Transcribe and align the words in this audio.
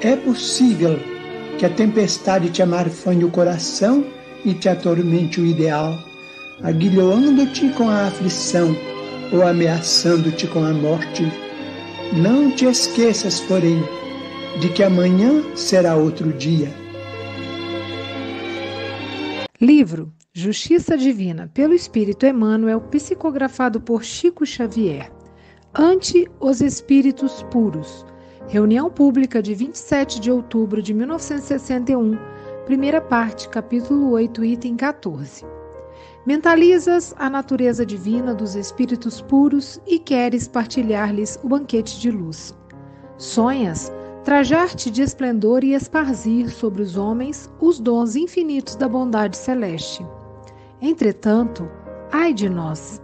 é 0.00 0.16
possível 0.16 0.98
que 1.58 1.66
a 1.66 1.70
tempestade 1.70 2.50
te 2.50 2.62
amarfanhe 2.62 3.24
o 3.24 3.30
coração 3.30 4.04
e 4.44 4.52
te 4.54 4.68
atormente 4.68 5.40
o 5.40 5.46
ideal, 5.46 5.98
aguilhoando-te 6.62 7.70
com 7.70 7.88
a 7.88 8.06
aflição 8.06 8.76
ou 9.32 9.46
ameaçando-te 9.46 10.46
com 10.46 10.64
a 10.64 10.72
morte. 10.72 11.24
Não 12.12 12.50
te 12.50 12.66
esqueças, 12.66 13.40
porém, 13.40 13.82
de 14.60 14.68
que 14.68 14.82
amanhã 14.82 15.42
será 15.54 15.96
outro 15.96 16.32
dia. 16.32 16.68
Livro 19.60 20.12
Justiça 20.32 20.96
Divina 20.96 21.50
pelo 21.54 21.74
Espírito 21.74 22.26
Emmanuel, 22.26 22.80
psicografado 22.80 23.80
por 23.80 24.04
Chico 24.04 24.44
Xavier. 24.44 25.10
Ante 25.72 26.28
os 26.40 26.60
Espíritos 26.60 27.42
Puros 27.44 28.04
Reunião 28.48 28.90
Pública 28.90 29.42
de 29.42 29.54
27 29.54 30.20
de 30.20 30.30
outubro 30.30 30.82
de 30.82 30.92
1961, 30.92 32.16
primeira 32.66 33.00
parte, 33.00 33.48
capítulo 33.48 34.10
8, 34.10 34.44
item 34.44 34.76
14. 34.76 35.44
Mentalizas 36.26 37.14
a 37.18 37.28
natureza 37.30 37.84
divina 37.86 38.34
dos 38.34 38.54
espíritos 38.54 39.22
puros 39.22 39.80
e 39.86 39.98
queres 39.98 40.46
partilhar-lhes 40.46 41.38
o 41.42 41.48
banquete 41.48 41.98
de 41.98 42.10
luz. 42.10 42.54
Sonhas 43.16 43.90
trajar-te 44.24 44.90
de 44.90 45.02
esplendor 45.02 45.64
e 45.64 45.74
esparzir 45.74 46.50
sobre 46.50 46.82
os 46.82 46.96
homens 46.96 47.50
os 47.60 47.80
dons 47.80 48.14
infinitos 48.14 48.76
da 48.76 48.88
bondade 48.88 49.36
celeste. 49.36 50.04
Entretanto, 50.80 51.68
ai 52.12 52.32
de 52.32 52.48
nós, 52.48 53.00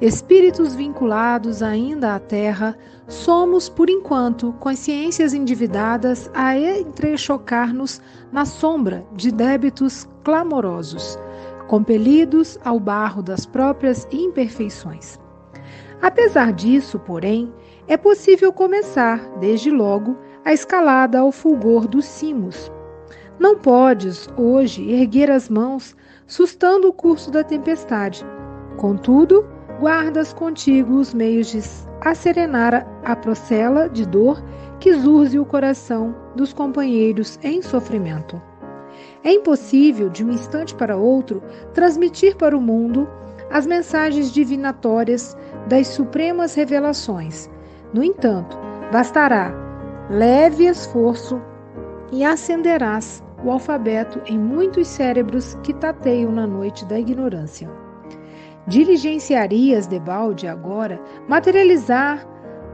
espíritos 0.00 0.74
vinculados 0.74 1.62
ainda 1.62 2.14
à 2.14 2.18
terra, 2.18 2.76
somos, 3.08 3.68
por 3.68 3.88
enquanto, 3.88 4.52
consciências 4.60 5.32
endividadas 5.32 6.30
a 6.34 6.56
entrechocar-nos 6.56 8.00
na 8.30 8.44
sombra 8.44 9.04
de 9.14 9.32
débitos 9.32 10.06
clamorosos, 10.22 11.18
compelidos 11.66 12.58
ao 12.64 12.78
barro 12.78 13.22
das 13.22 13.46
próprias 13.46 14.06
imperfeições. 14.12 15.18
Apesar 16.02 16.52
disso, 16.52 16.98
porém, 16.98 17.52
é 17.88 17.96
possível 17.96 18.52
começar, 18.52 19.18
desde 19.38 19.70
logo, 19.70 20.16
a 20.44 20.52
escalada 20.52 21.18
ao 21.18 21.32
fulgor 21.32 21.88
dos 21.88 22.04
cimos. 22.04 22.70
Não 23.38 23.56
podes, 23.56 24.28
hoje, 24.36 24.90
erguer 24.90 25.30
as 25.30 25.48
mãos, 25.48 25.96
sustando 26.26 26.88
o 26.88 26.92
curso 26.92 27.30
da 27.30 27.42
tempestade. 27.42 28.24
Contudo, 28.76 29.46
guardas 29.78 30.32
contigo 30.32 30.94
os 30.96 31.14
meios 31.14 31.48
de 31.48 31.62
acerenar 32.00 32.86
a 33.04 33.16
procela 33.16 33.88
de 33.88 34.04
dor 34.04 34.42
que 34.80 34.92
zurze 34.92 35.38
o 35.38 35.44
coração 35.44 36.14
dos 36.34 36.52
companheiros 36.52 37.38
em 37.42 37.62
sofrimento. 37.62 38.40
É 39.22 39.32
impossível, 39.32 40.08
de 40.08 40.24
um 40.24 40.32
instante 40.32 40.74
para 40.74 40.96
outro, 40.96 41.42
transmitir 41.74 42.36
para 42.36 42.56
o 42.56 42.60
mundo 42.60 43.08
as 43.50 43.66
mensagens 43.66 44.32
divinatórias 44.32 45.36
das 45.68 45.88
supremas 45.88 46.54
revelações. 46.54 47.50
No 47.92 48.02
entanto, 48.02 48.58
bastará 48.92 49.52
leve 50.10 50.66
esforço 50.66 51.40
e 52.12 52.24
acenderás 52.24 53.22
o 53.44 53.50
alfabeto 53.50 54.20
em 54.26 54.38
muitos 54.38 54.88
cérebros 54.88 55.56
que 55.62 55.72
tateiam 55.74 56.32
na 56.32 56.46
noite 56.46 56.84
da 56.86 56.98
ignorância. 56.98 57.68
Diligenciarias 58.66 59.86
debalde 59.86 60.46
agora 60.46 61.00
materializar 61.26 62.26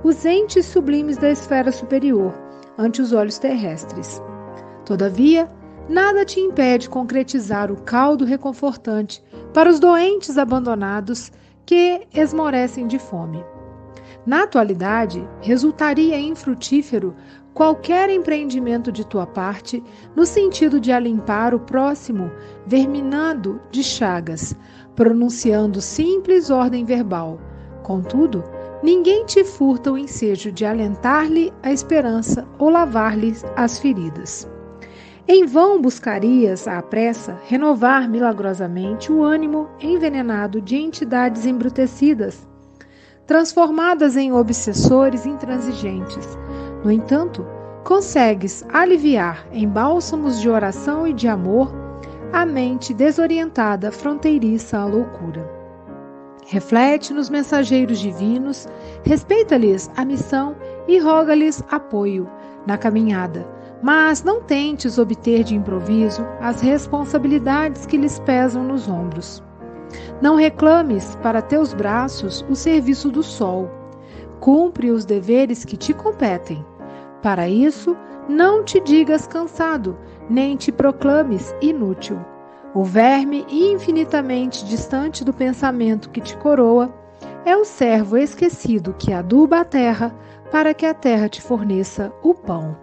os 0.02 0.24
entes 0.24 0.66
sublimes 0.66 1.16
da 1.16 1.30
esfera 1.30 1.70
superior 1.70 2.34
ante 2.76 3.00
os 3.00 3.12
olhos 3.12 3.38
terrestres. 3.38 4.20
Todavia, 4.84 5.50
nada 5.88 6.24
te 6.24 6.40
impede 6.40 6.88
concretizar 6.88 7.70
o 7.70 7.80
caldo 7.82 8.24
reconfortante 8.24 9.22
para 9.52 9.70
os 9.70 9.78
doentes 9.78 10.36
abandonados 10.36 11.30
que 11.64 12.06
esmorecem 12.12 12.86
de 12.86 12.98
fome. 12.98 13.42
Na 14.26 14.44
atualidade, 14.44 15.26
resultaria 15.40 16.18
infrutífero 16.18 17.14
qualquer 17.52 18.10
empreendimento 18.10 18.90
de 18.90 19.06
tua 19.06 19.26
parte 19.26 19.82
no 20.16 20.26
sentido 20.26 20.80
de 20.80 20.90
alimpar 20.90 21.54
o 21.54 21.60
próximo 21.60 22.30
verminando 22.66 23.60
de 23.70 23.84
chagas, 23.84 24.56
pronunciando 24.94 25.81
simples 25.81 26.50
ordem 26.50 26.85
verbal. 26.85 27.38
Contudo, 27.82 28.43
ninguém 28.82 29.25
te 29.25 29.44
furta 29.44 29.93
o 29.93 29.99
ensejo 29.99 30.50
de 30.50 30.64
alentar-lhe 30.64 31.52
a 31.62 31.73
esperança 31.73 32.46
ou 32.58 32.70
lavar-lhe 32.70 33.35
as 33.56 33.79
feridas. 33.79 34.49
Em 35.26 35.46
vão 35.46 35.81
buscarias, 35.81 36.69
à 36.69 36.82
pressa, 36.82 37.38
renovar 37.46 38.08
milagrosamente 38.08 39.11
o 39.11 39.23
ânimo 39.23 39.69
envenenado 39.81 40.61
de 40.61 40.76
entidades 40.76 41.47
embrutecidas, 41.47 42.47
transformadas 43.26 44.17
em 44.17 44.32
obsessores 44.32 45.25
intransigentes. 45.25 46.38
No 46.85 46.93
entanto, 46.93 47.47
consegues 47.85 48.64
aliviar 48.70 49.47
em 49.50 49.67
bálsamos 49.67 50.40
de 50.40 50.49
oração 50.49 51.06
e 51.06 51.14
de 51.14 51.26
amor 51.26 51.83
a 52.34 52.44
mente 52.44 52.92
desorientada 52.92 53.92
fronteiriça 53.92 54.76
à 54.76 54.84
loucura. 54.84 55.48
Reflete 56.48 57.14
nos 57.14 57.31
mensageiros 57.31 58.00
divinos, 58.00 58.66
respeita-lhes 59.04 59.88
a 59.96 60.04
missão 60.04 60.56
e 60.88 60.98
roga-lhes 60.98 61.62
apoio 61.70 62.28
na 62.66 62.76
caminhada, 62.76 63.46
mas 63.81 64.25
não 64.25 64.42
tentes 64.42 64.98
obter 64.98 65.44
de 65.44 65.54
improviso 65.54 66.26
as 66.40 66.60
responsabilidades 66.60 67.86
que 67.86 67.96
lhes 67.96 68.19
pesam 68.19 68.64
nos 68.64 68.88
ombros. 68.88 69.40
Não 70.20 70.34
reclames 70.34 71.14
para 71.22 71.40
teus 71.40 71.72
braços 71.72 72.44
o 72.50 72.56
serviço 72.56 73.12
do 73.12 73.22
sol. 73.22 73.70
Cumpre 74.40 74.90
os 74.90 75.04
deveres 75.04 75.64
que 75.64 75.76
te 75.76 75.94
competem. 75.94 76.66
Para 77.22 77.48
isso, 77.48 77.96
não 78.28 78.64
te 78.64 78.80
digas 78.80 79.26
cansado, 79.26 79.96
nem 80.29 80.56
te 80.56 80.73
proclames 80.73 81.55
inútil. 81.61 82.19
O 82.75 82.82
verme 82.85 83.47
infinitamente 83.49 84.65
distante 84.65 85.25
do 85.25 85.32
pensamento 85.32 86.11
que 86.11 86.21
te 86.21 86.37
coroa 86.37 86.93
é 87.44 87.56
o 87.56 87.65
servo 87.65 88.17
esquecido 88.17 88.94
que 88.94 89.12
aduba 89.12 89.61
a 89.61 89.65
terra 89.65 90.15
para 90.50 90.75
que 90.75 90.87
a 90.87 90.94
terra 90.94 91.29
te 91.29 91.41
forneça 91.41 92.12
o 92.23 92.35
pão. 92.35 92.76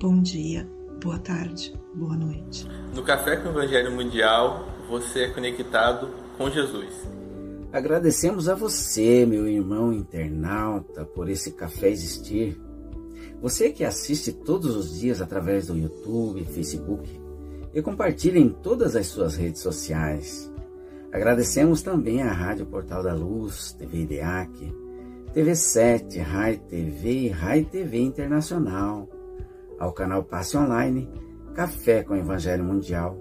Bom 0.00 0.20
dia, 0.20 0.68
boa 1.02 1.18
tarde, 1.18 1.72
boa 1.94 2.16
noite. 2.16 2.68
No 2.94 3.02
Café 3.02 3.36
com 3.36 3.48
o 3.48 3.52
Evangelho 3.52 3.92
Mundial, 3.92 4.66
você 4.88 5.24
é 5.24 5.30
conectado 5.30 6.10
com 6.36 6.50
Jesus. 6.50 7.13
Agradecemos 7.74 8.48
a 8.48 8.54
você, 8.54 9.26
meu 9.26 9.48
irmão 9.48 9.92
internauta, 9.92 11.04
por 11.04 11.28
esse 11.28 11.50
café 11.50 11.88
existir. 11.90 12.56
Você 13.42 13.70
que 13.70 13.82
assiste 13.82 14.32
todos 14.32 14.76
os 14.76 15.00
dias 15.00 15.20
através 15.20 15.66
do 15.66 15.76
YouTube, 15.76 16.44
Facebook 16.44 17.20
e 17.74 17.82
compartilha 17.82 18.38
em 18.38 18.48
todas 18.48 18.94
as 18.94 19.08
suas 19.08 19.34
redes 19.34 19.60
sociais. 19.60 20.48
Agradecemos 21.10 21.82
também 21.82 22.22
à 22.22 22.30
Rádio 22.30 22.64
Portal 22.64 23.02
da 23.02 23.12
Luz, 23.12 23.72
TV 23.72 24.02
IDEAC, 24.02 24.72
TV7, 25.34 26.22
Rai 26.22 26.56
TV 26.56 27.10
e 27.10 27.28
Rai 27.28 27.64
TV 27.64 27.98
Internacional, 27.98 29.08
ao 29.80 29.92
canal 29.92 30.22
Passe 30.22 30.56
Online, 30.56 31.10
Café 31.56 32.04
com 32.04 32.14
Evangelho 32.14 32.62
Mundial, 32.62 33.18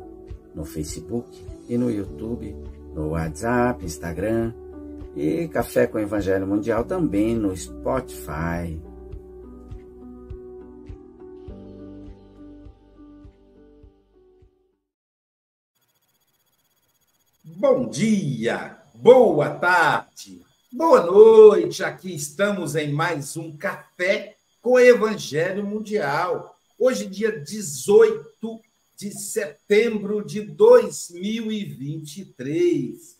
no 0.53 0.63
Facebook 0.63 1.44
e 1.67 1.75
no 1.75 1.89
YouTube, 1.89 2.55
no 2.93 3.09
WhatsApp, 3.09 3.83
Instagram 3.83 4.53
e 5.15 5.47
Café 5.47 5.87
com 5.87 5.99
Evangelho 5.99 6.47
Mundial 6.47 6.83
também 6.83 7.35
no 7.35 7.55
Spotify. 7.55 8.79
Bom 17.43 17.89
dia, 17.89 18.77
boa 18.93 19.49
tarde, 19.49 20.41
boa 20.71 21.05
noite. 21.05 21.83
Aqui 21.83 22.13
estamos 22.13 22.75
em 22.75 22.91
mais 22.91 23.37
um 23.37 23.55
Café 23.55 24.35
com 24.61 24.79
Evangelho 24.79 25.65
Mundial. 25.65 26.57
Hoje, 26.77 27.05
dia 27.05 27.31
18 27.31 28.59
de 28.95 29.11
setembro 29.11 30.23
de 30.23 30.41
2023, 30.41 33.17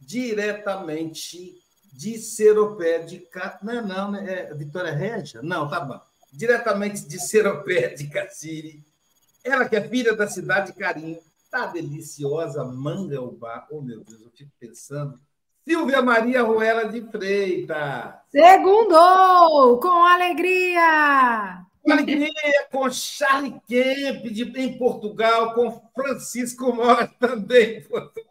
diretamente 0.00 1.60
de 1.92 2.16
Seropé 2.18 3.00
de 3.00 3.18
Ca... 3.20 3.58
Não, 3.62 3.86
não, 3.86 4.10
né? 4.10 4.48
é 4.50 4.54
Vitória 4.54 4.92
Régia? 4.92 5.40
Não, 5.42 5.68
tá 5.68 5.80
bom. 5.80 6.00
Diretamente 6.32 7.06
de 7.06 7.18
Seropé 7.18 7.94
de 7.94 8.08
Caciri. 8.08 8.84
Ela 9.42 9.68
que 9.68 9.76
é 9.76 9.88
filha 9.88 10.14
da 10.14 10.28
cidade 10.28 10.72
de 10.72 10.78
Carinho, 10.78 11.18
tá 11.50 11.66
deliciosa 11.66 12.64
Mangaubá. 12.64 13.66
Oh, 13.70 13.80
meu 13.80 14.04
Deus, 14.04 14.20
eu 14.20 14.30
fico 14.30 14.52
pensando. 14.58 15.18
Silvia 15.64 16.02
Maria 16.02 16.42
Ruela 16.42 16.88
de 16.88 17.00
Freitas. 17.10 18.14
Segundou, 18.30 19.80
com 19.80 20.04
alegria! 20.04 21.65
Com 21.86 21.92
alegria, 21.92 22.66
com 22.72 22.90
Charlie 22.90 23.60
Kemp 23.68 24.24
de, 24.24 24.42
em 24.60 24.76
Portugal, 24.76 25.54
com 25.54 25.80
Francisco 25.94 26.72
Mora 26.72 27.06
também 27.06 27.76
em 27.76 27.82
Portugal, 27.84 28.26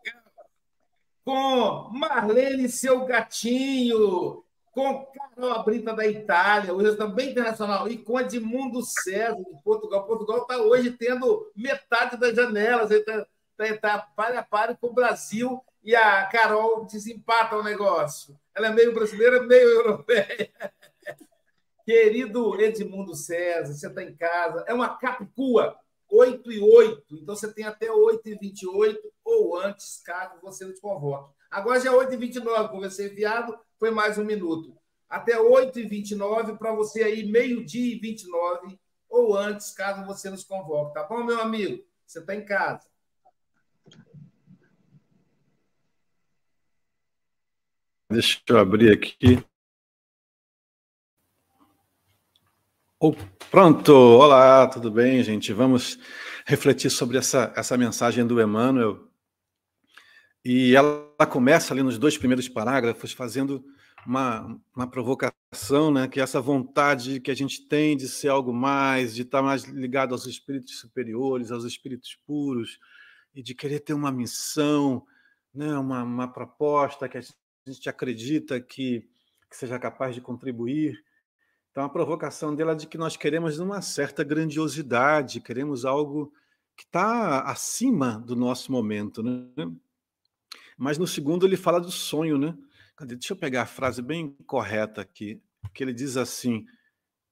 com 1.24 1.90
Marlene 1.98 2.68
Seu 2.68 3.06
Gatinho, 3.06 4.44
com 4.74 5.06
Carol 5.06 5.64
Brita 5.64 5.94
da 5.94 6.06
Itália, 6.06 6.74
hoje 6.74 6.98
também 6.98 7.30
internacional, 7.32 7.88
e 7.88 7.98
com 7.98 8.20
Edmundo 8.20 8.82
César 8.82 9.38
de 9.38 9.64
Portugal. 9.64 10.06
Portugal 10.06 10.40
está 10.40 10.58
hoje 10.58 10.92
tendo 10.92 11.50
metade 11.56 12.18
das 12.18 12.36
janelas, 12.36 12.92
está 12.92 13.26
tá, 13.56 13.78
tá 13.78 14.00
pare 14.18 14.36
a 14.36 14.44
pare 14.44 14.76
com 14.76 14.88
o 14.88 14.94
Brasil 14.94 15.64
e 15.82 15.96
a 15.96 16.26
Carol 16.26 16.84
desempata 16.84 17.56
o 17.56 17.64
negócio. 17.64 18.38
Ela 18.54 18.68
é 18.68 18.72
meio 18.72 18.94
brasileira, 18.94 19.42
meio 19.44 19.70
europeia. 19.70 20.52
Querido 21.86 22.60
Edmundo 22.60 23.14
César, 23.14 23.72
você 23.72 23.88
está 23.88 24.02
em 24.02 24.16
casa. 24.16 24.66
É 24.68 24.74
uma 24.74 24.98
capicua, 24.98 25.78
8 26.10 26.52
e 26.52 26.60
8. 26.60 27.16
Então 27.18 27.36
você 27.36 27.54
tem 27.54 27.64
até 27.64 27.92
8 27.92 28.28
e 28.28 28.36
28 28.36 29.14
ou 29.24 29.56
antes, 29.56 30.02
caso 30.04 30.42
você 30.42 30.66
nos 30.66 30.80
convoque. 30.80 31.34
Agora 31.52 31.80
já 31.80 31.92
é 31.92 31.94
8 31.94 32.14
e 32.14 32.18
29, 32.18 32.70
conversei 32.70 33.08
enviado, 33.08 33.58
foi 33.80 33.92
mais 33.92 34.18
um 34.18 34.26
minuto. 34.26 34.76
Até 35.08 35.40
8 35.40 35.80
e 35.80 35.84
29 35.84 36.58
para 36.58 36.74
você 36.74 37.04
aí, 37.04 37.32
meio-dia 37.32 37.96
e 37.96 38.00
29 38.00 38.80
ou 39.08 39.38
antes, 39.38 39.72
caso 39.72 40.06
você 40.06 40.30
nos 40.30 40.44
convoque. 40.44 40.96
Tá 40.96 41.04
bom, 41.04 41.24
meu 41.24 41.40
amigo? 41.40 41.86
Você 42.06 42.20
está 42.20 42.36
em 42.36 42.44
casa. 42.44 42.90
Deixa 48.10 48.40
eu 48.50 48.58
abrir 48.58 48.92
aqui. 48.92 49.44
Pronto! 53.52 53.92
Olá, 53.94 54.68
tudo 54.68 54.90
bem, 54.90 55.22
gente? 55.22 55.52
Vamos 55.54 56.00
refletir 56.46 56.90
sobre 56.90 57.18
essa, 57.18 57.54
essa 57.56 57.78
mensagem 57.78 58.26
do 58.26 58.42
Emmanuel. 58.42 59.08
E 60.44 60.76
ela 60.76 61.26
começa 61.30 61.74
ali 61.74 61.84
nos 61.84 61.98
dois 61.98 62.18
primeiros 62.18 62.48
parágrafos 62.48 63.12
fazendo 63.12 63.64
uma, 64.06 64.60
uma 64.76 64.88
provocação, 64.88 65.92
né? 65.92 66.08
que 66.08 66.20
é 66.20 66.24
essa 66.24 66.40
vontade 66.40 67.20
que 67.20 67.32
a 67.32 67.36
gente 67.36 67.68
tem 67.68 67.98
de 67.98 68.08
ser 68.08 68.30
algo 68.30 68.54
mais, 68.54 69.14
de 69.14 69.24
estar 69.24 69.42
mais 69.42 69.64
ligado 69.64 70.14
aos 70.14 70.26
espíritos 70.26 70.80
superiores, 70.80 71.52
aos 71.52 71.64
espíritos 71.64 72.18
puros, 72.26 72.80
e 73.34 73.44
de 73.44 73.54
querer 73.54 73.82
ter 73.82 73.94
uma 73.94 74.12
missão, 74.12 75.06
né? 75.54 75.78
uma, 75.78 76.04
uma 76.04 76.28
proposta 76.28 77.10
que 77.10 77.18
a 77.18 77.22
gente 77.68 77.90
acredita 77.90 78.60
que, 78.60 79.08
que 79.50 79.58
seja 79.58 79.78
capaz 79.78 80.16
de 80.16 80.22
contribuir. 80.22 81.05
Então, 81.76 81.84
a 81.84 81.90
provocação 81.90 82.56
dela 82.56 82.72
é 82.72 82.76
de 82.76 82.88
que 82.88 82.98
nós 82.98 83.18
queremos 83.18 83.60
uma 83.60 83.82
certa 83.82 84.24
grandiosidade, 84.24 85.42
queremos 85.42 85.84
algo 85.84 86.32
que 86.74 86.86
está 86.86 87.42
acima 87.42 88.18
do 88.18 88.34
nosso 88.34 88.72
momento. 88.72 89.22
Né? 89.22 89.46
Mas 90.78 90.98
no 90.98 91.06
segundo 91.06 91.46
ele 91.46 91.58
fala 91.58 91.82
do 91.82 91.92
sonho, 91.92 92.38
né? 92.38 92.58
Deixa 93.02 93.34
eu 93.34 93.38
pegar 93.38 93.64
a 93.64 93.66
frase 93.66 94.02
bem 94.02 94.38
correta 94.48 95.02
aqui, 95.02 95.42
que 95.74 95.84
ele 95.84 95.92
diz 95.92 96.16
assim: 96.16 96.66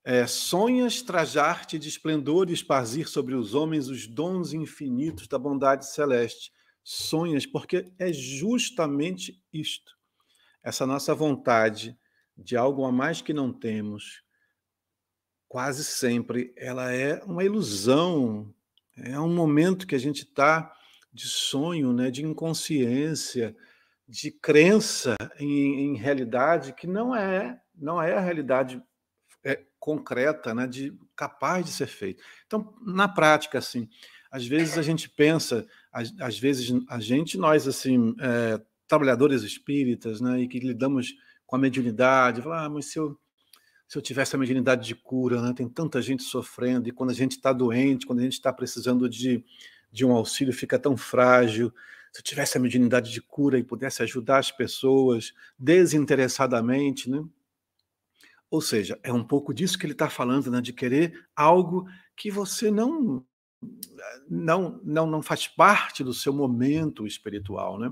é, 0.04 0.28
sonhas 0.28 1.02
trajar-te 1.02 1.80
de 1.80 1.88
esplendor 1.88 2.50
e 2.50 2.54
esparzir 2.54 3.08
sobre 3.08 3.36
os 3.36 3.54
homens 3.56 3.88
os 3.88 4.08
dons 4.08 4.52
infinitos 4.52 5.26
da 5.26 5.40
bondade 5.40 5.90
celeste. 5.90 6.52
Sonhas, 6.84 7.46
porque 7.46 7.94
é 7.98 8.12
justamente 8.12 9.42
isto 9.54 9.94
essa 10.62 10.86
nossa 10.86 11.16
vontade 11.16 11.98
de 12.38 12.58
algo 12.58 12.84
a 12.86 12.92
mais 12.92 13.22
que 13.22 13.34
não 13.34 13.54
temos, 13.54 14.23
quase 15.54 15.84
sempre 15.84 16.52
ela 16.58 16.92
é 16.92 17.24
uma 17.26 17.44
ilusão, 17.44 18.52
é 18.98 19.20
um 19.20 19.32
momento 19.32 19.86
que 19.86 19.94
a 19.94 20.00
gente 20.00 20.24
está 20.24 20.76
de 21.14 21.28
sonho, 21.28 21.94
né, 21.94 22.10
de 22.10 22.26
inconsciência, 22.26 23.56
de 24.08 24.32
crença 24.32 25.16
em, 25.40 25.92
em, 25.92 25.96
realidade 25.96 26.74
que 26.74 26.88
não 26.88 27.16
é 27.16 27.62
não 27.76 28.02
é 28.02 28.16
a 28.16 28.20
realidade 28.20 28.82
é, 29.44 29.62
concreta, 29.80 30.56
né, 30.56 30.66
de 30.66 30.92
capaz 31.16 31.64
de 31.64 31.72
ser 31.72 31.86
feito. 31.86 32.24
Então, 32.48 32.74
na 32.82 33.08
prática, 33.08 33.60
assim, 33.60 33.88
às 34.32 34.48
vezes 34.48 34.76
a 34.76 34.82
gente 34.82 35.08
pensa, 35.08 35.68
às, 35.92 36.12
às 36.20 36.40
vezes 36.40 36.74
a 36.90 37.00
gente 37.00 37.38
nós 37.38 37.68
assim 37.68 38.16
é, 38.20 38.60
trabalhadores 38.88 39.44
espíritas, 39.44 40.20
né, 40.20 40.42
e 40.42 40.48
que 40.48 40.58
lidamos 40.58 41.14
com 41.46 41.56
a 41.56 41.60
mediunidade, 41.60 42.42
falar, 42.42 42.66
ah, 42.66 42.82
se 42.82 42.98
eu, 42.98 43.16
se 43.88 43.98
eu 43.98 44.02
tivesse 44.02 44.36
a 44.36 44.40
mediunidade 44.40 44.88
de 44.88 44.96
cura, 44.96 45.42
né, 45.42 45.54
tem 45.54 45.68
tanta 45.68 46.02
gente 46.02 46.24
sofrendo, 46.24 46.90
e 46.90 46.92
quando 46.92 47.12
a 47.12 47.14
gente 47.14 47.34
está 47.34 47.54
doente, 47.54 48.06
quando 48.06 48.20
a 48.20 48.24
gente 48.24 48.34
está 48.34 48.52
precisando 48.52 49.10
de, 49.10 49.44
de 49.92 50.06
um 50.06 50.12
auxílio, 50.12 50.54
fica 50.54 50.80
tão 50.80 50.98
frágil. 50.98 51.74
Se 52.12 52.20
eu 52.20 52.24
tivesse 52.24 52.58
a 52.58 52.60
mediunidade 52.60 53.12
de 53.12 53.22
cura 53.22 53.58
e 53.58 53.64
pudesse 53.64 54.02
ajudar 54.04 54.40
as 54.40 54.52
pessoas 54.52 55.34
desinteressadamente, 55.58 57.10
né? 57.10 57.24
Ou 58.50 58.62
seja, 58.62 59.00
é 59.02 59.12
um 59.12 59.24
pouco 59.24 59.52
disso 59.52 59.80
que 59.80 59.86
ele 59.86 59.94
está 59.94 60.10
falando, 60.10 60.52
né? 60.52 60.62
de 60.62 60.72
querer 60.72 61.26
algo 61.36 61.88
que 62.16 62.30
você 62.30 62.70
não 62.70 63.26
não 64.30 64.80
não 64.84 65.08
não 65.08 65.22
faz 65.24 65.48
parte 65.48 66.04
do 66.04 66.14
seu 66.14 66.32
momento 66.34 67.08
espiritual, 67.08 67.80
né? 67.80 67.92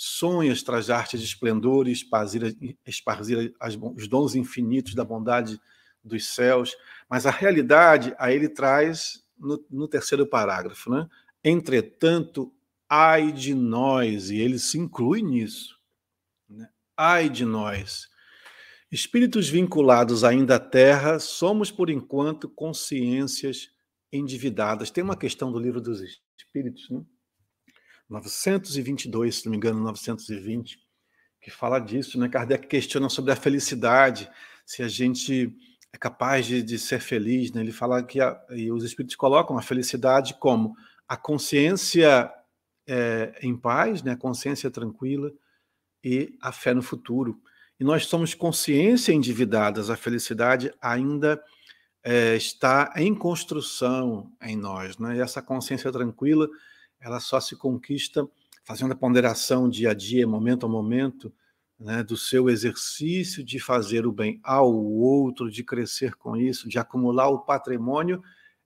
Sonhas 0.00 0.62
trajar-te 0.62 1.18
de 1.18 1.24
esplendor 1.24 1.88
e 1.88 1.92
esparzir, 1.92 2.56
esparzir 2.86 3.52
as, 3.58 3.76
os 3.96 4.06
dons 4.06 4.36
infinitos 4.36 4.94
da 4.94 5.04
bondade 5.04 5.60
dos 6.04 6.28
céus, 6.28 6.76
mas 7.10 7.26
a 7.26 7.32
realidade 7.32 8.14
a 8.16 8.32
ele 8.32 8.48
traz 8.48 9.24
no, 9.36 9.62
no 9.68 9.88
terceiro 9.88 10.24
parágrafo, 10.24 10.88
né? 10.88 11.08
Entretanto, 11.42 12.54
ai 12.88 13.32
de 13.32 13.54
nós, 13.54 14.30
e 14.30 14.38
ele 14.38 14.56
se 14.60 14.78
inclui 14.78 15.20
nisso, 15.20 15.76
né? 16.48 16.68
ai 16.96 17.28
de 17.28 17.44
nós. 17.44 18.08
Espíritos 18.92 19.48
vinculados 19.48 20.22
ainda 20.22 20.56
à 20.56 20.60
Terra, 20.60 21.18
somos 21.18 21.72
por 21.72 21.90
enquanto 21.90 22.48
consciências 22.48 23.68
endividadas. 24.12 24.92
Tem 24.92 25.02
uma 25.02 25.16
questão 25.16 25.50
do 25.50 25.58
livro 25.58 25.80
dos 25.80 26.00
Espíritos, 26.38 26.88
né? 26.88 27.02
922, 28.08 29.36
se 29.36 29.46
não 29.46 29.50
me 29.50 29.56
engano, 29.56 29.80
920, 29.80 30.78
que 31.40 31.50
fala 31.50 31.78
disso, 31.78 32.18
né? 32.18 32.28
Kardec 32.28 32.66
questiona 32.66 33.08
sobre 33.08 33.32
a 33.32 33.36
felicidade, 33.36 34.30
se 34.64 34.82
a 34.82 34.88
gente 34.88 35.54
é 35.92 35.98
capaz 35.98 36.46
de, 36.46 36.62
de 36.62 36.78
ser 36.78 37.00
feliz. 37.00 37.52
Né? 37.52 37.60
Ele 37.60 37.72
fala 37.72 38.02
que 38.02 38.20
a, 38.20 38.38
os 38.72 38.84
espíritos 38.84 39.16
colocam 39.16 39.56
a 39.56 39.62
felicidade 39.62 40.34
como 40.34 40.76
a 41.06 41.16
consciência 41.16 42.30
é, 42.86 43.38
em 43.42 43.56
paz, 43.56 44.02
né? 44.02 44.12
a 44.12 44.16
consciência 44.16 44.70
tranquila 44.70 45.32
e 46.04 46.36
a 46.40 46.52
fé 46.52 46.74
no 46.74 46.82
futuro. 46.82 47.40
E 47.80 47.84
nós 47.84 48.06
somos 48.06 48.34
consciência 48.34 49.12
endividadas, 49.12 49.88
a 49.88 49.96
felicidade 49.96 50.72
ainda 50.80 51.42
é, 52.02 52.34
está 52.36 52.92
em 52.96 53.14
construção 53.14 54.32
em 54.42 54.56
nós. 54.56 54.98
Né? 54.98 55.16
E 55.16 55.20
essa 55.20 55.40
consciência 55.40 55.90
tranquila, 55.92 56.48
ela 57.00 57.20
só 57.20 57.40
se 57.40 57.56
conquista 57.56 58.28
fazendo 58.64 58.92
a 58.92 58.96
ponderação 58.96 59.68
dia 59.68 59.92
a 59.92 59.94
dia, 59.94 60.26
momento 60.26 60.66
a 60.66 60.68
momento, 60.68 61.32
né, 61.78 62.02
do 62.02 62.16
seu 62.16 62.50
exercício 62.50 63.42
de 63.42 63.58
fazer 63.58 64.06
o 64.06 64.12
bem 64.12 64.40
ao 64.42 64.74
outro, 64.74 65.50
de 65.50 65.62
crescer 65.62 66.14
com 66.16 66.36
isso, 66.36 66.68
de 66.68 66.78
acumular 66.78 67.28
o 67.28 67.38
patrimônio, 67.38 68.22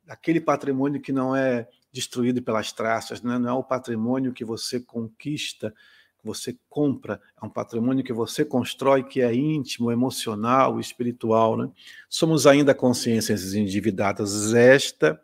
aquele 0.08 0.40
patrimônio 0.40 1.00
que 1.00 1.12
não 1.12 1.36
é 1.36 1.68
destruído 1.92 2.42
pelas 2.42 2.72
traças, 2.72 3.22
né? 3.22 3.38
não 3.38 3.50
é 3.50 3.52
o 3.52 3.62
patrimônio 3.62 4.32
que 4.32 4.44
você 4.44 4.80
conquista, 4.80 5.74
que 6.18 6.24
você 6.26 6.56
compra, 6.68 7.20
é 7.40 7.44
um 7.44 7.50
patrimônio 7.50 8.02
que 8.02 8.12
você 8.12 8.44
constrói 8.44 9.04
que 9.04 9.20
é 9.20 9.34
íntimo, 9.34 9.92
emocional, 9.92 10.80
espiritual. 10.80 11.56
Né? 11.56 11.70
Somos 12.08 12.46
ainda 12.46 12.74
consciências 12.74 13.54
endividadas. 13.54 14.54
Esta 14.54 15.20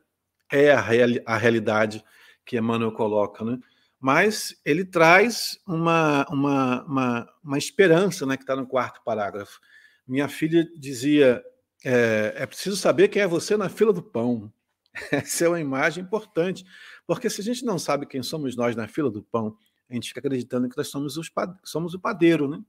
é 0.52 0.70
a, 0.70 0.80
real, 0.80 1.08
a 1.24 1.36
realidade 1.38 2.04
que 2.48 2.56
Emmanuel 2.56 2.92
coloca. 2.92 3.44
Né? 3.44 3.58
mas 4.00 4.54
ele 4.64 4.84
traz 4.84 5.58
uma, 5.66 6.24
uma, 6.30 6.84
uma, 6.84 7.34
uma 7.42 7.58
esperança 7.58 8.24
né, 8.24 8.36
que 8.36 8.42
está 8.42 8.54
no 8.54 8.66
quarto 8.66 9.02
parágrafo. 9.04 9.60
Minha 10.06 10.28
filha 10.28 10.64
dizia: 10.76 11.42
é, 11.84 12.34
é, 12.36 12.46
preciso 12.46 12.76
saber 12.76 13.08
quem 13.08 13.22
é 13.22 13.26
você 13.26 13.56
na 13.56 13.68
fila 13.68 13.92
do 13.92 14.02
pão. 14.02 14.52
Essa 15.10 15.46
é 15.46 15.48
uma 15.48 15.60
imagem 15.60 16.04
importante, 16.04 16.64
porque 17.06 17.28
se 17.28 17.40
a 17.40 17.44
gente 17.44 17.64
não 17.64 17.78
sabe 17.78 18.06
quem 18.06 18.22
somos 18.22 18.56
nós 18.56 18.76
na 18.76 18.86
fila 18.86 19.10
do 19.10 19.22
pão, 19.22 19.56
a 19.90 19.94
gente 19.94 20.08
fica 20.08 20.20
acreditando 20.20 20.68
que 20.68 20.76
nós 20.76 20.88
somos, 20.88 21.16
os, 21.16 21.30
somos 21.64 21.94
o 21.94 22.00
padeiro, 22.00 22.48
né? 22.48 22.62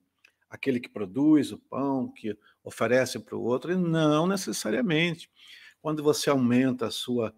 aquele 0.49 0.79
que 0.79 0.89
produz 0.89 1.51
o 1.51 1.59
pão, 1.59 2.11
que 2.11 2.35
oferece 2.63 3.19
para 3.19 3.35
o 3.35 3.43
outro, 3.43 3.71
e 3.71 3.75
não 3.75 4.25
necessariamente. 4.25 5.29
Quando 5.79 6.01
você 6.01 6.29
aumenta 6.29 6.87
a 6.87 6.91
sua, 6.91 7.33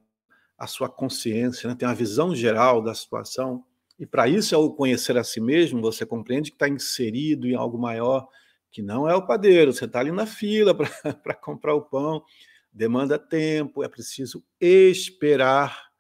a 0.62 0.68
sua 0.68 0.88
consciência, 0.88 1.68
né? 1.68 1.76
tem 1.76 1.88
uma 1.88 1.96
visão 1.96 2.36
geral 2.36 2.84
da 2.84 2.94
situação, 2.94 3.66
e 3.98 4.06
para 4.06 4.28
isso, 4.28 4.56
ao 4.56 4.72
conhecer 4.76 5.18
a 5.18 5.24
si 5.24 5.42
mesmo, 5.42 5.82
você 5.82 6.06
compreende 6.06 6.52
que 6.52 6.56
está 6.56 6.70
inserido 6.70 7.48
em 7.48 7.56
algo 7.56 7.80
maior, 7.80 8.28
que 8.72 8.80
não 8.82 9.10
é 9.10 9.16
o 9.16 9.26
padeiro. 9.26 9.74
Você 9.74 9.86
está 9.86 10.00
ali 10.00 10.12
na 10.12 10.26
fila 10.26 10.74
para 11.22 11.36
comprar 11.36 11.74
o 11.74 11.82
pão, 11.82 12.24
demanda 12.72 13.18
tempo, 13.18 13.84
é 13.84 13.88
preciso 13.88 14.44
esperar, 14.60 15.92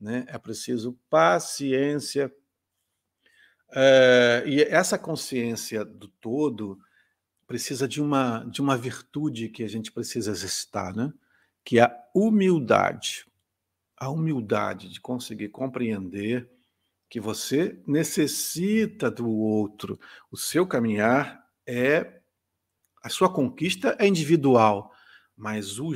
né? 0.00 0.24
é 0.28 0.38
preciso 0.38 0.96
paciência. 1.10 2.32
É, 3.72 4.44
e 4.46 4.62
essa 4.62 4.96
consciência 4.96 5.84
do 5.84 6.06
todo 6.08 6.78
precisa 7.48 7.86
de 7.86 8.00
uma, 8.00 8.44
de 8.44 8.60
uma 8.60 8.76
virtude 8.76 9.48
que 9.48 9.64
a 9.64 9.68
gente 9.68 9.90
precisa 9.90 10.30
exercitar, 10.30 10.94
né? 10.94 11.12
que 11.64 11.78
é 11.78 11.82
a 11.82 11.96
humildade. 12.14 13.27
A 13.98 14.08
humildade 14.08 14.88
de 14.88 15.00
conseguir 15.00 15.48
compreender 15.48 16.48
que 17.08 17.20
você 17.20 17.80
necessita 17.86 19.10
do 19.10 19.28
outro. 19.28 19.98
O 20.30 20.36
seu 20.36 20.66
caminhar 20.66 21.44
é. 21.66 22.14
A 23.02 23.08
sua 23.08 23.32
conquista 23.32 23.96
é 23.98 24.06
individual, 24.06 24.92
mas 25.36 25.78
o, 25.78 25.94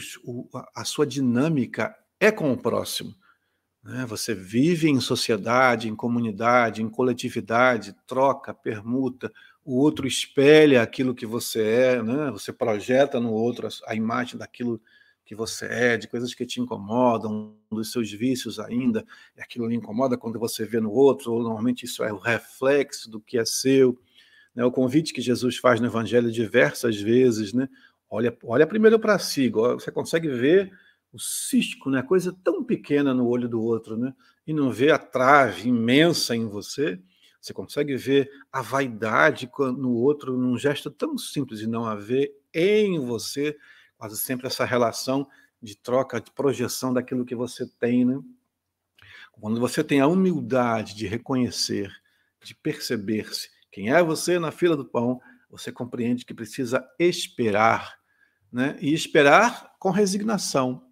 a 0.75 0.85
sua 0.85 1.05
dinâmica 1.05 1.95
é 2.21 2.31
com 2.31 2.53
o 2.53 2.57
próximo. 2.57 3.15
Né? 3.83 4.07
Você 4.07 4.35
vive 4.35 4.89
em 4.89 5.01
sociedade, 5.01 5.89
em 5.89 5.97
comunidade, 5.97 6.81
em 6.81 6.89
coletividade, 6.89 7.95
troca, 8.07 8.55
permuta. 8.55 9.33
O 9.65 9.77
outro 9.79 10.07
espelha 10.07 10.81
aquilo 10.81 11.15
que 11.15 11.27
você 11.27 11.63
é, 11.63 12.03
né? 12.03 12.31
você 12.31 12.53
projeta 12.53 13.19
no 13.19 13.33
outro 13.33 13.67
a, 13.67 13.71
a 13.91 13.95
imagem 13.95 14.39
daquilo 14.39 14.81
que 15.33 15.37
você 15.37 15.65
é, 15.65 15.97
de 15.97 16.07
coisas 16.09 16.35
que 16.35 16.45
te 16.45 16.61
incomodam, 16.61 17.57
dos 17.71 17.91
seus 17.91 18.13
vícios 18.13 18.61
ainda, 18.61 19.03
e 19.35 19.41
aquilo 19.41 19.67
lhe 19.67 19.75
incomoda 19.75 20.19
quando 20.19 20.39
você 20.39 20.67
vê 20.67 20.79
no 20.79 20.91
outro, 20.91 21.33
ou 21.33 21.43
normalmente 21.43 21.87
isso 21.87 22.05
é 22.05 22.13
o 22.13 22.19
reflexo 22.19 23.11
do 23.11 23.19
que 23.19 23.39
é 23.39 23.45
seu. 23.47 23.99
Né? 24.55 24.63
O 24.63 24.71
convite 24.71 25.11
que 25.11 25.23
Jesus 25.23 25.57
faz 25.57 25.81
no 25.81 25.87
Evangelho 25.87 26.31
diversas 26.31 27.01
vezes, 27.01 27.55
né? 27.55 27.67
olha, 28.11 28.37
olha 28.45 28.67
primeiro 28.67 28.99
para 28.99 29.19
si, 29.19 29.49
você 29.49 29.91
consegue 29.91 30.29
ver 30.29 30.71
o 31.11 31.19
cisco, 31.19 31.89
né? 31.89 32.03
coisa 32.03 32.37
tão 32.45 32.63
pequena 32.63 33.15
no 33.15 33.27
olho 33.27 33.49
do 33.49 33.63
outro, 33.63 33.97
né? 33.97 34.13
e 34.47 34.53
não 34.53 34.71
vê 34.71 34.91
a 34.91 34.99
trave 34.99 35.71
imensa 35.71 36.37
em 36.37 36.47
você, 36.47 37.01
você 37.41 37.55
consegue 37.55 37.97
ver 37.97 38.31
a 38.53 38.61
vaidade 38.61 39.51
no 39.79 39.95
outro 39.95 40.37
num 40.37 40.59
gesto 40.59 40.91
tão 40.91 41.17
simples 41.17 41.63
e 41.63 41.67
não 41.67 41.87
a 41.87 41.95
ver 41.95 42.31
em 42.53 43.01
você 43.01 43.57
quase 44.03 44.17
sempre 44.17 44.49
essa 44.49 44.65
relação 44.65 45.29
de 45.63 45.77
troca, 45.77 46.21
de 46.21 46.29
projeção 46.33 46.93
daquilo 46.93 47.25
que 47.25 47.37
você 47.37 47.65
tem. 47.79 48.05
Né? 48.05 48.21
Quando 49.31 49.61
você 49.61 49.85
tem 49.85 50.01
a 50.01 50.09
humildade 50.09 50.93
de 50.97 51.07
reconhecer, 51.07 51.89
de 52.43 52.53
perceber-se 52.53 53.49
quem 53.71 53.93
é 53.93 54.03
você 54.03 54.41
na 54.41 54.51
fila 54.51 54.77
do 54.77 54.85
pão, 54.85 55.21
você 55.49 55.71
compreende 55.71 56.25
que 56.25 56.35
precisa 56.35 56.85
esperar, 56.99 57.97
né? 58.51 58.77
e 58.81 58.93
esperar 58.93 59.73
com 59.79 59.91
resignação. 59.91 60.85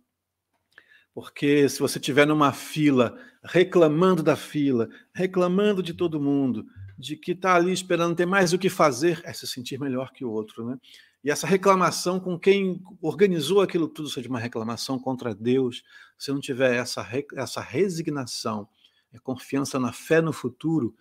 Porque 1.12 1.68
se 1.68 1.80
você 1.80 1.98
estiver 1.98 2.28
numa 2.28 2.52
fila, 2.52 3.18
reclamando 3.42 4.22
da 4.22 4.36
fila, 4.36 4.88
reclamando 5.12 5.82
de 5.82 5.94
todo 5.94 6.20
mundo, 6.20 6.64
de 6.96 7.16
que 7.16 7.32
está 7.32 7.56
ali 7.56 7.72
esperando, 7.72 8.14
tem 8.14 8.24
mais 8.24 8.52
o 8.52 8.58
que 8.58 8.70
fazer, 8.70 9.20
é 9.24 9.32
se 9.32 9.48
sentir 9.48 9.80
melhor 9.80 10.12
que 10.12 10.24
o 10.24 10.30
outro. 10.30 10.64
Né? 10.64 10.78
E 11.22 11.30
essa 11.30 11.46
reclamação 11.46 12.18
com 12.18 12.38
quem 12.38 12.82
organizou 13.00 13.60
aquilo 13.60 13.88
tudo 13.88 14.08
seja 14.08 14.28
uma 14.28 14.38
reclamação 14.38 14.98
contra 14.98 15.34
Deus, 15.34 15.82
se 16.18 16.32
não 16.32 16.40
tiver 16.40 16.76
essa, 16.76 17.06
essa 17.36 17.60
resignação, 17.60 18.66
a 19.14 19.20
confiança 19.20 19.78
na 19.78 19.92
fé 19.92 20.20
no 20.20 20.32
futuro, 20.32 20.94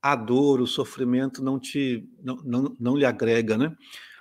a 0.00 0.14
dor, 0.14 0.60
o 0.60 0.66
sofrimento 0.66 1.42
não 1.42 1.58
te 1.58 2.08
não, 2.22 2.36
não, 2.36 2.76
não 2.78 2.96
lhe 2.96 3.06
agrega, 3.06 3.56
né? 3.56 3.74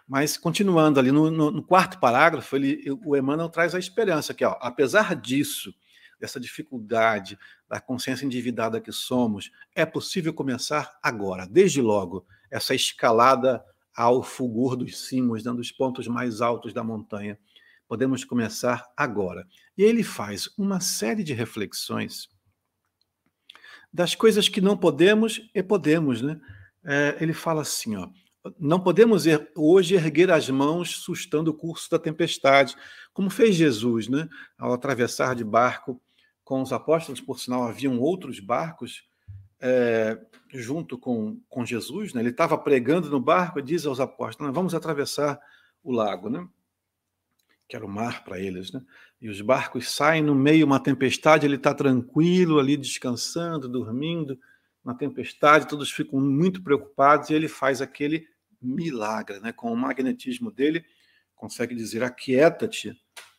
Mas 0.07 0.38
continuando 0.38 1.00
ali 1.00 1.12
no, 1.12 1.29
no, 1.29 1.51
no 1.51 1.63
quarto 1.63 2.00
parágrafo, 2.00 2.55
ele, 2.55 2.83
o 3.05 3.15
Emmanuel 3.15 3.50
traz 3.50 3.75
a 3.75 3.79
esperança 3.79 4.33
que, 4.33 4.43
ó, 4.43 4.57
apesar 4.60 5.15
disso, 5.15 5.74
dessa 6.19 6.39
dificuldade, 6.39 7.38
da 7.67 7.79
consciência 7.79 8.25
endividada 8.25 8.81
que 8.81 8.91
somos, 8.91 9.51
é 9.75 9.86
possível 9.86 10.33
começar 10.33 10.98
agora, 11.01 11.45
desde 11.45 11.81
logo, 11.81 12.25
essa 12.50 12.74
escalada 12.74 13.63
ao 13.95 14.23
fulgor 14.23 14.75
dos 14.75 15.07
cimos, 15.07 15.43
dando 15.43 15.59
os 15.59 15.71
pontos 15.71 16.07
mais 16.07 16.41
altos 16.41 16.73
da 16.73 16.83
montanha. 16.83 17.38
Podemos 17.88 18.23
começar 18.23 18.85
agora. 18.97 19.47
E 19.77 19.83
ele 19.83 20.03
faz 20.03 20.50
uma 20.57 20.79
série 20.79 21.23
de 21.23 21.33
reflexões 21.33 22.29
das 23.91 24.15
coisas 24.15 24.50
que 24.50 24.59
não 24.59 24.75
podemos 24.75 25.41
e 25.53 25.62
podemos, 25.62 26.21
né? 26.21 26.39
É, 26.83 27.17
ele 27.21 27.33
fala 27.33 27.62
assim, 27.62 27.95
ó, 27.95 28.09
não 28.59 28.79
podemos 28.79 29.25
er 29.25 29.51
hoje 29.55 29.95
erguer 29.95 30.31
as 30.31 30.50
mãos 30.50 30.97
sustando 30.97 31.51
o 31.51 31.53
curso 31.53 31.89
da 31.89 32.00
tempestade, 32.00 32.75
como 33.13 33.29
fez 33.29 33.55
Jesus, 33.55 34.07
né? 34.09 34.27
Ao 34.57 34.73
atravessar 34.73 35.35
de 35.35 35.43
barco 35.43 36.01
com 36.43 36.62
os 36.62 36.73
apóstolos, 36.73 37.21
por 37.21 37.39
sinal 37.39 37.63
haviam 37.63 38.00
outros 38.00 38.39
barcos 38.39 39.03
é, 39.65 40.20
junto 40.53 40.98
com, 40.98 41.39
com 41.48 41.65
Jesus, 41.65 42.13
né? 42.13 42.22
ele 42.22 42.32
estava 42.32 42.58
pregando 42.58 43.10
no 43.10 43.20
barco 43.20 43.60
e 43.60 43.63
diz 43.63 43.86
aos 43.86 44.01
apóstolos: 44.01 44.53
vamos 44.53 44.75
atravessar 44.75 45.39
o 45.82 45.93
lago, 45.93 46.29
né? 46.29 46.46
que 47.67 47.77
era 47.77 47.86
o 47.86 47.89
mar 47.89 48.25
para 48.25 48.38
eles. 48.38 48.74
Né? 48.74 48.82
E 49.22 49.29
os 49.29 49.39
barcos 49.39 49.89
saem 49.89 50.22
no 50.22 50.36
meio 50.36 50.65
uma 50.65 50.82
tempestade, 50.82 51.46
ele 51.46 51.55
está 51.55 51.74
tranquilo 51.74 52.60
ali, 52.60 52.75
descansando, 52.75 53.70
dormindo 53.70 54.38
na 54.84 54.93
tempestade, 54.93 55.67
todos 55.67 55.89
ficam 55.89 56.20
muito 56.20 56.62
preocupados 56.62 57.29
e 57.29 57.34
ele 57.34 57.48
faz 57.48 57.82
aquele 57.82 58.27
milagre, 58.62 59.39
né? 59.39 59.53
com 59.53 59.72
o 59.72 59.77
magnetismo 59.77 60.51
dele, 60.51 60.84
consegue 61.34 61.74
dizer: 61.74 62.03
aquieta-te 62.03 62.93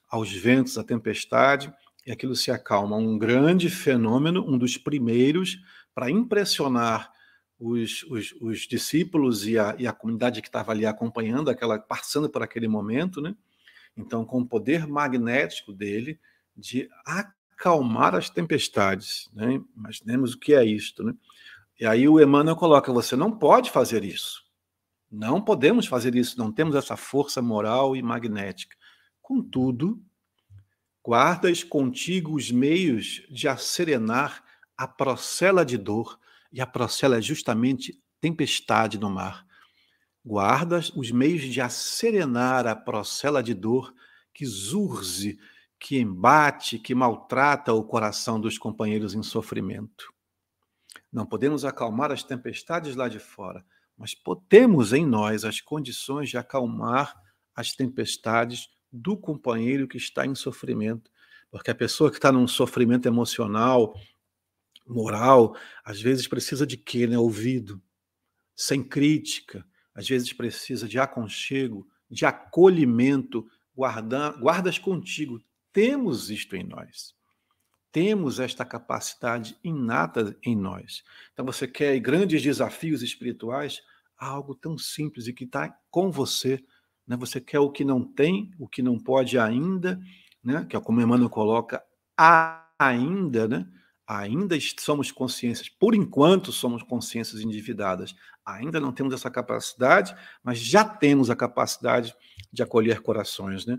aos 0.08 0.32
ventos, 0.32 0.78
à 0.78 0.84
tempestade, 0.84 1.70
e 2.06 2.10
aquilo 2.10 2.34
se 2.34 2.50
acalma. 2.50 2.96
Um 2.96 3.18
grande 3.18 3.68
fenômeno, 3.68 4.42
um 4.48 4.56
dos 4.56 4.78
primeiros 4.78 5.58
para 5.94 6.10
impressionar 6.10 7.12
os, 7.58 8.02
os, 8.04 8.34
os, 8.40 8.60
discípulos 8.60 9.46
e 9.46 9.58
a, 9.58 9.74
e 9.78 9.86
a 9.86 9.92
comunidade 9.92 10.42
que 10.42 10.48
estava 10.48 10.72
ali 10.72 10.84
acompanhando, 10.84 11.48
aquela 11.48 11.78
passando 11.78 12.28
por 12.28 12.42
aquele 12.42 12.68
momento, 12.68 13.20
né? 13.20 13.34
Então, 13.96 14.24
com 14.24 14.40
o 14.40 14.46
poder 14.46 14.86
magnético 14.88 15.72
dele 15.72 16.18
de 16.56 16.88
acalmar 17.06 18.14
as 18.14 18.28
tempestades, 18.28 19.30
né? 19.32 19.60
Imaginemos 19.76 20.34
o 20.34 20.38
que 20.38 20.52
é 20.52 20.64
isto, 20.64 21.04
né? 21.04 21.14
E 21.80 21.86
aí 21.86 22.08
o 22.08 22.20
Emmanuel 22.20 22.56
coloca: 22.56 22.92
você 22.92 23.16
não 23.16 23.30
pode 23.30 23.70
fazer 23.70 24.04
isso. 24.04 24.44
Não 25.10 25.40
podemos 25.40 25.86
fazer 25.86 26.16
isso, 26.16 26.36
não 26.36 26.50
temos 26.50 26.74
essa 26.74 26.96
força 26.96 27.40
moral 27.40 27.94
e 27.94 28.02
magnética. 28.02 28.76
Contudo, 29.22 30.02
guardas 31.04 31.62
contigo 31.62 32.34
os 32.34 32.50
meios 32.50 33.22
de 33.30 33.46
acerenar 33.46 34.43
a 34.76 34.86
procela 34.86 35.64
de 35.64 35.78
dor, 35.78 36.18
e 36.52 36.60
a 36.60 36.66
procela 36.66 37.18
é 37.18 37.20
justamente 37.20 38.00
tempestade 38.20 38.98
no 38.98 39.10
mar. 39.10 39.46
Guardas 40.24 40.90
os 40.96 41.10
meios 41.10 41.42
de 41.42 41.60
acerenar 41.60 42.66
a 42.66 42.74
procela 42.74 43.42
de 43.42 43.52
dor 43.52 43.94
que 44.32 44.46
zurze, 44.46 45.38
que 45.78 45.98
embate, 45.98 46.78
que 46.78 46.94
maltrata 46.94 47.72
o 47.72 47.84
coração 47.84 48.40
dos 48.40 48.56
companheiros 48.56 49.14
em 49.14 49.22
sofrimento. 49.22 50.12
Não 51.12 51.26
podemos 51.26 51.64
acalmar 51.64 52.10
as 52.10 52.22
tempestades 52.22 52.96
lá 52.96 53.08
de 53.08 53.18
fora, 53.18 53.64
mas 53.96 54.14
podemos 54.14 54.92
em 54.92 55.04
nós 55.04 55.44
as 55.44 55.60
condições 55.60 56.30
de 56.30 56.38
acalmar 56.38 57.14
as 57.54 57.72
tempestades 57.72 58.68
do 58.92 59.16
companheiro 59.16 59.86
que 59.86 59.96
está 59.96 60.26
em 60.26 60.34
sofrimento. 60.34 61.10
Porque 61.50 61.70
a 61.70 61.74
pessoa 61.74 62.10
que 62.10 62.16
está 62.16 62.32
num 62.32 62.48
sofrimento 62.48 63.06
emocional, 63.06 63.94
moral, 64.86 65.56
às 65.84 66.00
vezes 66.00 66.26
precisa 66.26 66.66
de 66.66 66.76
quê? 66.76 67.06
Né? 67.06 67.18
Ouvido, 67.18 67.80
sem 68.54 68.82
crítica, 68.82 69.66
às 69.94 70.08
vezes 70.08 70.32
precisa 70.32 70.88
de 70.88 70.98
aconchego, 70.98 71.86
de 72.10 72.26
acolhimento, 72.26 73.46
guarda, 73.74 74.30
guardas 74.32 74.78
contigo. 74.78 75.40
Temos 75.72 76.30
isto 76.30 76.56
em 76.56 76.64
nós. 76.64 77.14
Temos 77.90 78.40
esta 78.40 78.64
capacidade 78.64 79.56
inata 79.62 80.36
em 80.42 80.56
nós. 80.56 81.04
Então, 81.32 81.44
você 81.44 81.66
quer 81.66 81.98
grandes 82.00 82.42
desafios 82.42 83.02
espirituais? 83.02 83.82
Algo 84.16 84.54
tão 84.54 84.76
simples 84.76 85.26
e 85.26 85.32
que 85.32 85.44
está 85.44 85.76
com 85.90 86.10
você. 86.10 86.62
Né? 87.06 87.16
Você 87.16 87.40
quer 87.40 87.60
o 87.60 87.70
que 87.70 87.84
não 87.84 88.02
tem, 88.02 88.50
o 88.58 88.68
que 88.68 88.82
não 88.82 88.98
pode 88.98 89.38
ainda, 89.38 90.00
né? 90.42 90.66
que 90.68 90.76
é 90.76 90.80
como 90.80 91.00
Emmanuel 91.00 91.30
coloca, 91.30 91.82
ainda, 92.78 93.46
né? 93.48 93.66
Ainda 94.06 94.56
somos 94.78 95.10
consciências, 95.10 95.68
por 95.68 95.94
enquanto 95.94 96.52
somos 96.52 96.82
consciências 96.82 97.40
endividadas, 97.40 98.14
ainda 98.44 98.78
não 98.78 98.92
temos 98.92 99.14
essa 99.14 99.30
capacidade, 99.30 100.14
mas 100.42 100.58
já 100.58 100.84
temos 100.84 101.30
a 101.30 101.36
capacidade 101.36 102.14
de 102.52 102.62
acolher 102.62 103.00
corações. 103.00 103.64
Né? 103.64 103.78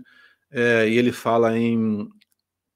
É, 0.50 0.88
e 0.88 0.98
ele 0.98 1.12
fala 1.12 1.56
em 1.56 2.08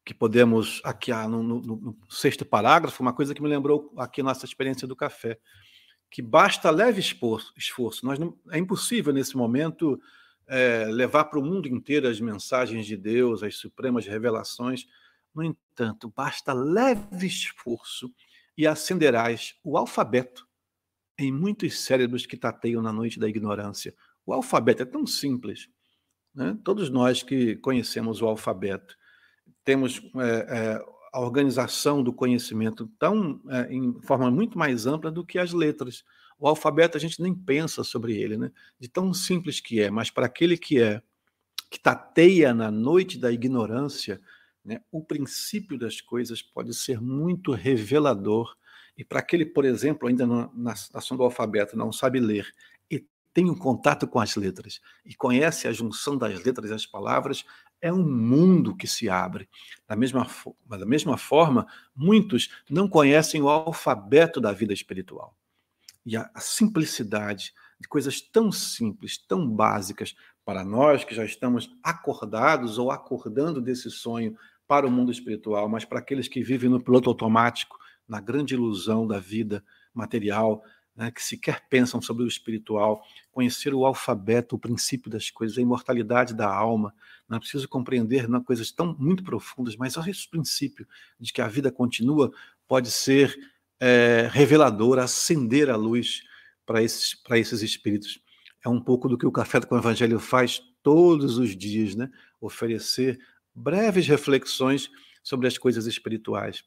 que 0.05 0.15
podemos, 0.15 0.81
aqui 0.85 1.13
no, 1.13 1.43
no, 1.43 1.61
no, 1.61 1.97
sexto 2.09 2.45
parágrafo, 2.45 3.03
uma 3.03 3.13
coisa 3.13 3.35
que 3.35 3.43
me 3.43 3.49
lembrou 3.49 3.93
aqui 3.97 4.23
nossa 4.23 4.45
experiência 4.45 4.87
do 4.87 4.97
café, 4.97 5.39
que 6.11 6.23
basta 6.23 6.71
leve 6.71 7.01
esforço. 7.01 7.53
esforço. 7.57 8.05
Nós 8.05 8.19
não, 8.19 8.37
é 8.51 8.59
impossível, 8.59 9.13
nesse 9.13 9.37
momento, 9.37 10.01
é, 10.49 10.87
levar 10.87 11.25
para 11.25 11.39
o 11.39 11.45
mundo 11.45 11.69
inteiro 11.69 12.09
as 12.09 12.21
mensagens 12.21 12.87
de 12.87 12.97
Deus, 12.97 13.43
as 13.43 13.57
supremas 13.57 14.07
revelações, 14.07 14.87
no 15.35 15.43
entanto, 15.43 16.13
basta 16.15 16.53
leve 16.53 17.27
esforço 17.27 18.13
e 18.57 18.67
acenderás 18.67 19.55
o 19.65 19.77
alfabeto 19.77 20.47
em 21.19 21.33
muitos 21.33 21.81
cérebros 21.81 22.27
que 22.27 22.37
tateiam 22.37 22.83
na 22.83 22.93
noite 22.93 23.19
da 23.19 23.29
ignorância. 23.29 23.95
O 24.25 24.33
alfabeto 24.33 24.83
é 24.83 24.87
tão 24.87 25.07
simples. 25.07 25.69
Né? 26.35 26.57
Todos 26.65 26.89
nós 26.89 27.23
que 27.23 27.57
conhecemos 27.57 28.23
o 28.23 28.27
alfabeto 28.27 28.97
temos 29.65 30.01
é, 30.17 30.47
é, 30.49 30.85
a 31.13 31.21
organização 31.21 32.03
do 32.03 32.13
conhecimento 32.13 32.91
tão 32.99 33.41
é, 33.49 33.73
em 33.73 34.01
forma 34.03 34.31
muito 34.31 34.59
mais 34.59 34.87
ampla 34.87 35.11
do 35.11 35.25
que 35.25 35.39
as 35.39 35.53
letras. 35.53 36.05
O 36.39 36.49
alfabeto 36.49 36.97
a 36.97 37.01
gente 37.01 37.21
nem 37.21 37.35
pensa 37.35 37.85
sobre 37.85 38.17
ele, 38.17 38.39
né? 38.39 38.51
De 38.79 38.89
tão 38.89 39.13
simples 39.13 39.61
que 39.61 39.81
é, 39.81 39.91
mas 39.91 40.11
para 40.11 40.27
aquele 40.27 40.57
que 40.57 40.81
é 40.81 41.03
que 41.71 41.79
tateia 41.79 42.53
na 42.53 42.71
noite 42.71 43.19
da 43.19 43.31
ignorância, 43.31 44.21
né, 44.65 44.81
o 44.91 45.03
princípio 45.03 45.79
das 45.79 46.01
coisas 46.01 46.43
pode 46.43 46.75
ser 46.75 47.01
muito 47.01 47.53
revelador. 47.53 48.57
E 48.97 49.05
para 49.05 49.21
aquele, 49.21 49.47
por 49.47 49.65
exemplo, 49.65 50.09
ainda 50.09 50.27
na, 50.27 50.51
na 50.55 50.75
nação 50.93 51.17
do 51.17 51.23
alfabeto, 51.23 51.77
não 51.77 51.93
sabe 51.93 52.21
ler 52.21 52.47
e 52.91 53.07
tem 53.33 53.49
um 53.49 53.55
contato 53.55 54.07
com 54.07 54.19
as 54.19 54.37
letras 54.37 54.81
e 55.05 55.15
conhece 55.15 55.67
a 55.67 55.73
junção 55.73 56.17
das 56.17 56.43
letras 56.45 56.71
e 56.71 56.75
as 56.75 56.87
palavras, 56.87 57.45
é 57.81 57.93
um 57.93 58.07
mundo 58.07 58.77
que 58.77 58.87
se 58.87 59.09
abre. 59.09 59.49
Da 59.89 59.97
mesma, 59.97 60.27
da 60.67 60.85
mesma 60.85 61.17
forma, 61.17 61.67
muitos 61.97 62.51
não 62.69 62.89
conhecem 62.89 63.41
o 63.41 63.49
alfabeto 63.49 64.41
da 64.41 64.53
vida 64.53 64.73
espiritual. 64.73 65.35
E 66.05 66.17
a, 66.17 66.31
a 66.35 66.41
simplicidade 66.41 67.55
de 67.81 67.89
coisas 67.89 68.21
tão 68.21 68.53
simples, 68.53 69.17
tão 69.17 69.49
básicas, 69.49 70.15
para 70.45 70.65
nós 70.65 71.05
que 71.05 71.15
já 71.15 71.25
estamos 71.25 71.71
acordados 71.83 72.79
ou 72.79 72.91
acordando 72.91 73.61
desse 73.61 73.91
sonho 73.91 74.37
para 74.67 74.87
o 74.87 74.91
mundo 74.91 75.11
espiritual, 75.11 75.69
mas 75.69 75.85
para 75.85 75.99
aqueles 75.99 76.29
que 76.29 76.43
vivem 76.43 76.71
no 76.71 76.83
piloto 76.83 77.09
automático, 77.09 77.79
na 78.09 78.21
grande 78.21 78.55
ilusão 78.55 79.07
da 79.07 79.19
vida 79.19 79.65
material, 79.93 80.63
né, 80.95 81.11
que 81.11 81.23
sequer 81.23 81.67
pensam 81.69 82.01
sobre 82.01 82.25
o 82.25 82.29
espiritual, 82.29 83.03
conhecer 83.33 83.73
o 83.73 83.87
alfabeto, 83.87 84.57
o 84.57 84.59
princípio 84.59 85.11
das 85.11 85.31
coisas, 85.31 85.57
a 85.57 85.63
imortalidade 85.63 86.35
da 86.35 86.53
alma. 86.53 86.95
Não 87.29 87.37
é 87.37 87.41
preciso 87.41 87.69
compreender 87.69 88.29
não, 88.29 88.43
coisas 88.43 88.71
tão 88.71 88.95
muito 88.99 89.23
profundas, 89.23 89.77
mas 89.77 89.97
esse 89.97 90.29
princípio 90.29 90.87
de 91.19 91.33
que 91.33 91.41
a 91.41 91.49
vida 91.49 91.73
continua 91.73 92.31
pode 92.69 92.91
ser 92.91 93.35
é, 93.79 94.29
revelador, 94.31 94.99
acender 94.99 95.71
a 95.71 95.77
luz 95.77 96.23
para 96.67 96.83
esses, 96.83 97.15
para 97.15 97.39
esses 97.39 97.63
espíritos. 97.63 98.21
É 98.65 98.69
um 98.69 98.81
pouco 98.81 99.09
do 99.09 99.17
que 99.17 99.27
o 99.27 99.33
Café 99.33 99.61
com 99.61 99.75
o 99.75 99.79
Evangelho 99.79 100.19
faz 100.19 100.61
todos 100.83 101.39
os 101.39 101.57
dias, 101.57 101.95
né? 101.95 102.11
oferecer 102.41 103.19
breves 103.55 104.07
reflexões 104.07 104.91
sobre 105.23 105.47
as 105.47 105.59
coisas 105.59 105.87
espirituais. 105.87 106.65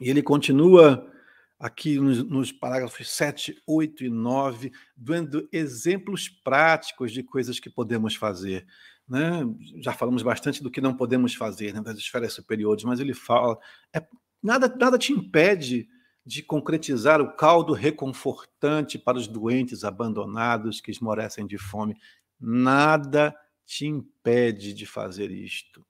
E 0.00 0.10
ele 0.10 0.22
continua 0.22 1.10
aqui 1.58 1.98
nos, 1.98 2.22
nos, 2.22 2.52
parágrafos 2.52 3.08
7, 3.10 3.62
8 3.66 4.04
e 4.04 4.10
9, 4.10 4.72
dando 4.94 5.48
exemplos 5.50 6.28
práticos 6.28 7.12
de 7.12 7.22
coisas 7.22 7.58
que 7.58 7.70
podemos 7.70 8.14
fazer. 8.14 8.66
Né? 9.08 9.42
Já 9.80 9.92
falamos 9.92 10.22
bastante 10.22 10.62
do 10.62 10.70
que 10.70 10.80
não 10.80 10.94
podemos 10.94 11.34
fazer 11.34 11.72
né, 11.72 11.80
das 11.80 11.96
esferas 11.98 12.32
superiores, 12.34 12.84
mas 12.84 13.00
ele 13.00 13.14
fala: 13.14 13.58
é, 13.94 14.06
nada, 14.42 14.74
nada 14.78 14.98
te 14.98 15.12
impede 15.12 15.88
de 16.26 16.42
concretizar 16.42 17.20
o 17.20 17.36
caldo 17.36 17.72
reconfortante 17.72 18.98
para 18.98 19.16
os 19.16 19.28
doentes 19.28 19.84
abandonados 19.84 20.80
que 20.80 20.90
esmorecem 20.90 21.46
de 21.46 21.56
fome. 21.56 21.96
Nada 22.38 23.34
te 23.64 23.86
impede 23.86 24.74
de 24.74 24.84
fazer 24.84 25.30
isto 25.30 25.86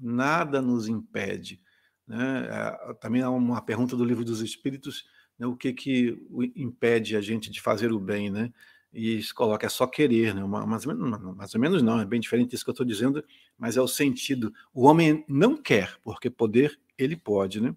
nada 0.00 0.62
nos 0.62 0.88
impede. 0.88 1.60
Né? 2.06 2.48
É, 2.50 2.94
também 2.94 3.22
há 3.22 3.30
uma 3.30 3.60
pergunta 3.60 3.96
do 3.96 4.04
livro 4.04 4.24
dos 4.24 4.40
Espíritos, 4.40 5.04
né? 5.38 5.46
o 5.46 5.56
que 5.56 5.72
que 5.72 6.16
impede 6.56 7.16
a 7.16 7.20
gente 7.20 7.50
de 7.50 7.60
fazer 7.60 7.92
o 7.92 7.98
bem, 7.98 8.30
né? 8.30 8.52
E 8.90 9.22
se 9.22 9.34
coloca 9.34 9.66
é 9.66 9.68
só 9.68 9.86
querer, 9.86 10.34
né? 10.34 10.42
mais, 10.44 10.86
ou 10.86 10.94
menos, 10.94 11.36
mais 11.36 11.54
ou 11.54 11.60
menos 11.60 11.82
não, 11.82 12.00
é 12.00 12.06
bem 12.06 12.18
diferente 12.18 12.50
disso 12.50 12.64
que 12.64 12.70
eu 12.70 12.72
estou 12.72 12.86
dizendo, 12.86 13.22
mas 13.58 13.76
é 13.76 13.82
o 13.82 13.86
sentido. 13.86 14.52
O 14.72 14.86
homem 14.86 15.26
não 15.28 15.58
quer, 15.58 15.94
porque 16.02 16.30
poder 16.30 16.78
ele 16.96 17.14
pode, 17.14 17.60
né? 17.60 17.74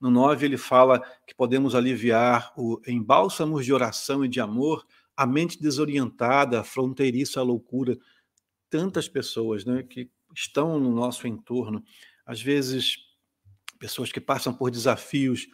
No 0.00 0.10
9 0.10 0.44
ele 0.46 0.56
fala 0.56 1.00
que 1.26 1.34
podemos 1.34 1.74
aliviar 1.74 2.52
o, 2.56 2.80
em 2.86 3.02
bálsamos 3.02 3.64
de 3.64 3.72
oração 3.72 4.24
e 4.24 4.28
de 4.28 4.40
amor 4.40 4.86
a 5.16 5.26
mente 5.26 5.60
desorientada, 5.60 6.64
fronteiriça 6.64 7.40
à 7.40 7.42
loucura. 7.42 7.96
Tantas 8.68 9.08
pessoas 9.08 9.64
né, 9.64 9.82
que 9.82 10.10
estão 10.34 10.78
no 10.78 10.92
nosso 10.92 11.26
entorno, 11.26 11.82
às 12.26 12.42
vezes 12.42 12.98
pessoas 13.78 14.10
que 14.10 14.20
passam 14.20 14.52
por 14.52 14.70
desafios 14.70 15.46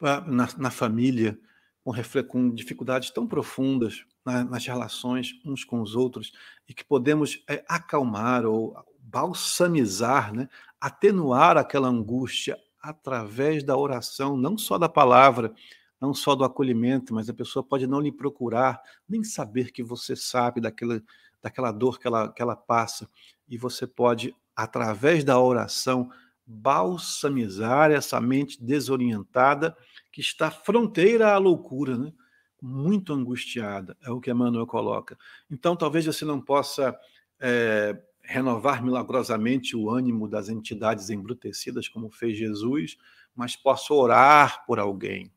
na, 0.00 0.48
na 0.56 0.70
família, 0.70 1.38
com, 1.84 1.92
com, 2.28 2.54
dificuldades 2.54 3.10
tão 3.10 3.26
profundas 3.26 4.04
na, 4.24 4.44
nas 4.44 4.66
relações 4.66 5.32
uns 5.44 5.64
com 5.64 5.80
os 5.80 5.94
outros, 5.94 6.32
e 6.68 6.72
que 6.72 6.84
podemos 6.84 7.42
é, 7.48 7.64
acalmar 7.68 8.46
ou 8.46 8.74
balsamizar, 8.98 10.32
né? 10.32 10.48
atenuar 10.80 11.56
aquela 11.56 11.88
angústia 11.88 12.56
através 12.82 13.62
da 13.62 13.76
oração, 13.76 14.36
não 14.36 14.58
só 14.58 14.76
da 14.76 14.88
palavra, 14.88 15.54
não 16.00 16.12
só 16.12 16.34
do 16.34 16.44
acolhimento, 16.44 17.14
mas 17.14 17.28
a 17.28 17.34
pessoa 17.34 17.62
pode 17.62 17.86
não 17.86 18.00
lhe 18.00 18.10
procurar, 18.10 18.82
nem 19.08 19.22
saber 19.22 19.70
que 19.70 19.84
você 19.84 20.16
sabe 20.16 20.60
daquela, 20.60 21.00
daquela 21.40 21.70
dor 21.70 22.00
que 22.00 22.08
ela, 22.08 22.32
que 22.32 22.42
ela 22.42 22.56
passa, 22.56 23.08
e 23.48 23.56
você 23.56 23.86
pode, 23.86 24.34
através 24.56 25.22
da 25.22 25.38
oração, 25.40 26.10
balsamizar 26.44 27.92
essa 27.92 28.20
mente 28.20 28.62
desorientada 28.62 29.76
que 30.10 30.20
está 30.20 30.50
fronteira 30.50 31.32
à 31.32 31.38
loucura, 31.38 31.96
né? 31.96 32.12
muito 32.60 33.12
angustiada, 33.12 33.96
é 34.02 34.10
o 34.10 34.20
que 34.20 34.30
Emmanuel 34.30 34.66
coloca. 34.66 35.18
Então, 35.50 35.76
talvez 35.76 36.06
você 36.06 36.24
não 36.24 36.40
possa 36.40 36.96
é, 37.40 37.96
renovar 38.22 38.82
milagrosamente 38.82 39.76
o 39.76 39.90
ânimo 39.90 40.28
das 40.28 40.48
entidades 40.48 41.10
embrutecidas, 41.10 41.88
como 41.88 42.10
fez 42.10 42.36
Jesus, 42.36 42.96
mas 43.34 43.56
possa 43.56 43.92
orar 43.92 44.64
por 44.66 44.78
alguém, 44.78 45.32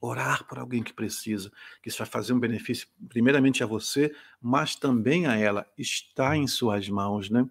orar 0.00 0.46
por 0.46 0.58
alguém 0.58 0.82
que 0.82 0.92
precisa, 0.92 1.50
que 1.82 1.88
isso 1.88 1.98
vai 1.98 2.06
fazer 2.06 2.32
um 2.32 2.40
benefício 2.40 2.88
primeiramente 3.08 3.62
a 3.62 3.66
você, 3.66 4.14
mas 4.40 4.74
também 4.74 5.26
a 5.26 5.36
ela. 5.36 5.66
Está 5.76 6.36
em 6.36 6.46
suas 6.46 6.88
mãos, 6.88 7.30
né? 7.30 7.48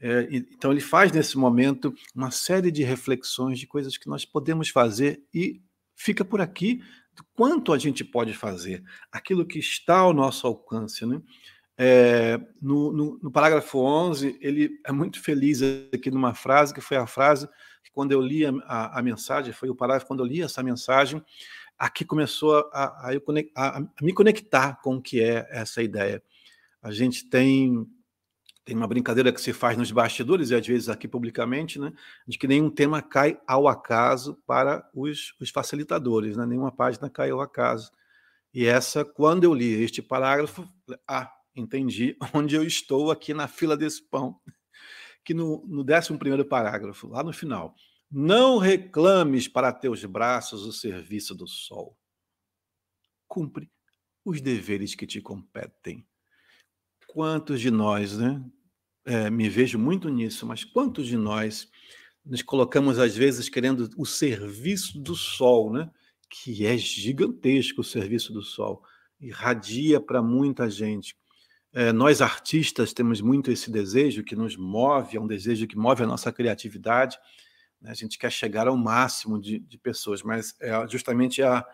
É, 0.00 0.28
então, 0.30 0.70
ele 0.70 0.80
faz 0.80 1.10
nesse 1.10 1.36
momento 1.36 1.92
uma 2.14 2.30
série 2.30 2.70
de 2.70 2.84
reflexões 2.84 3.58
de 3.58 3.66
coisas 3.66 3.96
que 3.96 4.08
nós 4.08 4.24
podemos 4.24 4.68
fazer 4.68 5.20
e 5.34 5.60
fica 5.96 6.24
por 6.24 6.40
aqui 6.40 6.80
quanto 7.34 7.72
a 7.72 7.78
gente 7.78 8.04
pode 8.04 8.32
fazer, 8.32 8.84
aquilo 9.10 9.44
que 9.44 9.58
está 9.58 9.98
ao 9.98 10.12
nosso 10.12 10.46
alcance. 10.46 11.04
Né? 11.04 11.20
É, 11.80 12.40
no, 12.60 12.92
no, 12.92 13.18
no, 13.22 13.30
parágrafo 13.30 13.78
11, 13.78 14.36
ele 14.40 14.80
é 14.84 14.90
muito 14.90 15.22
feliz 15.22 15.60
aqui 15.94 16.10
numa 16.10 16.34
frase, 16.34 16.74
que 16.74 16.80
foi 16.80 16.96
a 16.96 17.06
frase 17.06 17.46
que, 17.84 17.92
quando 17.92 18.10
eu 18.10 18.20
li 18.20 18.44
a, 18.44 18.50
a, 18.64 18.98
a 18.98 19.02
mensagem, 19.02 19.52
foi 19.52 19.70
o 19.70 19.76
parágrafo, 19.76 20.08
quando 20.08 20.20
eu 20.20 20.26
li 20.26 20.42
essa 20.42 20.60
mensagem, 20.60 21.22
aqui 21.78 22.04
começou 22.04 22.68
a, 22.72 23.12
a, 23.54 23.80
me 24.02 24.12
conectar 24.12 24.80
com 24.82 24.96
o 24.96 25.02
que 25.02 25.22
é 25.22 25.46
essa 25.50 25.80
ideia. 25.80 26.20
A 26.82 26.90
gente 26.90 27.28
tem 27.28 27.86
tem 28.64 28.76
uma 28.76 28.86
brincadeira 28.86 29.32
que 29.32 29.40
se 29.40 29.54
faz 29.54 29.78
nos 29.78 29.90
bastidores 29.90 30.50
e 30.50 30.54
às 30.54 30.66
vezes 30.66 30.90
aqui 30.90 31.08
publicamente, 31.08 31.78
né, 31.78 31.90
de 32.26 32.36
que 32.36 32.46
nenhum 32.46 32.68
tema 32.68 33.00
cai 33.00 33.40
ao 33.46 33.66
acaso 33.66 34.38
para 34.46 34.86
os, 34.92 35.34
os 35.40 35.48
facilitadores, 35.48 36.36
né, 36.36 36.44
nenhuma 36.44 36.70
página 36.70 37.08
cai 37.08 37.30
ao 37.30 37.40
acaso. 37.40 37.90
E 38.52 38.66
essa, 38.66 39.06
quando 39.06 39.44
eu 39.44 39.54
li 39.54 39.82
este 39.82 40.02
parágrafo, 40.02 40.68
ah, 41.08 41.32
entendi 41.60 42.16
onde 42.34 42.54
eu 42.54 42.64
estou 42.64 43.10
aqui 43.10 43.34
na 43.34 43.48
fila 43.48 43.76
desse 43.76 44.02
pão, 44.02 44.40
que 45.24 45.34
no, 45.34 45.64
no 45.66 45.82
11 45.82 46.44
parágrafo, 46.44 47.08
lá 47.08 47.22
no 47.22 47.32
final, 47.32 47.74
não 48.10 48.58
reclames 48.58 49.46
para 49.46 49.72
teus 49.72 50.04
braços 50.04 50.64
o 50.64 50.72
serviço 50.72 51.34
do 51.34 51.46
sol. 51.46 51.96
Cumpre 53.26 53.70
os 54.24 54.40
deveres 54.40 54.94
que 54.94 55.06
te 55.06 55.20
competem. 55.20 56.06
Quantos 57.06 57.60
de 57.60 57.70
nós, 57.70 58.16
né, 58.16 58.42
é, 59.04 59.30
me 59.30 59.48
vejo 59.48 59.78
muito 59.78 60.08
nisso, 60.08 60.46
mas 60.46 60.64
quantos 60.64 61.06
de 61.06 61.16
nós 61.16 61.70
nos 62.24 62.42
colocamos, 62.42 62.98
às 62.98 63.16
vezes, 63.16 63.48
querendo 63.48 63.88
o 63.96 64.04
serviço 64.04 64.98
do 64.98 65.14
sol, 65.14 65.72
né? 65.72 65.90
que 66.28 66.66
é 66.66 66.76
gigantesco 66.76 67.80
o 67.80 67.84
serviço 67.84 68.32
do 68.32 68.42
sol, 68.42 68.82
irradia 69.18 70.00
para 70.00 70.22
muita 70.22 70.70
gente. 70.70 71.16
É, 71.72 71.92
nós, 71.92 72.22
artistas, 72.22 72.92
temos 72.92 73.20
muito 73.20 73.50
esse 73.50 73.70
desejo 73.70 74.24
que 74.24 74.34
nos 74.34 74.56
move, 74.56 75.16
é 75.16 75.20
um 75.20 75.26
desejo 75.26 75.66
que 75.66 75.76
move 75.76 76.02
a 76.02 76.06
nossa 76.06 76.32
criatividade. 76.32 77.18
Né? 77.80 77.90
A 77.90 77.94
gente 77.94 78.18
quer 78.18 78.32
chegar 78.32 78.66
ao 78.66 78.76
máximo 78.76 79.40
de, 79.40 79.58
de 79.58 79.78
pessoas, 79.78 80.22
mas 80.22 80.54
é 80.60 80.88
justamente 80.88 81.42
a, 81.42 81.64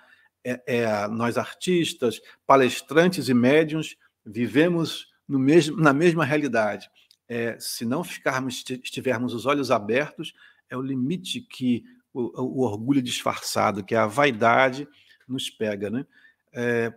é, 0.45 0.63
é 0.67 1.09
nós, 1.09 1.39
artistas, 1.39 2.21
palestrantes 2.47 3.29
e 3.29 3.35
médiums, 3.35 3.97
vivemos 4.27 5.13
no 5.29 5.39
mesmo, 5.39 5.77
na 5.77 5.93
mesma 5.93 6.25
realidade 6.25 6.91
é, 7.29 7.57
se 7.59 7.85
não 7.85 8.05
ficarmos, 8.05 8.65
estivermos 8.69 9.35
os 9.35 9.47
olhos 9.47 9.71
abertos, 9.71 10.35
é 10.69 10.77
o 10.77 10.83
limite 10.83 11.41
que 11.41 11.85
o, 12.13 12.61
o 12.61 12.63
orgulho 12.63 13.03
disfarçado, 13.03 13.85
que 13.85 13.95
é 13.95 13.99
a 13.99 14.07
vaidade, 14.07 14.87
nos 15.27 15.51
pega. 15.51 15.91
Né? 15.91 16.07
É, 16.53 16.93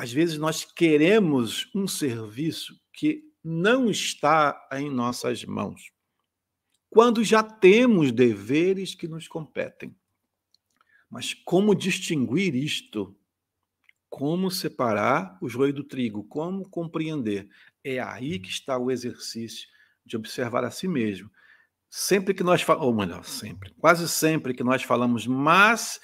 às 0.00 0.10
vezes 0.10 0.38
nós 0.38 0.64
queremos 0.64 1.70
um 1.74 1.86
serviço 1.86 2.74
que 2.90 3.22
não 3.44 3.90
está 3.90 4.66
em 4.72 4.88
nossas 4.90 5.44
mãos, 5.44 5.92
quando 6.88 7.22
já 7.22 7.42
temos 7.42 8.10
deveres 8.10 8.94
que 8.94 9.06
nos 9.06 9.28
competem. 9.28 9.94
Mas 11.10 11.34
como 11.34 11.74
distinguir 11.74 12.54
isto? 12.54 13.14
Como 14.08 14.50
separar 14.50 15.36
o 15.38 15.50
joio 15.50 15.74
do 15.74 15.84
trigo? 15.84 16.24
Como 16.24 16.66
compreender? 16.66 17.50
É 17.84 18.00
aí 18.00 18.38
que 18.38 18.48
está 18.48 18.78
o 18.78 18.90
exercício 18.90 19.68
de 20.06 20.16
observar 20.16 20.64
a 20.64 20.70
si 20.70 20.88
mesmo. 20.88 21.30
Sempre 21.90 22.32
que 22.32 22.42
nós 22.42 22.62
falamos, 22.62 22.86
ou 22.86 22.94
melhor, 22.94 23.22
sempre, 23.22 23.74
quase 23.74 24.08
sempre 24.08 24.54
que 24.54 24.64
nós 24.64 24.82
falamos, 24.82 25.26
mas 25.26 26.00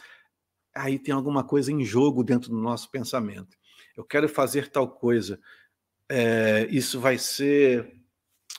aí 0.74 0.98
tem 0.98 1.14
alguma 1.14 1.42
coisa 1.42 1.72
em 1.72 1.82
jogo 1.82 2.22
dentro 2.22 2.50
do 2.50 2.60
nosso 2.60 2.90
pensamento. 2.90 3.56
Eu 3.96 4.04
quero 4.04 4.28
fazer 4.28 4.70
tal 4.70 4.88
coisa, 4.88 5.40
é, 6.08 6.66
isso 6.70 7.00
vai 7.00 7.18
ser, 7.18 7.94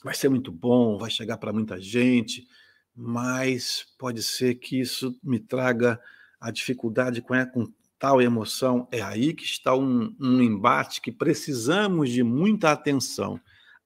vai 0.04 0.14
ser 0.14 0.30
muito 0.30 0.52
bom, 0.52 0.98
vai 0.98 1.10
chegar 1.10 1.38
para 1.38 1.54
muita 1.54 1.80
gente, 1.80 2.48
mas 2.96 3.86
pode 3.98 4.24
ser 4.24 4.56
que 4.56 4.80
isso 4.80 5.18
me 5.24 5.40
traga 5.40 6.02
a 6.40 6.52
dificuldade 6.52 7.22
com, 7.22 7.34
com 7.48 7.72
tal 8.00 8.22
emoção. 8.22 8.88
É 8.92 9.02
aí 9.02 9.34
que 9.34 9.44
está 9.44 9.76
um, 9.76 10.16
um 10.20 10.42
embate 10.42 11.02
que 11.02 11.12
precisamos 11.12 12.10
de 12.10 12.24
muita 12.24 12.72
atenção. 12.72 13.40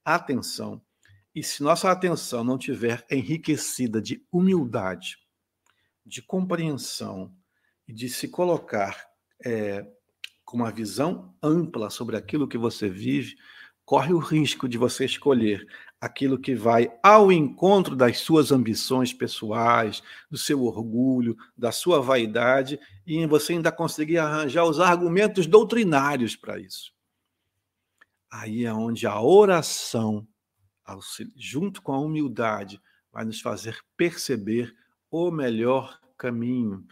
Atenção. 0.03 0.81
E 1.33 1.43
se 1.43 1.63
nossa 1.63 1.89
atenção 1.91 2.43
não 2.43 2.57
tiver 2.57 3.05
enriquecida 3.09 4.01
de 4.01 4.25
humildade, 4.31 5.17
de 6.05 6.21
compreensão 6.21 7.33
e 7.87 7.93
de 7.93 8.09
se 8.09 8.27
colocar 8.27 9.07
é, 9.45 9.85
com 10.51 10.57
uma 10.57 10.69
visão 10.69 11.33
ampla 11.41 11.89
sobre 11.89 12.17
aquilo 12.17 12.45
que 12.45 12.57
você 12.57 12.89
vive, 12.89 13.37
corre 13.85 14.13
o 14.13 14.19
risco 14.19 14.67
de 14.67 14.77
você 14.77 15.05
escolher 15.05 15.65
aquilo 15.99 16.37
que 16.37 16.53
vai 16.53 16.91
ao 17.01 17.31
encontro 17.31 17.95
das 17.95 18.19
suas 18.19 18.51
ambições 18.51 19.13
pessoais, 19.13 20.03
do 20.29 20.37
seu 20.37 20.63
orgulho, 20.63 21.37
da 21.57 21.71
sua 21.71 22.01
vaidade, 22.01 22.77
e 23.07 23.25
você 23.25 23.53
ainda 23.53 23.71
conseguir 23.71 24.17
arranjar 24.17 24.65
os 24.65 24.79
argumentos 24.79 25.47
doutrinários 25.47 26.35
para 26.35 26.59
isso. 26.59 26.91
Aí 28.29 28.65
é 28.65 28.73
onde 28.73 29.07
a 29.07 29.21
oração 29.21 30.27
junto 31.37 31.81
com 31.81 31.93
a 31.93 31.99
humildade, 31.99 32.81
vai 33.11 33.23
nos 33.23 33.39
fazer 33.39 33.79
perceber 33.95 34.75
o 35.09 35.31
melhor 35.31 35.97
caminho. 36.17 36.85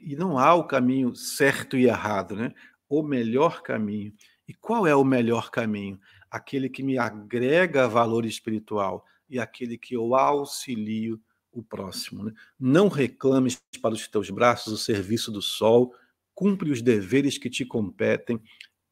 E 0.00 0.16
não 0.16 0.38
há 0.38 0.54
o 0.54 0.66
caminho 0.66 1.14
certo 1.14 1.76
e 1.76 1.84
errado, 1.84 2.36
né? 2.36 2.54
O 2.98 3.02
melhor 3.02 3.62
caminho. 3.62 4.12
E 4.46 4.52
qual 4.52 4.86
é 4.86 4.94
o 4.94 5.04
melhor 5.04 5.50
caminho? 5.50 5.98
Aquele 6.30 6.68
que 6.68 6.82
me 6.82 6.98
agrega 6.98 7.88
valor 7.88 8.24
espiritual 8.26 9.04
e 9.28 9.38
aquele 9.38 9.78
que 9.78 9.94
eu 9.94 10.14
auxilio 10.14 11.20
o 11.50 11.62
próximo. 11.62 12.24
Né? 12.24 12.32
Não 12.58 12.88
reclames 12.88 13.60
para 13.80 13.94
os 13.94 14.06
teus 14.06 14.30
braços 14.30 14.72
o 14.72 14.78
serviço 14.78 15.32
do 15.32 15.40
sol, 15.40 15.94
cumpre 16.34 16.70
os 16.70 16.82
deveres 16.82 17.38
que 17.38 17.48
te 17.48 17.64
competem. 17.64 18.40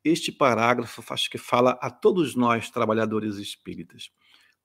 Este 0.04 0.32
parágrafo 0.32 1.02
acho 1.12 1.28
que 1.28 1.38
fala 1.38 1.78
a 1.80 1.90
todos 1.90 2.34
nós, 2.34 2.70
trabalhadores 2.70 3.36
espíritas 3.36 4.10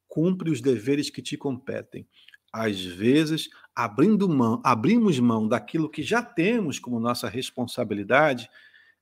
cumpre 0.07 0.49
os 0.49 0.61
deveres 0.61 1.09
que 1.09 1.21
te 1.21 1.37
competem. 1.37 2.07
Às 2.51 2.83
vezes, 2.83 3.49
abrindo 3.75 4.27
mão, 4.27 4.61
abrimos 4.63 5.19
mão 5.19 5.47
daquilo 5.47 5.89
que 5.89 6.01
já 6.01 6.23
temos 6.23 6.79
como 6.79 6.99
nossa 6.99 7.29
responsabilidade 7.29 8.49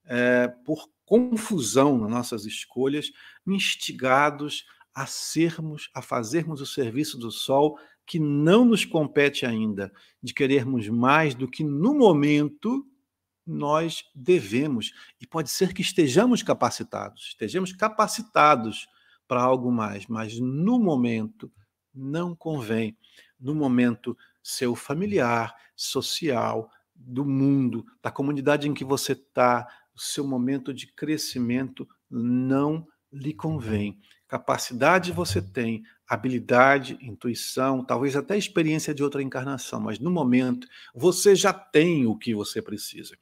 é, 0.05 0.47
por 0.65 0.89
confusão 1.05 1.97
nas 1.97 2.09
nossas 2.09 2.45
escolhas, 2.45 3.11
instigados 3.45 4.65
a 4.93 5.05
sermos, 5.05 5.89
a 5.93 6.01
fazermos 6.01 6.61
o 6.61 6.65
serviço 6.65 7.17
do 7.17 7.31
sol 7.31 7.77
que 8.05 8.19
não 8.19 8.63
nos 8.63 8.85
compete 8.85 9.45
ainda, 9.45 9.91
de 10.21 10.33
querermos 10.33 10.87
mais 10.87 11.33
do 11.33 11.47
que 11.49 11.63
no 11.63 11.93
momento 11.93 12.85
nós 13.45 14.03
devemos. 14.13 14.91
E 15.19 15.27
pode 15.27 15.49
ser 15.49 15.73
que 15.73 15.81
estejamos 15.81 16.41
capacitados, 16.43 17.27
estejamos 17.29 17.73
capacitados 17.73 18.87
para 19.27 19.41
algo 19.41 19.71
mais, 19.71 20.05
mas 20.07 20.39
no 20.39 20.79
momento 20.79 21.51
não 21.93 22.35
convém. 22.35 22.97
No 23.39 23.55
momento 23.55 24.17
seu 24.41 24.75
familiar, 24.75 25.55
social, 25.75 26.69
do 26.95 27.25
mundo, 27.25 27.85
da 28.01 28.09
comunidade 28.09 28.69
em 28.69 28.73
que 28.73 28.85
você 28.85 29.11
está, 29.11 29.67
o 29.95 29.99
seu 29.99 30.27
momento 30.27 30.73
de 30.73 30.87
crescimento 30.87 31.87
não 32.09 32.85
lhe 33.11 33.33
convém. 33.33 33.99
Capacidade 34.27 35.11
você 35.11 35.41
tem, 35.41 35.83
habilidade, 36.07 36.97
intuição, 37.01 37.83
talvez 37.83 38.15
até 38.15 38.37
experiência 38.37 38.93
de 38.93 39.03
outra 39.03 39.21
encarnação, 39.21 39.79
mas 39.79 39.99
no 39.99 40.11
momento 40.11 40.67
você 40.93 41.35
já 41.35 41.53
tem 41.53 42.05
o 42.05 42.17
que 42.17 42.35
você 42.35 42.61
precisa. 42.61 43.15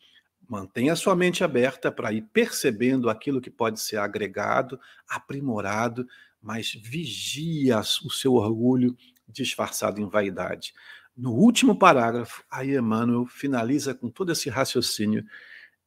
Mantenha 0.49 0.95
sua 0.95 1.15
mente 1.15 1.43
aberta 1.43 1.91
para 1.91 2.12
ir 2.12 2.23
percebendo 2.33 3.09
aquilo 3.09 3.41
que 3.41 3.49
pode 3.49 3.79
ser 3.79 3.97
agregado, 3.97 4.79
aprimorado, 5.07 6.07
mas 6.41 6.73
vigia 6.73 7.79
o 7.79 8.09
seu 8.09 8.33
orgulho 8.33 8.97
disfarçado 9.27 10.01
em 10.01 10.09
vaidade. 10.09 10.73
No 11.15 11.31
último 11.31 11.77
parágrafo, 11.77 12.43
aí 12.49 12.75
Emmanuel 12.75 13.25
finaliza 13.25 13.93
com 13.93 14.09
todo 14.09 14.31
esse 14.31 14.49
raciocínio, 14.49 15.23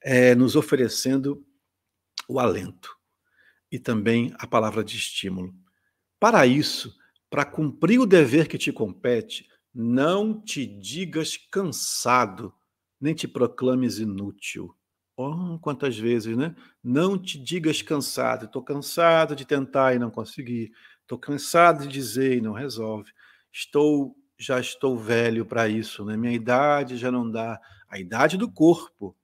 é, 0.09 0.37
nos 0.37 0.55
oferecendo 0.55 1.45
o 2.29 2.38
alento 2.38 2.97
e 3.73 3.77
também 3.77 4.33
a 4.38 4.47
palavra 4.47 4.85
de 4.85 4.97
estímulo. 4.97 5.53
Para 6.21 6.47
isso, 6.47 6.97
para 7.29 7.45
cumprir 7.45 7.99
o 7.99 8.07
dever 8.07 8.47
que 8.47 8.57
te 8.57 8.71
compete, 8.71 9.49
não 9.75 10.40
te 10.40 10.64
digas 10.64 11.37
cansado 11.37 12.55
nem 13.01 13.14
te 13.14 13.27
proclames 13.27 13.99
inútil. 13.99 14.75
Oh, 15.16 15.59
quantas 15.59 15.99
vezes, 15.99 16.37
né? 16.37 16.55
Não 16.83 17.19
te 17.19 17.37
digas 17.37 17.83
cansado. 17.83 18.47
Estou 18.47 18.62
cansado 18.62 19.35
de 19.35 19.45
tentar 19.45 19.95
e 19.95 19.99
não 19.99 20.11
conseguir. 20.11 20.71
Estou 21.03 21.19
cansado 21.19 21.83
de 21.83 21.88
dizer 21.88 22.38
e 22.38 22.40
não 22.40 22.53
resolve. 22.53 23.11
Estou 23.53 24.16
já 24.38 24.61
estou 24.61 24.97
velho 24.97 25.45
para 25.45 25.69
isso, 25.69 26.05
né? 26.05 26.16
Minha 26.16 26.33
idade 26.33 26.97
já 26.97 27.11
não 27.11 27.29
dá 27.29 27.61
a 27.88 27.99
idade 27.99 28.37
do 28.37 28.51
corpo, 28.51 29.16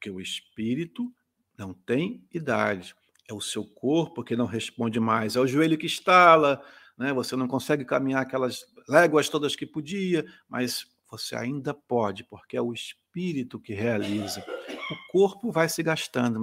porque 0.00 0.10
o 0.10 0.18
espírito 0.18 1.12
não 1.58 1.74
tem 1.74 2.26
idade. 2.32 2.94
É 3.28 3.34
o 3.34 3.40
seu 3.40 3.62
corpo 3.62 4.24
que 4.24 4.34
não 4.34 4.46
responde 4.46 4.98
mais, 4.98 5.36
é 5.36 5.40
o 5.40 5.46
joelho 5.46 5.76
que 5.76 5.86
estala, 5.86 6.60
né? 6.96 7.12
Você 7.12 7.36
não 7.36 7.46
consegue 7.46 7.84
caminhar 7.84 8.22
aquelas 8.22 8.64
léguas 8.88 9.28
todas 9.28 9.54
que 9.54 9.66
podia, 9.66 10.24
mas 10.48 10.86
você 11.08 11.36
ainda 11.36 11.74
pode, 11.74 12.24
porque 12.24 12.56
é 12.56 12.62
o 12.62 12.72
espírito 12.72 13.60
que 13.60 13.74
realiza. 13.74 14.42
O 14.90 15.12
corpo 15.12 15.52
vai 15.52 15.68
se 15.68 15.82
gastando. 15.82 16.40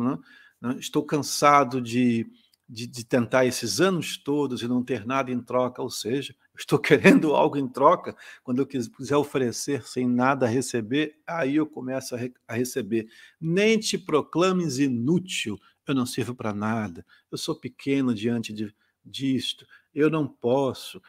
Não? 0.62 0.78
Estou 0.78 1.04
cansado 1.04 1.82
de 1.82 2.28
de, 2.70 2.86
de, 2.86 3.06
tentar 3.06 3.46
esses 3.46 3.80
anos 3.80 4.17
todos 4.17 4.62
e 4.62 4.67
não 4.67 4.84
ter 4.84 5.06
nada 5.06 5.32
em 5.32 5.41
troca, 5.41 5.82
ou 5.82 5.89
seja, 5.89 6.36
estou 6.58 6.80
querendo 6.80 7.36
algo 7.36 7.58
em 7.58 7.67
troca, 7.67 8.15
quando 8.43 8.60
eu 8.60 8.65
quiser 8.65 9.15
oferecer 9.15 9.84
sem 9.84 10.08
nada 10.08 10.48
receber, 10.48 11.20
aí 11.26 11.56
eu 11.56 11.67
começo 11.67 12.15
a, 12.15 12.17
re, 12.17 12.34
a 12.48 12.54
receber. 12.54 13.08
Nem 13.39 13.80
te 13.80 13.98
proclames 13.98 14.80
inútil, 14.80 15.58
eu 15.88 15.96
não 15.96 16.06
sirvo 16.06 16.36
para 16.36 16.54
nada, 16.54 17.06
eu 17.32 17.38
sou 17.38 17.56
pequeno 17.56 18.13
diante 18.13 18.52
de, 18.52 18.74
disto, 19.04 19.65
eu 19.93 20.10
não 20.10 20.28
posso, 20.28 21.02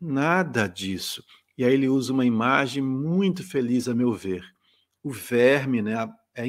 nada 0.00 0.66
disso. 0.66 1.24
E 1.58 1.64
aí 1.64 1.74
ele 1.74 1.88
usa 1.88 2.12
uma 2.12 2.24
imagem 2.24 2.82
muito 2.82 3.42
feliz, 3.42 3.88
a 3.88 3.94
meu 3.94 4.12
ver. 4.14 4.44
O 5.02 5.10
verme 5.10 5.82
né, 5.82 5.94
é 6.34 6.46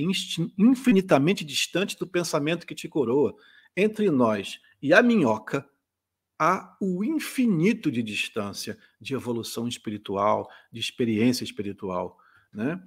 infinitamente 0.57 1.43
distante 1.43 1.97
do 1.97 2.07
pensamento 2.07 2.65
que 2.65 2.75
te 2.75 2.87
coroa 2.87 3.35
entre 3.75 4.09
nós 4.09 4.59
e 4.81 4.93
a 4.93 5.01
minhoca 5.01 5.67
há 6.43 6.75
o 6.81 7.03
infinito 7.03 7.91
de 7.91 8.01
distância 8.01 8.75
de 8.99 9.13
evolução 9.13 9.67
espiritual, 9.67 10.49
de 10.71 10.79
experiência 10.79 11.43
espiritual. 11.43 12.17
Né? 12.51 12.81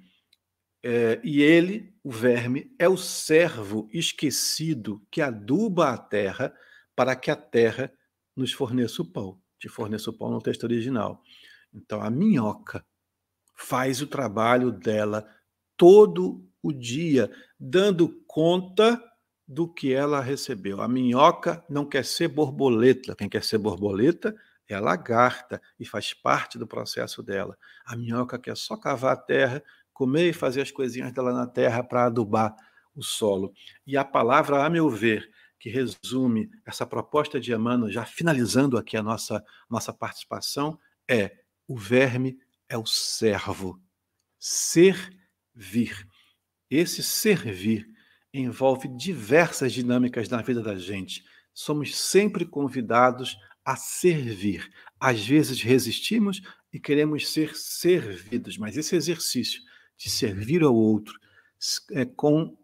É, 0.83 1.21
e 1.23 1.41
ele, 1.41 1.95
o 2.03 2.11
verme, 2.11 2.75
é 2.77 2.89
o 2.89 2.97
servo 2.97 3.87
esquecido 3.93 5.01
que 5.09 5.21
aduba 5.21 5.91
a 5.91 5.97
terra 5.97 6.53
para 6.93 7.15
que 7.15 7.31
a 7.31 7.35
terra 7.37 7.89
nos 8.35 8.51
forneça 8.51 9.01
o 9.01 9.05
pão. 9.05 9.41
Te 9.57 9.69
forneça 9.69 10.09
o 10.09 10.13
pão 10.13 10.29
no 10.29 10.41
texto 10.41 10.65
original. 10.65 11.23
Então, 11.73 12.01
a 12.01 12.09
minhoca 12.09 12.85
faz 13.55 14.01
o 14.01 14.07
trabalho 14.07 14.69
dela 14.69 15.25
todo 15.77 16.45
o 16.61 16.73
dia, 16.73 17.31
dando 17.57 18.21
conta 18.27 19.01
do 19.47 19.67
que 19.67 19.93
ela 19.93 20.21
recebeu. 20.21 20.81
A 20.81 20.87
minhoca 20.87 21.63
não 21.69 21.85
quer 21.85 22.03
ser 22.03 22.27
borboleta. 22.27 23.15
Quem 23.15 23.29
quer 23.29 23.43
ser 23.43 23.57
borboleta 23.57 24.35
é 24.67 24.73
a 24.73 24.79
lagarta 24.79 25.61
e 25.79 25.85
faz 25.85 26.13
parte 26.13 26.57
do 26.57 26.67
processo 26.67 27.21
dela. 27.21 27.57
A 27.85 27.95
minhoca 27.95 28.39
quer 28.39 28.57
só 28.57 28.75
cavar 28.75 29.13
a 29.13 29.17
terra, 29.17 29.63
comer 29.93 30.29
e 30.29 30.33
fazer 30.33 30.61
as 30.61 30.71
coisinhas 30.71 31.11
dela 31.13 31.31
na 31.31 31.45
terra 31.45 31.83
para 31.83 32.05
adubar 32.05 32.55
o 32.95 33.03
solo. 33.03 33.53
E 33.85 33.95
a 33.95 34.03
palavra, 34.03 34.65
a 34.65 34.69
meu 34.69 34.89
ver, 34.89 35.29
que 35.59 35.69
resume 35.69 36.49
essa 36.65 36.85
proposta 36.85 37.39
de 37.39 37.53
Emmanuel, 37.53 37.91
já 37.91 38.05
finalizando 38.05 38.77
aqui 38.77 38.97
a 38.97 39.03
nossa, 39.03 39.43
nossa 39.69 39.93
participação, 39.93 40.79
é: 41.07 41.39
o 41.67 41.77
verme 41.77 42.37
é 42.67 42.77
o 42.77 42.85
servo. 42.85 43.79
Servir. 44.39 46.07
Esse 46.69 47.03
servir 47.03 47.94
envolve 48.39 48.87
diversas 48.87 49.73
dinâmicas 49.73 50.29
na 50.29 50.41
vida 50.41 50.61
da 50.61 50.75
gente. 50.75 51.23
Somos 51.53 51.95
sempre 51.95 52.45
convidados 52.45 53.37
a 53.63 53.75
servir. 53.75 54.69
Às 54.99 55.25
vezes 55.25 55.61
resistimos 55.61 56.41
e 56.71 56.79
queremos 56.79 57.29
ser 57.31 57.55
servidos, 57.55 58.57
mas 58.57 58.77
esse 58.77 58.95
exercício 58.95 59.61
de 59.97 60.09
servir 60.09 60.61
ao 60.63 60.75
outro 60.75 61.17
é, 61.91 62.05
com 62.05 62.57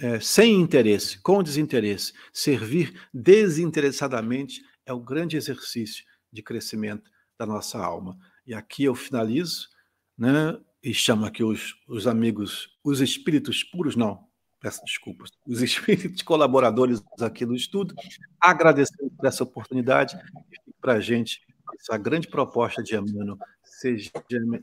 é, 0.00 0.20
sem 0.20 0.54
interesse, 0.54 1.20
com 1.20 1.42
desinteresse, 1.42 2.12
servir 2.32 2.94
desinteressadamente 3.12 4.62
é 4.86 4.92
o 4.92 5.00
grande 5.00 5.36
exercício 5.36 6.04
de 6.32 6.42
crescimento 6.42 7.10
da 7.38 7.44
nossa 7.46 7.78
alma. 7.78 8.18
E 8.46 8.54
aqui 8.54 8.84
eu 8.84 8.94
finalizo, 8.94 9.68
né? 10.16 10.58
E 10.82 10.94
chamo 10.94 11.26
aqui 11.26 11.42
os, 11.42 11.74
os 11.88 12.06
amigos, 12.06 12.78
os 12.84 13.00
espíritos 13.00 13.64
puros, 13.64 13.96
não, 13.96 14.27
peço 14.60 14.82
desculpas, 14.84 15.30
os 15.46 15.60
espíritos 15.62 16.22
colaboradores 16.22 17.02
aqui 17.20 17.44
do 17.44 17.54
estudo, 17.54 17.94
agradecendo 18.40 19.10
por 19.10 19.26
essa 19.26 19.44
oportunidade 19.44 20.18
para 20.80 20.94
a 20.94 21.00
gente 21.00 21.46
essa 21.80 21.96
grande 21.96 22.26
proposta 22.28 22.82
de 22.82 22.96
Emmanuel, 22.96 23.38
seja, 23.62 24.10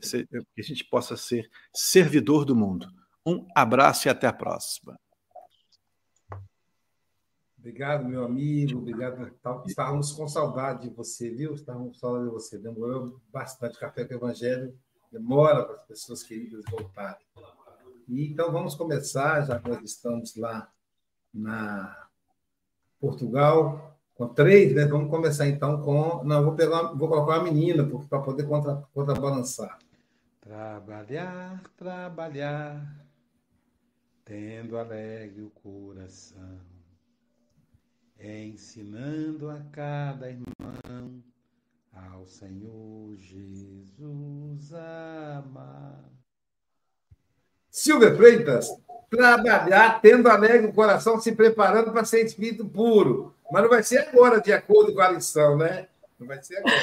seja, 0.02 0.26
que 0.26 0.60
a 0.60 0.62
gente 0.62 0.84
possa 0.84 1.16
ser 1.16 1.48
servidor 1.72 2.44
do 2.44 2.54
mundo. 2.54 2.88
Um 3.24 3.46
abraço 3.54 4.08
e 4.08 4.10
até 4.10 4.26
a 4.26 4.32
próxima. 4.32 4.98
Obrigado, 7.58 8.04
meu 8.04 8.24
amigo. 8.24 8.78
Obrigado. 8.78 9.32
Estávamos 9.66 10.12
com 10.12 10.28
saudade 10.28 10.88
de 10.88 10.94
você, 10.94 11.30
viu? 11.30 11.54
Estávamos 11.54 11.94
com 11.94 11.94
saudade 11.94 12.26
de 12.26 12.30
você. 12.30 12.58
Demorou 12.58 13.20
bastante. 13.32 13.78
Café 13.78 14.04
com 14.04 14.14
o 14.14 14.16
Evangelho 14.16 14.78
demora 15.10 15.64
para 15.64 15.76
as 15.76 15.86
pessoas 15.86 16.22
queridas 16.22 16.64
voltarem. 16.70 17.24
Então, 18.08 18.52
vamos 18.52 18.74
começar, 18.74 19.42
já 19.42 19.58
que 19.58 19.68
nós 19.68 19.82
estamos 19.82 20.36
lá 20.36 20.70
na 21.32 22.08
Portugal, 23.00 23.98
com 24.14 24.28
três, 24.28 24.74
né? 24.74 24.86
Vamos 24.86 25.10
começar 25.10 25.46
então 25.46 25.82
com. 25.82 26.24
Não, 26.24 26.42
vou, 26.42 26.54
pegar, 26.54 26.94
vou 26.94 27.08
colocar 27.08 27.38
uma 27.38 27.44
menina 27.44 27.84
para 28.08 28.20
poder 28.20 28.44
contra, 28.44 28.76
contrabalançar. 28.94 29.78
Trabalhar, 30.40 31.62
trabalhar, 31.76 33.04
tendo 34.24 34.78
alegre 34.78 35.42
o 35.42 35.50
coração, 35.50 36.60
ensinando 38.18 39.50
a 39.50 39.60
cada 39.72 40.30
irmão 40.30 41.22
ao 41.92 42.26
Senhor 42.26 43.16
Jesus 43.16 44.72
amar. 44.72 46.16
Silvia 47.76 48.16
Freitas, 48.16 48.74
trabalhar 49.10 50.00
tendo 50.00 50.30
alegre 50.30 50.66
o 50.66 50.72
coração, 50.72 51.20
se 51.20 51.32
preparando 51.32 51.92
para 51.92 52.06
ser 52.06 52.24
espírito 52.24 52.64
puro. 52.64 53.34
Mas 53.52 53.62
não 53.62 53.68
vai 53.68 53.82
ser 53.82 53.98
agora, 53.98 54.40
de 54.40 54.50
acordo 54.50 54.94
com 54.94 55.02
a 55.02 55.10
lição, 55.10 55.58
né? 55.58 55.86
Não 56.18 56.26
vai 56.26 56.42
ser 56.42 56.56
agora. 56.56 56.74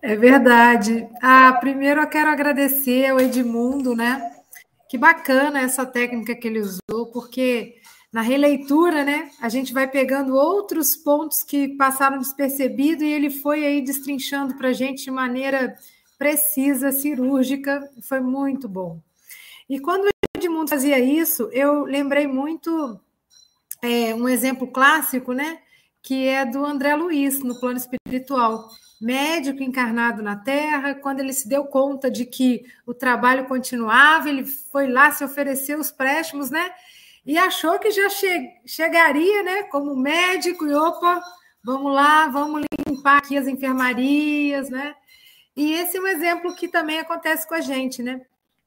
É 0.00 0.16
verdade. 0.16 1.06
Ah, 1.22 1.52
primeiro 1.60 2.00
eu 2.00 2.06
quero 2.06 2.30
agradecer 2.30 3.10
ao 3.10 3.20
Edmundo, 3.20 3.94
né? 3.94 4.34
Que 4.88 4.96
bacana 4.96 5.60
essa 5.60 5.84
técnica 5.84 6.34
que 6.34 6.48
ele 6.48 6.60
usou, 6.60 7.08
porque 7.12 7.76
na 8.10 8.22
releitura, 8.22 9.04
né, 9.04 9.30
a 9.38 9.50
gente 9.50 9.74
vai 9.74 9.86
pegando 9.86 10.34
outros 10.34 10.96
pontos 10.96 11.42
que 11.42 11.76
passaram 11.76 12.18
despercebidos 12.18 13.02
e 13.02 13.10
ele 13.10 13.28
foi 13.28 13.66
aí 13.66 13.82
destrinchando 13.82 14.54
para 14.54 14.68
a 14.68 14.72
gente 14.72 15.04
de 15.04 15.10
maneira 15.10 15.76
precisa, 16.18 16.90
cirúrgica. 16.90 17.86
Foi 18.08 18.20
muito 18.20 18.66
bom. 18.66 18.98
E 19.68 19.78
quando 19.78 20.11
o 20.52 20.54
Edmundo 20.54 20.70
fazia 20.70 20.98
isso, 20.98 21.48
eu 21.52 21.84
lembrei 21.84 22.26
muito 22.26 23.00
é, 23.80 24.14
um 24.14 24.28
exemplo 24.28 24.66
clássico, 24.68 25.32
né? 25.32 25.58
Que 26.02 26.28
é 26.28 26.44
do 26.44 26.64
André 26.64 26.94
Luiz, 26.94 27.42
no 27.42 27.58
plano 27.58 27.78
espiritual. 27.78 28.68
Médico 29.00 29.62
encarnado 29.62 30.22
na 30.22 30.36
Terra, 30.36 30.94
quando 30.94 31.20
ele 31.20 31.32
se 31.32 31.48
deu 31.48 31.64
conta 31.64 32.08
de 32.10 32.24
que 32.24 32.64
o 32.86 32.94
trabalho 32.94 33.46
continuava, 33.46 34.28
ele 34.28 34.44
foi 34.44 34.86
lá 34.86 35.10
se 35.10 35.24
oferecer 35.24 35.76
os 35.76 35.90
préstimos, 35.90 36.50
né? 36.50 36.70
E 37.24 37.36
achou 37.38 37.78
que 37.78 37.90
já 37.90 38.08
che 38.08 38.60
chegaria, 38.66 39.42
né? 39.42 39.62
Como 39.64 39.96
médico, 39.96 40.66
e 40.66 40.74
opa, 40.74 41.20
vamos 41.64 41.92
lá, 41.92 42.28
vamos 42.28 42.62
limpar 42.86 43.18
aqui 43.18 43.36
as 43.36 43.48
enfermarias, 43.48 44.70
né? 44.70 44.94
E 45.56 45.72
esse 45.72 45.96
é 45.96 46.00
um 46.00 46.06
exemplo 46.06 46.54
que 46.54 46.68
também 46.68 46.98
acontece 47.00 47.46
com 47.48 47.54
a 47.54 47.60
gente, 47.60 48.02
né? 48.02 48.20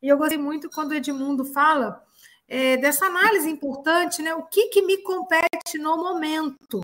E 0.06 0.08
eu 0.08 0.20
gostei 0.20 0.38
muito 0.38 0.70
quando 0.70 0.92
o 0.92 0.94
Edmundo 0.94 1.44
fala 1.44 2.00
é, 2.48 2.78
dessa 2.78 3.08
análise 3.08 3.50
importante, 3.50 4.22
né? 4.22 4.36
O 4.36 4.44
que, 4.44 4.68
que 4.68 4.84
me 4.84 4.98
compete 4.98 5.80
no 5.80 5.98
momento? 5.98 6.82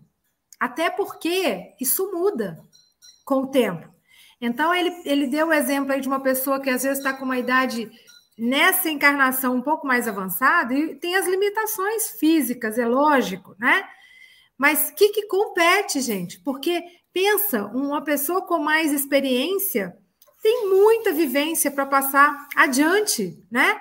Até 0.60 0.90
porque 0.90 1.76
isso 1.80 2.12
muda 2.12 2.58
com 3.24 3.44
o 3.44 3.48
tempo. 3.48 3.88
Então, 4.42 4.74
ele, 4.74 5.04
ele 5.06 5.28
deu 5.28 5.50
o 5.50 5.54
exemplo 5.54 5.92
aí 5.92 6.02
de 6.02 6.08
uma 6.08 6.20
pessoa 6.20 6.60
que 6.60 6.72
às 6.72 6.82
vezes 6.82 6.98
está 6.98 7.14
com 7.14 7.24
uma 7.24 7.38
idade 7.38 7.92
nessa 8.36 8.90
encarnação 8.90 9.56
um 9.56 9.62
pouco 9.62 9.86
mais 9.86 10.08
avançada 10.08 10.74
e 10.74 10.96
tem 10.96 11.16
as 11.16 11.28
limitações 11.28 12.18
físicas, 12.20 12.80
é 12.80 12.88
lógico, 12.88 13.56
né? 13.60 13.88
Mas 14.58 14.90
o 14.90 14.96
que, 14.96 15.10
que 15.10 15.28
compete, 15.28 16.02
gente? 16.02 16.40
Porque 16.40 16.84
pensa, 17.14 17.68
uma 17.68 18.04
pessoa 18.04 18.42
com 18.48 18.58
mais 18.58 18.92
experiência 18.92 19.96
tem 20.42 20.68
muita 20.68 21.14
vivência 21.14 21.70
para 21.70 21.86
passar 21.86 22.48
adiante, 22.56 23.42
né? 23.50 23.80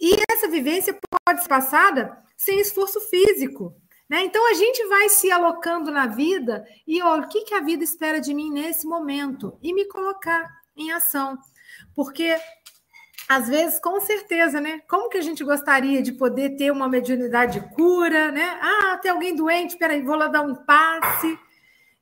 E 0.00 0.16
essa 0.30 0.48
vivência 0.48 0.96
pode 1.26 1.42
ser 1.42 1.48
passada 1.48 2.16
sem 2.36 2.60
esforço 2.60 3.00
físico. 3.00 3.74
Né? 4.08 4.24
Então 4.24 4.48
a 4.50 4.54
gente 4.54 4.86
vai 4.86 5.08
se 5.08 5.30
alocando 5.30 5.90
na 5.90 6.06
vida 6.06 6.64
e 6.86 7.02
olha, 7.02 7.24
o 7.24 7.28
que, 7.28 7.42
que 7.42 7.52
a 7.52 7.60
vida 7.60 7.84
espera 7.84 8.20
de 8.20 8.32
mim 8.32 8.50
nesse 8.50 8.86
momento 8.86 9.58
e 9.60 9.74
me 9.74 9.84
colocar 9.86 10.48
em 10.76 10.92
ação. 10.92 11.36
Porque 11.94 12.38
às 13.28 13.46
vezes, 13.46 13.78
com 13.78 14.00
certeza, 14.00 14.58
né? 14.58 14.80
Como 14.88 15.10
que 15.10 15.18
a 15.18 15.22
gente 15.22 15.44
gostaria 15.44 16.00
de 16.00 16.12
poder 16.12 16.56
ter 16.56 16.70
uma 16.70 16.88
mediunidade 16.88 17.60
de 17.60 17.74
cura, 17.74 18.32
né? 18.32 18.58
Ah, 18.62 18.96
tem 18.96 19.10
alguém 19.10 19.34
doente, 19.34 19.76
peraí, 19.76 20.00
vou 20.00 20.16
lá 20.16 20.28
dar 20.28 20.40
um 20.40 20.54
passe. 20.54 21.38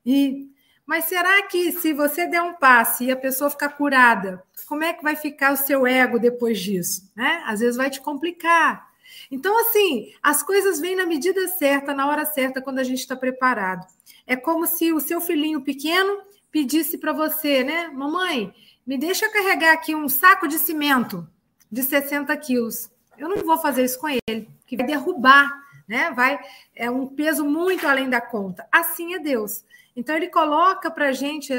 E... 0.05 0.55
Mas 0.87 1.07
será 1.07 1.43
que 1.43 1.73
se 1.73 1.93
você 1.93 2.27
der 2.27 2.41
um 2.41 2.55
passe 2.55 3.05
e 3.05 3.11
a 3.11 3.17
pessoa 3.17 3.51
ficar 3.51 3.71
curada, 3.71 4.43
como 4.69 4.85
é 4.85 4.93
que 4.93 5.03
vai 5.03 5.17
ficar 5.17 5.53
o 5.53 5.57
seu 5.57 5.85
ego 5.85 6.19
depois 6.19 6.61
disso? 6.61 7.11
Né? 7.17 7.43
Às 7.45 7.59
vezes 7.59 7.77
vai 7.77 7.91
te 7.91 8.01
complicar. 8.01 8.89
Então, 9.31 9.59
assim, 9.61 10.13
as 10.23 10.43
coisas 10.43 10.79
vêm 10.79 10.95
na 10.95 11.05
medida 11.05 11.49
certa, 11.49 11.93
na 11.93 12.07
hora 12.09 12.25
certa, 12.25 12.63
quando 12.63 12.79
a 12.79 12.85
gente 12.85 13.01
está 13.01 13.17
preparado. 13.17 13.85
É 14.27 14.37
como 14.37 14.67
se 14.67 14.93
o 14.93 15.01
seu 15.01 15.21
filhinho 15.21 15.61
pequeno 15.61 16.21
pedisse 16.53 16.99
para 16.99 17.13
você, 17.13 17.65
né? 17.65 17.89
Mamãe, 17.89 18.55
me 18.87 18.97
deixa 18.97 19.29
carregar 19.29 19.73
aqui 19.73 19.95
um 19.95 20.09
saco 20.09 20.47
de 20.47 20.59
cimento 20.59 21.29
de 21.71 21.83
60 21.83 22.37
quilos. 22.37 22.91
Eu 23.19 23.29
não 23.29 23.45
vou 23.45 23.59
fazer 23.59 23.85
isso 23.85 23.99
com 23.99 24.09
ele, 24.09 24.49
que 24.67 24.77
vai 24.77 24.87
derrubar, 24.87 25.51
né? 25.89 26.11
Vai 26.13 26.39
é 26.75 26.91
um 26.91 27.07
peso 27.07 27.45
muito 27.45 27.87
além 27.87 28.09
da 28.09 28.21
conta. 28.21 28.67
Assim 28.71 29.15
é 29.15 29.19
Deus. 29.19 29.65
Então 29.97 30.15
ele 30.15 30.29
coloca 30.29 30.91
para 30.91 31.09
a 31.09 31.13
gente 31.13 31.53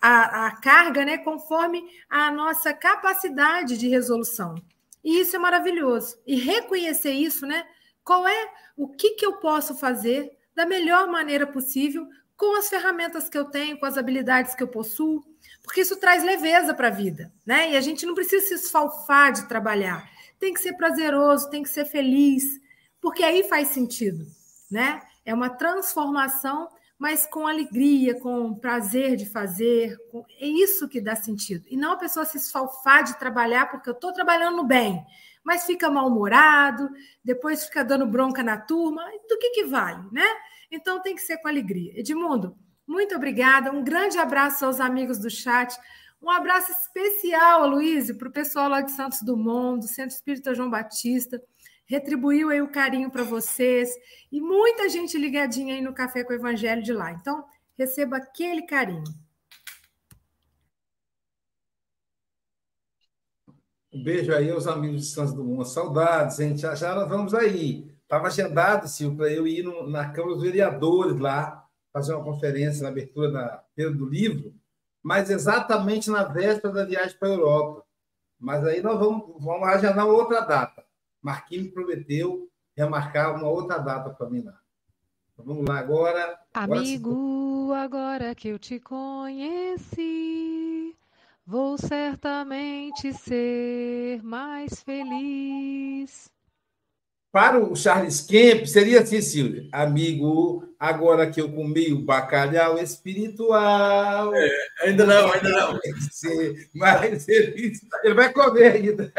a, 0.00 0.46
a 0.46 0.60
carga, 0.60 1.04
né? 1.04 1.16
Conforme 1.16 1.82
a 2.10 2.30
nossa 2.30 2.74
capacidade 2.74 3.78
de 3.78 3.88
resolução. 3.88 4.56
E 5.02 5.20
isso 5.20 5.36
é 5.36 5.38
maravilhoso. 5.38 6.18
E 6.26 6.34
reconhecer 6.34 7.12
isso, 7.12 7.46
né? 7.46 7.64
Qual 8.04 8.26
é 8.26 8.48
o 8.76 8.88
que, 8.88 9.10
que 9.10 9.24
eu 9.24 9.34
posso 9.34 9.76
fazer 9.76 10.30
da 10.54 10.66
melhor 10.66 11.06
maneira 11.06 11.46
possível 11.46 12.06
com 12.36 12.56
as 12.56 12.68
ferramentas 12.70 13.28
que 13.28 13.36
eu 13.36 13.44
tenho, 13.44 13.78
com 13.78 13.84
as 13.84 13.98
habilidades 13.98 14.54
que 14.54 14.62
eu 14.62 14.68
possuo, 14.68 15.22
porque 15.62 15.82
isso 15.82 15.96
traz 15.96 16.24
leveza 16.24 16.72
para 16.72 16.88
a 16.88 16.90
vida, 16.90 17.30
né? 17.44 17.72
E 17.72 17.76
a 17.76 17.80
gente 17.82 18.06
não 18.06 18.14
precisa 18.14 18.46
se 18.46 18.54
esfalfar 18.54 19.30
de 19.32 19.46
trabalhar. 19.46 20.08
Tem 20.38 20.54
que 20.54 20.60
ser 20.60 20.72
prazeroso, 20.72 21.50
tem 21.50 21.62
que 21.62 21.68
ser 21.68 21.84
feliz, 21.84 22.44
porque 22.98 23.22
aí 23.22 23.44
faz 23.44 23.68
sentido, 23.68 24.26
né? 24.70 25.02
É 25.22 25.34
uma 25.34 25.50
transformação, 25.50 26.68
mas 27.00 27.24
com 27.24 27.46
alegria, 27.46 28.20
com 28.20 28.54
prazer 28.54 29.16
de 29.16 29.24
fazer, 29.24 29.96
com... 30.10 30.22
é 30.38 30.46
isso 30.46 30.86
que 30.86 31.00
dá 31.00 31.16
sentido. 31.16 31.64
E 31.66 31.74
não 31.74 31.92
a 31.92 31.96
pessoa 31.96 32.26
se 32.26 32.36
esfalfar 32.36 33.02
de 33.02 33.18
trabalhar 33.18 33.70
porque 33.70 33.88
eu 33.88 33.94
estou 33.94 34.12
trabalhando 34.12 34.62
bem, 34.62 35.02
mas 35.42 35.64
fica 35.64 35.90
mal-humorado, 35.90 36.90
depois 37.24 37.64
fica 37.64 37.82
dando 37.82 38.06
bronca 38.06 38.42
na 38.42 38.58
turma, 38.58 39.02
do 39.26 39.38
que 39.38 39.48
que 39.48 39.64
vale, 39.64 40.06
né? 40.12 40.26
Então 40.70 41.00
tem 41.00 41.14
que 41.14 41.22
ser 41.22 41.38
com 41.38 41.48
alegria. 41.48 41.98
Edmundo, 41.98 42.54
muito 42.86 43.16
obrigada. 43.16 43.72
Um 43.72 43.82
grande 43.82 44.18
abraço 44.18 44.66
aos 44.66 44.78
amigos 44.78 45.18
do 45.18 45.30
chat. 45.30 45.74
Um 46.20 46.28
abraço 46.28 46.70
especial, 46.70 47.66
Luísio, 47.66 48.18
para 48.18 48.28
o 48.28 48.32
pessoal 48.32 48.68
lá 48.68 48.82
de 48.82 48.90
Santos 48.90 49.22
do 49.22 49.82
Centro 49.84 50.14
Espírita 50.14 50.54
João 50.54 50.68
Batista. 50.68 51.42
Retribuiu 51.90 52.50
aí 52.50 52.62
o 52.62 52.70
carinho 52.70 53.10
para 53.10 53.24
vocês. 53.24 53.90
E 54.30 54.40
muita 54.40 54.88
gente 54.88 55.18
ligadinha 55.18 55.74
aí 55.74 55.80
no 55.80 55.92
Café 55.92 56.22
com 56.22 56.32
o 56.32 56.36
Evangelho 56.36 56.80
de 56.84 56.92
lá. 56.92 57.10
Então, 57.10 57.44
receba 57.76 58.18
aquele 58.18 58.62
carinho. 58.62 59.02
Um 63.92 64.04
beijo 64.04 64.32
aí 64.32 64.48
aos 64.52 64.68
amigos 64.68 65.00
de 65.00 65.06
Santos 65.08 65.34
Dumont. 65.34 65.68
Saudades, 65.68 66.36
gente. 66.36 66.60
Já 66.60 66.76
já 66.76 66.94
nós 66.94 67.08
vamos 67.08 67.34
aí. 67.34 67.92
Estava 68.04 68.28
agendado, 68.28 68.86
Silvio, 68.86 69.18
para 69.18 69.32
eu 69.32 69.44
ir 69.44 69.64
no, 69.64 69.90
na 69.90 70.12
Câmara 70.12 70.34
dos 70.34 70.44
Vereadores 70.44 71.18
lá, 71.18 71.66
fazer 71.92 72.14
uma 72.14 72.22
conferência 72.22 72.84
na 72.84 72.90
abertura 72.90 73.32
da 73.32 73.64
Feira 73.74 73.90
do 73.90 74.08
Livro, 74.08 74.54
mas 75.02 75.28
exatamente 75.28 76.08
na 76.08 76.22
véspera 76.22 76.72
da 76.72 76.84
viagem 76.84 77.18
para 77.18 77.28
a 77.28 77.32
Europa. 77.32 77.84
Mas 78.38 78.64
aí 78.64 78.80
nós 78.80 78.96
vamos, 78.96 79.42
vamos 79.42 79.68
agendar 79.68 80.06
outra 80.06 80.40
data. 80.40 80.84
Marquinhos 81.22 81.66
me 81.66 81.72
prometeu 81.72 82.48
remarcar 82.76 83.34
uma 83.36 83.48
outra 83.48 83.78
data 83.78 84.10
para 84.10 84.30
mim 84.30 84.42
lá. 84.42 84.58
Então, 85.32 85.44
vamos 85.44 85.64
lá 85.68 85.78
agora. 85.78 86.38
Amigo, 86.54 87.72
agora, 87.72 87.84
agora 88.14 88.34
que 88.34 88.48
eu 88.48 88.58
te 88.58 88.80
conheci, 88.80 90.16
vou 91.46 91.78
certamente 91.78 93.12
ser 93.12 94.22
mais 94.22 94.82
feliz. 94.82 96.30
Para 97.32 97.60
o 97.60 97.76
Charles 97.76 98.22
Kemp, 98.22 98.66
seria 98.66 99.02
assim, 99.02 99.22
Silvia. 99.22 99.68
Amigo, 99.70 100.64
agora 100.78 101.30
que 101.30 101.40
eu 101.40 101.52
comi 101.52 101.92
o 101.92 102.04
bacalhau 102.04 102.76
espiritual. 102.76 104.34
É, 104.34 104.50
ainda 104.82 105.06
não, 105.06 105.30
ainda 105.32 105.48
não. 105.48 105.78
Mas 106.74 107.28
ele, 107.28 107.72
ele 108.02 108.14
vai 108.14 108.32
comer 108.32 108.72
ainda. 108.72 109.12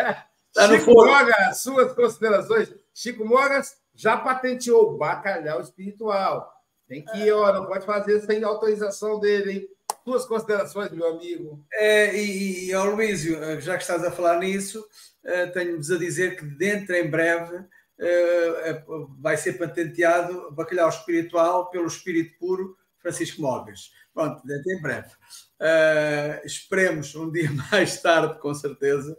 Tá 0.54 0.68
Chico 0.68 0.92
Mogas, 0.94 1.58
suas 1.58 1.94
considerações. 1.94 2.74
Chico 2.94 3.26
Mogas 3.26 3.78
já 3.96 4.18
patenteou 4.18 4.94
o 4.94 4.98
bacalhau 4.98 5.62
espiritual. 5.62 6.52
Tem 6.88 7.06
que 7.06 7.18
ir, 7.20 7.32
ó, 7.32 7.54
não 7.54 7.66
pode 7.66 7.86
fazer 7.86 8.20
sem 8.22 8.44
autorização 8.44 9.20
dele, 9.20 9.52
hein? 9.52 9.68
Suas 10.04 10.26
considerações, 10.26 10.92
meu 10.92 11.08
amigo. 11.08 11.64
É, 11.74 12.16
e, 12.16 12.70
e, 12.70 12.76
ó, 12.76 12.84
Luísio, 12.84 13.62
já 13.62 13.78
que 13.78 13.84
estás 13.84 14.04
a 14.04 14.12
falar 14.12 14.40
nisso, 14.40 14.84
eh, 15.24 15.48
tenho-vos 15.48 15.92
a 15.92 15.98
dizer 15.98 16.36
que 16.36 16.44
dentro 16.44 16.96
em 16.96 17.08
breve 17.08 17.56
uh, 17.56 19.16
vai 19.20 19.38
ser 19.38 19.54
patenteado 19.54 20.52
bacalhau 20.52 20.90
espiritual 20.90 21.70
pelo 21.70 21.88
espírito 21.88 22.38
puro 22.40 22.76
Francisco 22.98 23.42
Mogas. 23.42 23.92
Pronto, 24.14 24.46
dentro 24.46 24.72
em 24.72 24.82
breve. 24.82 25.10
Uh, 25.60 26.46
esperemos 26.46 27.14
um 27.16 27.32
dia 27.32 27.50
mais 27.72 28.02
tarde, 28.02 28.40
com 28.40 28.54
certeza. 28.54 29.16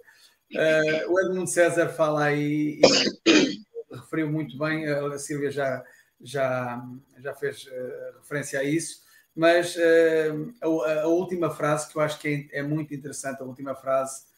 Uh, 0.55 1.13
o 1.13 1.21
Edmundo 1.21 1.49
César 1.49 1.89
fala 1.89 2.25
aí 2.25 2.81
e 2.81 3.61
referiu 3.97 4.31
muito 4.31 4.57
bem, 4.59 4.87
a 4.87 5.19
Silvia 5.19 5.51
já, 5.51 5.83
já, 6.21 6.83
já 7.19 7.35
fez 7.35 7.65
uh, 7.65 8.19
referência 8.19 8.61
a 8.61 8.65
isso, 8.65 9.03
mas 9.35 9.75
uh, 9.77 10.83
a, 10.85 11.01
a, 11.03 11.07
última 11.07 11.51
frase 11.51 11.91
que 11.91 11.97
eu 11.97 12.03
acho 12.03 12.19
que 12.19 12.49
é, 12.53 12.59
é 12.59 12.63
muito 12.63 12.95
interessante, 12.95 13.41
a 13.41 13.47
última 13.47 13.75
frase, 13.75 14.31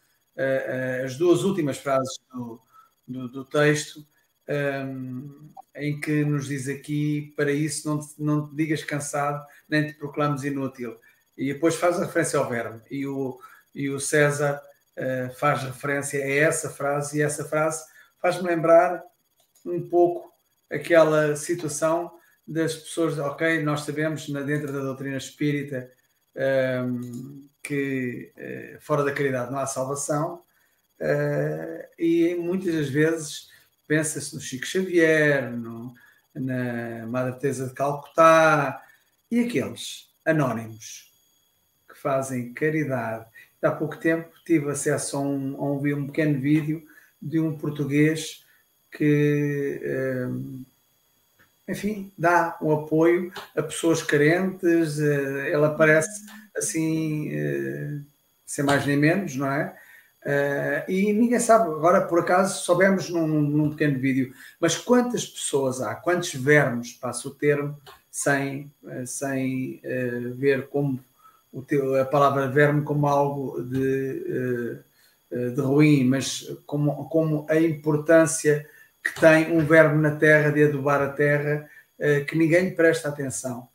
as 1.05 1.15
duas 1.15 1.43
últimas 1.43 1.77
frases 1.77 2.17
do, 2.33 2.61
do, 3.07 3.29
do 3.29 3.45
texto, 3.45 4.05
um, 4.49 5.49
em 5.75 5.99
que 5.99 6.23
nos 6.23 6.47
diz 6.47 6.67
aqui: 6.67 7.33
para 7.35 7.51
isso 7.51 7.87
não 7.87 7.99
te, 7.99 8.07
não 8.17 8.49
te 8.49 8.55
digas 8.55 8.83
cansado, 8.83 9.45
nem 9.67 9.87
te 9.87 9.93
proclames 9.93 10.43
inútil. 10.43 10.97
E 11.37 11.53
depois 11.53 11.75
faz 11.75 11.97
a 11.97 12.05
referência 12.05 12.39
ao 12.39 12.49
verbo. 12.49 12.81
E 12.89 13.05
o, 13.07 13.39
e 13.73 13.89
o 13.89 13.99
César 13.99 14.61
uh, 14.97 15.33
faz 15.35 15.63
referência 15.63 16.23
a 16.23 16.29
essa 16.29 16.69
frase, 16.69 17.17
e 17.17 17.21
essa 17.21 17.45
frase 17.45 17.85
faz-me 18.21 18.47
lembrar 18.47 19.03
um 19.65 19.87
pouco 19.89 20.31
aquela 20.71 21.35
situação 21.35 22.11
das 22.47 22.75
pessoas, 22.75 23.17
ok, 23.17 23.63
nós 23.63 23.81
sabemos 23.81 24.27
dentro 24.27 24.71
da 24.71 24.79
doutrina 24.79 25.17
espírita 25.17 25.89
um, 26.85 27.47
que 27.63 28.31
uh, 28.37 28.81
fora 28.81 29.03
da 29.03 29.11
caridade 29.11 29.51
não 29.51 29.59
há 29.59 29.65
salvação, 29.65 30.43
uh, 30.99 31.87
e 31.97 32.35
muitas 32.35 32.73
das 32.75 32.89
vezes 32.89 33.49
pensa-se 33.87 34.35
no 34.35 34.41
Chico 34.41 34.65
Xavier, 34.65 35.51
no, 35.51 35.93
na 36.33 37.07
Madre 37.07 37.39
Teresa 37.39 37.67
de 37.67 37.73
Calcutá 37.73 38.83
e 39.31 39.39
aqueles 39.39 40.09
anónimos 40.25 41.11
que 41.87 41.97
fazem 41.97 42.53
caridade. 42.53 43.25
Há 43.61 43.71
pouco 43.71 43.97
tempo 43.97 44.29
tive 44.45 44.69
acesso 44.69 45.17
a 45.17 45.21
um, 45.21 45.55
a 45.57 45.71
um, 45.71 45.95
um 45.97 46.07
pequeno 46.07 46.39
vídeo 46.39 46.83
de 47.21 47.39
um 47.39 47.57
português 47.57 48.45
que, 48.91 49.81
um, 50.29 50.63
enfim, 51.67 52.11
dá 52.17 52.57
um 52.61 52.71
apoio 52.71 53.31
a 53.55 53.61
pessoas 53.61 54.01
carentes. 54.01 54.97
Uh, 54.97 55.39
ele 55.47 55.65
aparece 55.65 56.25
assim, 56.55 57.31
uh, 57.33 58.05
sem 58.45 58.63
mais 58.63 58.85
nem 58.85 58.97
menos, 58.97 59.35
não 59.35 59.51
é? 59.51 59.75
E 60.87 61.13
ninguém 61.13 61.39
sabe, 61.39 61.69
agora 61.69 62.01
por 62.01 62.19
acaso 62.19 62.63
soubemos 62.63 63.11
num, 63.11 63.27
num, 63.27 63.69
pequeno 63.69 63.99
vídeo, 63.99 64.33
mas 64.59 64.75
quantas 64.75 65.23
pessoas 65.23 65.81
há, 65.81 65.93
quantos 65.93 66.33
vermes, 66.33 66.93
passo 66.93 67.29
o 67.29 67.35
termo, 67.35 67.79
sem, 68.09 68.71
sem 69.05 69.79
ver 70.35 70.67
como 70.69 70.99
teu, 71.61 71.99
a 71.99 72.05
palavra 72.05 72.47
verme 72.47 72.83
como 72.83 73.07
algo 73.07 73.61
de, 73.63 74.79
de 75.31 75.61
ruim, 75.61 76.03
mas 76.05 76.47
como, 76.65 77.07
como 77.09 77.45
a 77.49 77.57
importância 77.57 78.67
que 79.03 79.19
tem 79.19 79.55
um 79.55 79.65
verme 79.65 80.01
na 80.01 80.15
terra, 80.15 80.51
de 80.51 80.63
adubar 80.63 81.01
a 81.01 81.09
terra, 81.09 81.69
que 82.27 82.35
ninguém 82.35 82.75
presta 82.75 83.07
atenção. 83.07 83.67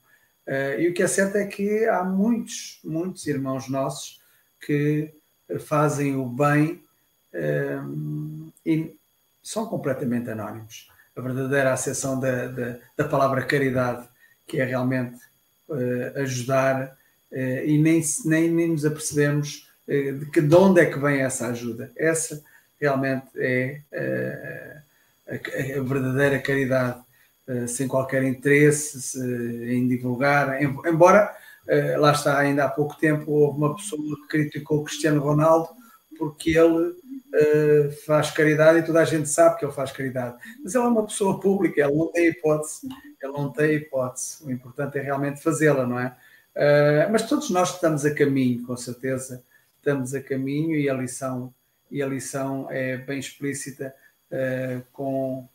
e 0.78 0.88
o 0.88 0.92
que 0.92 1.02
é 1.02 1.06
certo 1.06 1.36
é 1.36 1.46
que 1.46 1.86
há 1.86 2.04
muitos, 2.04 2.80
muitos 2.84 3.26
irmãos 3.26 3.68
nossos 3.68 4.20
que 4.60 5.14
fazem 5.60 6.16
o 6.16 6.26
bem 6.26 6.82
e 8.66 8.94
são 9.42 9.66
completamente 9.66 10.30
anónimos. 10.30 10.90
a 11.16 11.20
verdadeira 11.20 11.72
acessão 11.72 12.18
da, 12.20 12.46
da, 12.48 12.78
da 12.96 13.04
palavra 13.08 13.42
caridade, 13.42 14.08
que 14.46 14.60
é 14.60 14.64
realmente 14.64 15.18
ajudar 16.16 16.96
e 17.32 17.78
nem, 17.78 18.02
nem, 18.24 18.50
nem 18.50 18.68
nos 18.68 18.84
apercebemos 18.84 19.68
uh, 19.86 20.18
de, 20.18 20.26
que, 20.26 20.40
de 20.40 20.54
onde 20.54 20.80
é 20.80 20.86
que 20.86 20.98
vem 20.98 21.20
essa 21.20 21.48
ajuda. 21.48 21.90
Essa 21.96 22.42
realmente 22.80 23.26
é 23.36 23.80
a, 25.28 25.34
a, 25.78 25.82
verdadeira 25.82 26.38
caridade, 26.38 27.00
sem 27.68 27.88
qualquer 27.88 28.22
interesse 28.22 29.18
em 29.20 29.86
divulgar, 29.88 30.62
embora 30.62 31.34
lá 31.98 32.12
está, 32.12 32.38
ainda 32.38 32.64
há 32.64 32.68
pouco 32.68 32.96
tempo 32.96 33.32
houve 33.32 33.58
uma 33.58 33.74
pessoa 33.74 34.00
que 34.00 34.28
criticou 34.28 34.78
o 34.78 34.84
Cristiano 34.84 35.20
Ronaldo 35.20 35.68
porque 36.16 36.56
ele 36.56 36.94
faz 38.04 38.30
caridade 38.30 38.78
e 38.78 38.82
toda 38.82 39.00
a 39.00 39.04
gente 39.04 39.28
sabe 39.28 39.58
que 39.58 39.64
ele 39.64 39.72
faz 39.72 39.92
caridade. 39.92 40.36
Mas 40.62 40.74
ele 40.74 40.84
é 40.84 40.88
uma 40.88 41.06
pessoa 41.06 41.40
pública, 41.40 41.80
ele 41.80 41.94
não 41.94 42.12
tem 42.12 42.28
hipótese, 42.28 42.88
ele 43.22 43.32
não 43.32 43.50
tem 43.50 43.74
hipótese. 43.74 44.44
O 44.44 44.50
importante 44.50 44.98
é 44.98 45.00
realmente 45.00 45.42
fazê-la, 45.42 45.86
não 45.86 45.98
é? 45.98 46.14
Uh, 46.56 47.10
mas 47.10 47.28
todos 47.28 47.50
nós 47.50 47.74
estamos 47.74 48.04
a 48.04 48.14
caminho, 48.14 48.66
com 48.66 48.76
certeza, 48.76 49.42
estamos 49.76 50.14
a 50.14 50.22
caminho 50.22 50.76
e 50.76 50.88
a 50.88 50.94
lição, 50.94 51.54
e 51.90 52.02
a 52.02 52.06
lição 52.06 52.68
é 52.70 52.96
bem 52.96 53.18
explícita, 53.18 53.94
uh, 54.30 54.82
com 54.92 55.48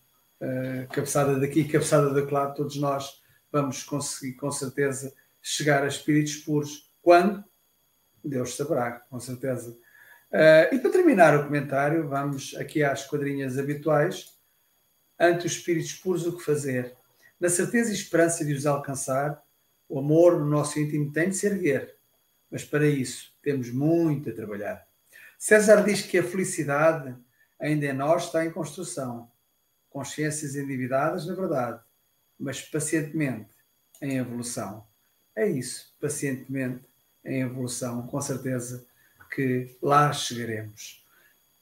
cabeçada 0.91 1.39
daqui, 1.39 1.63
cabeçada 1.63 2.21
de 2.21 2.31
lá, 2.31 2.51
todos 2.51 2.75
nós 2.75 3.23
vamos 3.51 3.83
conseguir, 3.83 4.33
com 4.33 4.51
certeza, 4.51 5.11
chegar 5.41 5.83
a 5.83 5.87
espíritos 5.87 6.35
puros. 6.35 6.91
Quando? 7.01 7.43
Deus 8.23 8.55
saberá, 8.55 8.99
com 9.09 9.19
certeza. 9.19 9.71
Uh, 10.31 10.75
e 10.75 10.79
para 10.79 10.91
terminar 10.91 11.37
o 11.37 11.45
comentário, 11.45 12.07
vamos 12.09 12.55
aqui 12.57 12.83
às 12.83 13.07
quadrinhas 13.07 13.57
habituais. 13.57 14.33
Ante 15.17 15.45
os 15.45 15.53
espíritos 15.53 15.93
puros, 15.93 16.25
o 16.25 16.35
que 16.35 16.43
fazer? 16.43 16.93
Na 17.39 17.47
certeza 17.47 17.91
e 17.91 17.93
esperança 17.93 18.43
de 18.43 18.53
os 18.53 18.65
alcançar, 18.65 19.41
o 19.87 19.99
amor 19.99 20.39
no 20.39 20.45
nosso 20.45 20.79
íntimo 20.79 21.11
tem 21.11 21.29
de 21.29 21.35
se 21.35 21.47
erguer, 21.47 21.95
mas 22.49 22.63
para 22.63 22.87
isso 22.87 23.33
temos 23.41 23.71
muito 23.71 24.29
a 24.29 24.33
trabalhar. 24.33 24.85
César 25.37 25.83
diz 25.83 26.01
que 26.01 26.17
a 26.17 26.23
felicidade 26.23 27.15
ainda 27.59 27.85
em 27.85 27.93
nós 27.93 28.25
está 28.25 28.45
em 28.45 28.51
construção, 28.51 29.29
consciências 29.89 30.55
endividadas, 30.55 31.25
na 31.27 31.35
verdade, 31.35 31.79
mas 32.39 32.61
pacientemente 32.61 33.53
em 34.01 34.17
evolução. 34.17 34.85
É 35.35 35.47
isso, 35.47 35.93
pacientemente 35.99 36.83
em 37.23 37.41
evolução, 37.41 38.05
com 38.07 38.21
certeza 38.21 38.85
que 39.33 39.75
lá 39.81 40.11
chegaremos. 40.13 41.05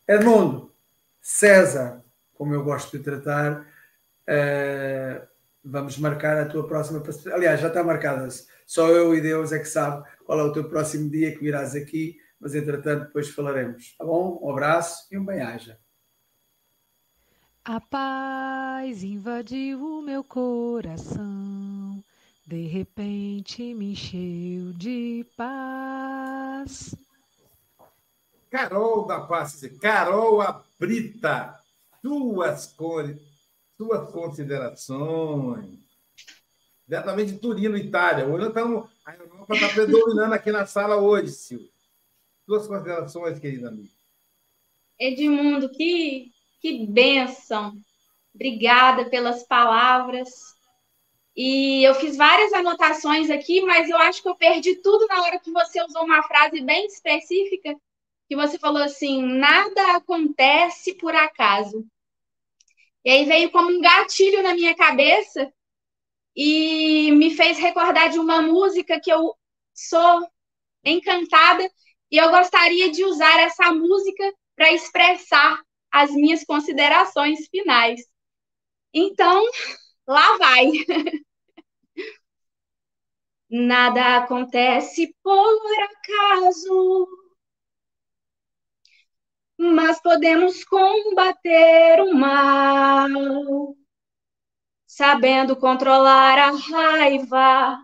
Edmundo, 0.08 0.74
César, 1.22 2.04
como 2.34 2.54
eu 2.54 2.64
gosto 2.64 2.98
de 2.98 3.04
tratar, 3.04 3.62
uh, 3.62 5.28
vamos 5.64 5.97
marcar 5.97 6.38
a 6.38 6.45
tua 6.45 6.68
próxima. 6.68 7.01
Aliás, 7.34 7.61
já 7.61 7.68
está 7.68 7.84
marcada. 7.84 8.28
Só 8.66 8.89
eu 8.89 9.16
e 9.16 9.22
Deus 9.22 9.51
é 9.51 9.59
que 9.59 9.66
sabe 9.66 10.03
qual 10.26 10.39
é 10.39 10.43
o 10.43 10.51
teu 10.51 10.68
próximo 10.68 11.09
dia 11.09 11.34
que 11.34 11.39
virás 11.39 11.76
aqui, 11.76 12.18
mas 12.39 12.53
entretanto 12.55 13.05
depois 13.05 13.30
falaremos. 13.30 13.95
Tá 13.97 14.05
bom? 14.05 14.39
Um 14.41 14.51
abraço 14.51 15.07
e 15.11 15.18
um 15.18 15.26
bem-aja. 15.26 15.80
A 17.66 17.80
paz 17.80 19.03
invadiu 19.03 19.80
o 19.80 20.01
meu 20.01 20.22
coração, 20.22 22.03
de 22.45 22.68
repente 22.68 23.74
me 23.74 23.93
encheu 23.93 24.74
de 24.74 25.26
paz. 25.38 26.93
Carol 28.51 29.07
da 29.07 29.22
Paz, 29.22 29.61
Carol 29.82 30.41
Abrita, 30.41 31.57
suas, 32.01 32.76
suas 33.84 34.12
considerações. 34.12 35.80
Diretamente 36.88 37.34
de 37.34 37.40
Turino, 37.40 37.78
Itália. 37.78 38.26
Hoje 38.26 38.48
estamos, 38.48 38.90
a 39.06 39.16
Europa 39.16 39.54
está 39.56 39.70
predominando 39.70 40.34
aqui 40.34 40.52
na 40.52 40.66
sala 40.66 40.98
hoje, 40.98 41.32
Silvia. 41.32 41.70
Suas 42.46 42.68
considerações, 42.68 43.40
querida 43.40 43.70
amiga. 43.70 43.90
Edmundo, 45.00 45.70
que, 45.70 46.32
que 46.62 46.86
bênção. 46.88 47.74
Obrigada 48.34 49.10
pelas 49.10 49.44
palavras. 49.44 50.30
E 51.36 51.84
eu 51.84 51.96
fiz 51.96 52.16
várias 52.16 52.54
anotações 52.54 53.30
aqui, 53.30 53.62
mas 53.62 53.90
eu 53.90 53.98
acho 53.98 54.22
que 54.22 54.30
eu 54.30 54.36
perdi 54.36 54.76
tudo 54.76 55.08
na 55.08 55.22
hora 55.24 55.40
que 55.40 55.52
você 55.52 55.84
usou 55.84 56.04
uma 56.04 56.22
frase 56.24 56.62
bem 56.62 56.86
específica 56.86 57.76
que 58.28 58.36
você 58.36 58.60
falou 58.60 58.84
assim: 58.84 59.24
nada 59.24 59.96
acontece 59.96 60.94
por 60.96 61.16
acaso. 61.16 61.86
E 63.06 63.10
aí 63.10 63.26
veio 63.26 63.51
como 63.51 63.70
um 63.70 63.82
gatilho 63.82 64.41
na 64.41 64.54
minha 64.54 64.76
cabeça 64.76 65.51
e 66.36 67.12
me 67.12 67.36
fez 67.36 67.58
recordar 67.58 68.10
de 68.10 68.20
uma 68.20 68.41
música 68.41 68.99
que 68.99 69.12
eu 69.12 69.36
sou 69.74 70.28
encantada 70.84 71.70
e 72.12 72.18
eu 72.18 72.30
gostaria 72.30 72.91
de 72.91 73.04
usar 73.04 73.39
essa 73.39 73.74
música 73.74 74.34
para 74.56 74.72
expressar 74.72 75.62
as 75.91 76.12
minhas 76.12 76.43
considerações 76.43 77.47
finais. 77.49 78.01
Então, 78.93 79.43
lá 80.08 80.38
vai. 80.38 80.72
Nada 83.49 84.18
acontece 84.18 85.16
por 85.24 85.84
acaso 85.84 87.08
mas 89.72 90.01
podemos 90.01 90.66
combater 90.66 92.01
o 92.01 92.14
mal, 92.14 93.78
sabendo 94.86 95.55
controlar 95.55 96.38
a 96.38 96.51
raiva, 96.51 97.80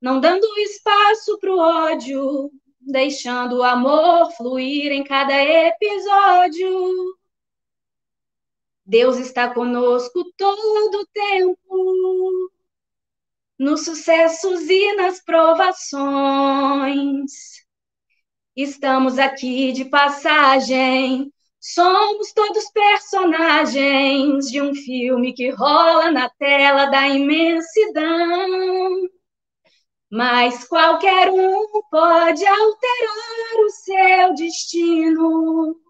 não 0.00 0.20
dando 0.20 0.46
espaço 0.58 1.36
para 1.40 1.50
o 1.50 1.58
ódio, 1.58 2.52
deixando 2.80 3.56
o 3.56 3.64
amor 3.64 4.30
fluir 4.32 4.92
em 4.92 5.02
cada 5.02 5.34
episódio. 5.34 7.18
Deus 8.86 9.18
está 9.18 9.52
conosco 9.52 10.24
todo 10.36 11.00
o 11.00 11.06
tempo, 11.06 12.52
nos 13.58 13.84
sucessos 13.84 14.70
e 14.70 14.94
nas 14.94 15.20
provações 15.20 17.66
Estamos 18.60 19.20
aqui 19.20 19.70
de 19.70 19.84
passagem. 19.84 21.32
Somos 21.60 22.32
todos 22.32 22.68
personagens 22.72 24.50
de 24.50 24.60
um 24.60 24.74
filme 24.74 25.32
que 25.32 25.50
rola 25.50 26.10
na 26.10 26.28
tela 26.28 26.86
da 26.86 27.06
imensidão. 27.06 29.08
Mas 30.10 30.66
qualquer 30.66 31.30
um 31.30 31.82
pode 31.88 32.44
alterar 32.44 33.64
o 33.64 33.70
seu 33.70 34.34
destino, 34.34 35.80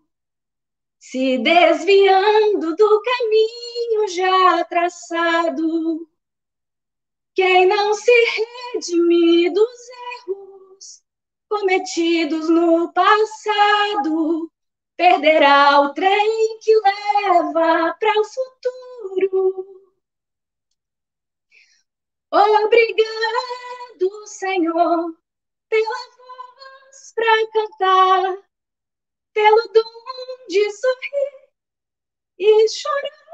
se 0.98 1.38
desviando 1.38 2.76
do 2.76 3.02
caminho 3.02 4.08
já 4.08 4.62
traçado. 4.66 6.06
Quem 7.34 7.64
não 7.64 7.94
se 7.94 8.12
redime 8.74 9.48
dos 9.54 9.78
erros 10.26 10.47
cometidos 11.49 12.49
no 12.49 12.92
passado, 12.92 14.51
perderá 14.96 15.80
o 15.80 15.94
trem 15.94 16.59
que 16.61 16.74
leva 16.74 17.94
para 17.99 18.20
o 18.20 18.24
futuro. 18.24 19.78
Obrigado, 22.30 24.26
Senhor, 24.26 25.14
pela 25.68 25.99
voz 26.16 27.12
para 27.14 27.51
cantar, 27.53 28.49
pelo 29.32 29.68
dom 29.72 30.46
de 30.49 30.70
sorrir 30.72 31.49
e 32.38 32.68
chorar. 32.68 33.28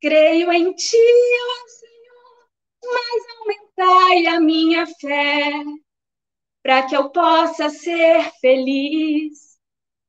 Creio 0.00 0.52
em 0.52 0.72
Ti, 0.74 0.96
ó 0.96 1.68
Senhor, 1.68 2.48
mas 2.84 3.38
aumentar 3.38 3.65
aumentai 3.76 4.26
a 4.26 4.40
minha 4.40 4.86
fé, 4.86 5.62
para 6.62 6.86
que 6.86 6.96
eu 6.96 7.10
possa 7.10 7.68
ser 7.68 8.30
feliz, 8.40 9.58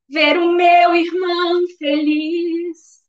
ver 0.09 0.37
o 0.37 0.51
meu 0.51 0.95
irmão 0.95 1.67
feliz, 1.77 3.01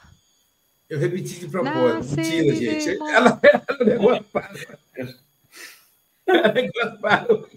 Eu 0.88 1.00
repeti 1.00 1.40
de 1.40 1.48
propósito. 1.48 2.16
Mentira, 2.16 2.56
gente. 2.56 3.02
Ela, 3.12 3.40
ela, 3.42 3.66
o 3.82 3.84
negócio 3.84 4.24
para. 4.26 4.54
O 6.28 6.54
negócio 6.54 7.00
parou. 7.02 7.50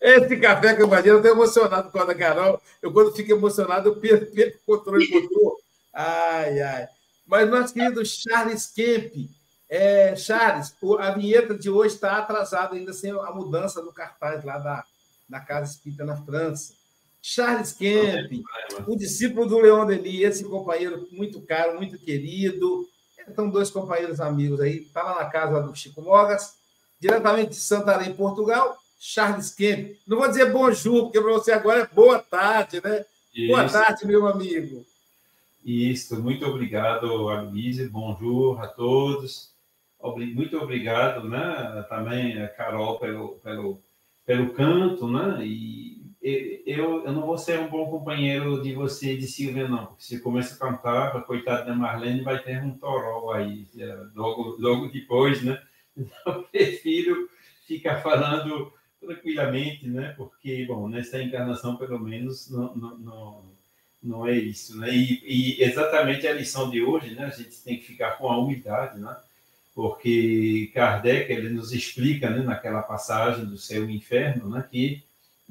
Esse 0.00 0.36
café 0.36 0.74
que 0.74 0.82
eu 0.82 0.86
imagino, 0.86 1.14
eu 1.14 1.18
estou 1.18 1.32
emocionado 1.32 1.90
com 1.90 1.98
a 1.98 2.14
Carol. 2.14 2.62
Eu, 2.80 2.92
quando 2.92 3.14
fico 3.16 3.32
emocionado, 3.32 3.88
eu 3.88 3.96
perco, 3.96 4.32
perco 4.32 4.58
o 4.58 4.78
controle 4.78 5.08
motor. 5.08 5.58
Ai, 5.92 6.60
ai. 6.60 6.88
Mas 7.26 7.50
nosso 7.50 7.74
querido 7.74 8.04
Charles 8.04 8.66
Kemp, 8.66 9.28
é, 9.68 10.14
Charles, 10.14 10.74
a 11.00 11.10
vinheta 11.12 11.58
de 11.58 11.68
hoje 11.68 11.94
está 11.94 12.18
atrasada 12.18 12.76
ainda 12.76 12.92
sem 12.92 13.10
a 13.10 13.32
mudança 13.32 13.82
do 13.82 13.92
cartaz 13.92 14.44
lá 14.44 14.58
da, 14.58 14.84
da 15.28 15.40
Casa 15.40 15.72
Espírita 15.72 16.04
na 16.04 16.16
França. 16.16 16.74
Charles 17.22 17.72
Kemp, 17.72 18.42
o 18.86 18.96
discípulo 18.96 19.46
do 19.46 19.60
Leon 19.60 19.86
Denis, 19.86 20.22
esse 20.22 20.44
companheiro 20.44 21.06
muito 21.12 21.40
caro, 21.42 21.76
muito 21.76 21.96
querido. 21.96 22.88
Estão 23.26 23.48
dois 23.48 23.70
companheiros 23.70 24.20
amigos 24.20 24.60
aí. 24.60 24.78
Está 24.78 25.04
lá 25.04 25.22
na 25.22 25.30
casa 25.30 25.62
do 25.62 25.74
Chico 25.74 26.02
Mogas, 26.02 26.56
diretamente 27.00 27.50
de 27.50 27.56
Santarém, 27.56 28.12
Portugal. 28.12 28.76
Charles 29.04 29.52
Kemp. 29.52 29.96
Não 30.06 30.18
vou 30.18 30.28
dizer 30.28 30.52
bonjour, 30.52 31.04
porque 31.04 31.20
para 31.20 31.32
você 31.32 31.52
agora 31.52 31.80
é 31.80 31.94
boa 31.94 32.20
tarde, 32.20 32.80
né? 32.82 33.04
Isso. 33.34 33.48
Boa 33.48 33.68
tarde, 33.68 34.06
meu 34.06 34.26
amigo. 34.28 34.84
Isso, 35.64 36.20
muito 36.20 36.46
obrigado, 36.46 37.28
Agnese. 37.28 37.88
Bonjour 37.88 38.60
a 38.60 38.68
todos. 38.68 39.50
Muito 40.34 40.56
obrigado, 40.56 41.28
né? 41.28 41.84
Também 41.88 42.40
a 42.42 42.48
Carol 42.48 42.98
pelo, 43.00 43.36
pelo, 43.42 43.80
pelo 44.24 44.50
canto, 44.54 45.08
né? 45.08 45.44
E 45.44 45.91
eu, 46.22 47.04
eu 47.04 47.12
não 47.12 47.26
vou 47.26 47.36
ser 47.36 47.58
um 47.58 47.68
bom 47.68 47.90
companheiro 47.90 48.62
de 48.62 48.72
você 48.72 49.16
de 49.16 49.26
Silvia, 49.26 49.66
não, 49.66 49.86
porque 49.86 50.04
se 50.04 50.20
começa 50.20 50.54
a 50.54 50.58
cantar, 50.58 51.16
a 51.16 51.20
coitada 51.20 51.64
da 51.64 51.74
Marlene 51.74 52.22
vai 52.22 52.38
ter 52.38 52.62
um 52.62 52.78
toró 52.78 53.32
aí, 53.32 53.66
logo, 54.14 54.56
logo 54.58 54.88
depois, 54.88 55.42
né? 55.42 55.60
Então, 55.96 56.44
prefiro 56.52 57.28
ficar 57.66 58.00
falando 58.02 58.72
tranquilamente, 59.00 59.88
né? 59.88 60.14
Porque, 60.16 60.64
bom, 60.64 60.88
nessa 60.88 61.20
encarnação, 61.20 61.76
pelo 61.76 61.98
menos, 61.98 62.48
não, 62.48 62.74
não, 62.76 62.98
não, 62.98 63.44
não 64.00 64.26
é 64.26 64.38
isso, 64.38 64.78
né? 64.78 64.94
E, 64.94 65.22
e, 65.24 65.62
exatamente 65.62 66.26
a 66.26 66.32
lição 66.32 66.70
de 66.70 66.82
hoje, 66.82 67.14
né? 67.14 67.24
A 67.24 67.30
gente 67.30 67.60
tem 67.62 67.78
que 67.78 67.84
ficar 67.84 68.12
com 68.12 68.30
a 68.30 68.38
humildade, 68.38 69.00
né? 69.00 69.16
Porque 69.74 70.70
Kardec, 70.72 71.32
ele 71.32 71.48
nos 71.48 71.72
explica, 71.72 72.30
né, 72.30 72.42
naquela 72.42 72.82
passagem 72.82 73.46
do 73.46 73.56
céu 73.56 73.88
e 73.88 73.96
inferno, 73.96 74.48
né? 74.48 74.64
Que 74.70 75.02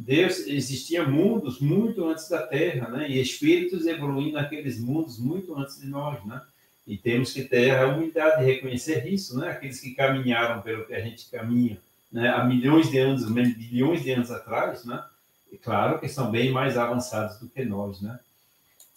Deus 0.02 0.47
existia 0.47 1.08
mundos 1.08 1.60
muito 1.60 2.04
antes 2.08 2.28
da 2.28 2.41
Terra, 2.41 2.89
né? 2.89 3.10
E 3.10 3.22
espíritos 3.22 3.86
evoluindo 3.86 4.34
naqueles 4.34 4.80
mundos 4.80 5.20
muito 5.20 5.56
antes 5.56 5.80
de 5.80 5.88
nós, 5.88 6.26
né? 6.26 6.41
E 6.88 6.97
temos 6.97 7.32
que 7.32 7.43
ter 7.43 7.78
a 7.78 7.88
humildade 7.88 8.39
de 8.39 8.52
reconhecer 8.52 9.08
isso, 9.08 9.38
né? 9.39 9.49
Aqueles 9.49 9.80
que 9.80 9.93
caminharam 9.93 10.62
pelo 10.64 10.86
que 10.86 10.95
a 10.95 11.02
gente 11.02 11.30
caminha, 11.30 11.78
né, 12.12 12.30
há 12.30 12.43
milhões 12.43 12.89
de 12.89 12.97
anos, 12.97 13.32
bilhões 13.32 14.04
de 14.04 14.12
anos 14.12 14.32
atrás, 14.32 14.84
né? 14.86 15.04
E 15.52 15.58
claro 15.58 15.99
que 15.99 16.10
são 16.10 16.32
bem 16.32 16.52
mais 16.52 16.78
avançados 16.78 17.38
do 17.39 17.47
que 17.47 17.64
nós, 17.64 18.02
né? 18.02 18.20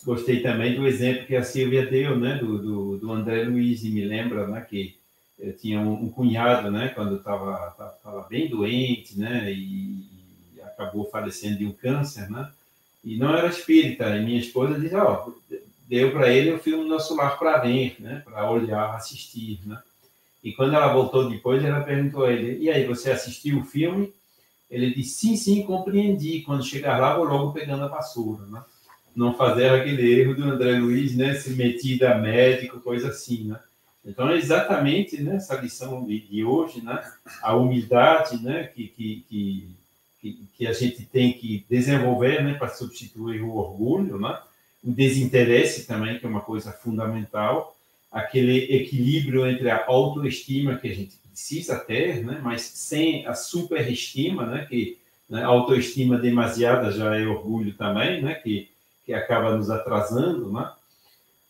Gostei 0.05 0.40
também 0.40 0.74
do 0.74 0.86
exemplo 0.86 1.26
que 1.26 1.36
a 1.36 1.44
Silvia 1.44 1.86
deu, 1.86 2.18
né, 2.18 2.36
do, 2.36 2.59
do, 2.59 2.96
do 2.98 3.12
André 3.12 3.44
Luiz, 3.44 3.84
e 3.84 3.90
me 3.90 4.05
lembra, 4.05 4.46
né, 4.46 4.61
que 4.62 4.96
eu 5.38 5.55
tinha 5.57 5.80
um, 5.80 6.05
um 6.05 6.09
cunhado, 6.11 6.70
né, 6.70 6.88
quando 6.88 7.16
estava 7.16 8.26
bem 8.28 8.48
doente, 8.48 9.18
né, 9.18 9.52
e, 9.52 10.13
acabou 10.75 11.09
falecendo 11.11 11.59
de 11.59 11.66
um 11.66 11.72
câncer, 11.72 12.31
né, 12.31 12.51
e 13.03 13.16
não 13.16 13.35
era 13.35 13.49
espírita, 13.49 14.16
e 14.16 14.25
minha 14.25 14.41
esposa 14.41 14.79
disse, 14.79 14.95
ó, 14.95 15.27
oh, 15.27 15.57
deu 15.89 16.12
para 16.12 16.31
ele 16.31 16.53
o 16.53 16.59
filme 16.59 16.89
Nosso 16.89 17.14
Lar 17.14 17.39
para 17.39 17.59
ver, 17.59 17.97
né, 17.99 18.22
para 18.25 18.51
olhar, 18.51 18.95
assistir, 18.95 19.61
né, 19.64 19.79
e 20.45 20.53
quando 20.53 20.75
ela 20.75 20.93
voltou 20.93 21.31
depois, 21.31 21.64
ela 21.64 21.81
perguntou 21.81 22.27
a 22.27 22.33
ele: 22.33 22.62
E 22.62 22.70
aí, 22.70 22.87
você 22.87 23.11
assistiu 23.11 23.61
o 23.61 23.64
filme? 23.64 24.12
Ele 24.70 24.95
disse: 24.95 25.14
Sim, 25.20 25.37
sim, 25.37 25.62
compreendi. 25.62 26.43
Quando 26.43 26.62
chegar 26.62 27.01
lá, 27.01 27.16
vou 27.16 27.25
logo 27.25 27.53
pegando 27.53 27.85
a 27.85 27.89
vassoura, 27.89 28.45
né? 28.47 28.62
Não 29.16 29.33
fazer 29.33 29.70
aquele 29.70 30.20
erro 30.20 30.35
do 30.35 30.45
André 30.45 30.79
Luiz, 30.79 31.16
né? 31.16 31.35
Se 31.35 31.51
meter 31.51 32.05
a 32.05 32.18
médico, 32.18 32.81
coisa 32.81 33.09
assim, 33.09 33.45
né? 33.45 33.59
Então, 34.05 34.29
é 34.29 34.37
exatamente 34.37 35.22
né, 35.22 35.39
lição 35.62 36.05
de, 36.05 36.20
de, 36.20 36.45
hoje, 36.45 36.85
né? 36.85 37.03
A 37.41 37.57
humildade, 37.57 38.43
né? 38.43 38.64
Que, 38.64 38.89
que, 38.89 39.25
que, 39.27 39.68
que, 40.33 40.66
a 40.66 40.72
gente 40.72 41.05
tem 41.05 41.33
que 41.33 41.64
desenvolver, 41.68 42.43
né? 42.43 42.55
Para 42.55 42.68
substituir 42.68 43.43
o 43.43 43.57
orgulho, 43.57 44.18
né? 44.18 44.39
O 44.83 44.91
desinteresse 44.91 45.87
também, 45.87 46.18
que 46.18 46.27
é 46.27 46.29
uma 46.29 46.41
coisa 46.41 46.72
fundamental 46.72 47.75
aquele 48.14 48.72
equilíbrio 48.72 49.45
entre 49.45 49.68
a 49.68 49.85
autoestima 49.89 50.77
que 50.77 50.89
a 50.89 50.95
gente 50.95 51.16
precisa 51.16 51.77
ter, 51.81 52.25
né? 52.25 52.41
mas 52.41 52.62
sem 52.62 53.27
a 53.27 53.35
superestima, 53.35 54.47
né? 54.47 54.66
que 54.66 54.97
né? 55.29 55.43
a 55.43 55.49
autoestima 55.49 56.16
demasiada 56.16 56.93
já 56.93 57.16
é 57.16 57.27
orgulho 57.27 57.75
também, 57.75 58.22
né? 58.22 58.35
que, 58.35 58.70
que 59.05 59.12
acaba 59.12 59.57
nos 59.57 59.68
atrasando. 59.68 60.53
Né? 60.53 60.72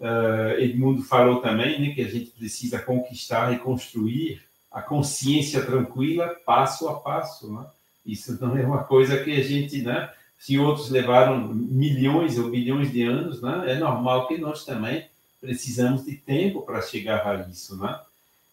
Uh, 0.00 0.58
Edmundo 0.58 1.02
falou 1.02 1.42
também 1.42 1.78
né? 1.78 1.94
que 1.94 2.00
a 2.00 2.08
gente 2.08 2.30
precisa 2.30 2.78
conquistar 2.78 3.52
e 3.52 3.58
construir 3.58 4.40
a 4.72 4.80
consciência 4.80 5.62
tranquila 5.66 6.34
passo 6.46 6.88
a 6.88 6.98
passo. 6.98 7.52
Né? 7.52 7.66
Isso 8.04 8.38
não 8.40 8.56
é 8.56 8.64
uma 8.64 8.84
coisa 8.84 9.22
que 9.22 9.32
a 9.32 9.42
gente, 9.42 9.82
né? 9.82 10.10
se 10.38 10.58
outros 10.58 10.90
levaram 10.90 11.54
milhões 11.54 12.38
ou 12.38 12.50
bilhões 12.50 12.92
de 12.92 13.02
anos, 13.02 13.40
né? 13.40 13.64
é 13.66 13.78
normal 13.78 14.28
que 14.28 14.36
nós 14.36 14.64
também 14.64 15.06
precisamos 15.40 16.04
de 16.04 16.16
tempo 16.16 16.62
para 16.62 16.82
chegar 16.82 17.26
a 17.26 17.48
isso, 17.48 17.76
né? 17.76 17.98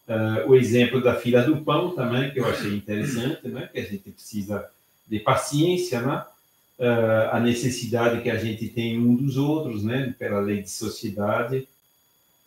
Uh, 0.08 0.50
o 0.50 0.56
exemplo 0.56 1.02
da 1.02 1.16
fila 1.16 1.42
do 1.42 1.62
pão 1.62 1.96
também, 1.96 2.32
que 2.32 2.40
eu 2.40 2.46
achei 2.46 2.76
interessante, 2.76 3.48
né? 3.48 3.70
Que 3.72 3.80
a 3.80 3.84
gente 3.84 4.12
precisa 4.12 4.68
de 5.08 5.20
paciência, 5.20 6.02
né? 6.02 6.26
Uh, 6.78 7.36
a 7.36 7.40
necessidade 7.40 8.22
que 8.22 8.30
a 8.30 8.38
gente 8.38 8.68
tem 8.68 9.00
um 9.00 9.16
dos 9.16 9.38
outros, 9.38 9.84
né? 9.84 10.14
Pela 10.20 10.42
lei 10.42 10.62
de 10.62 10.70
sociedade. 10.70 11.66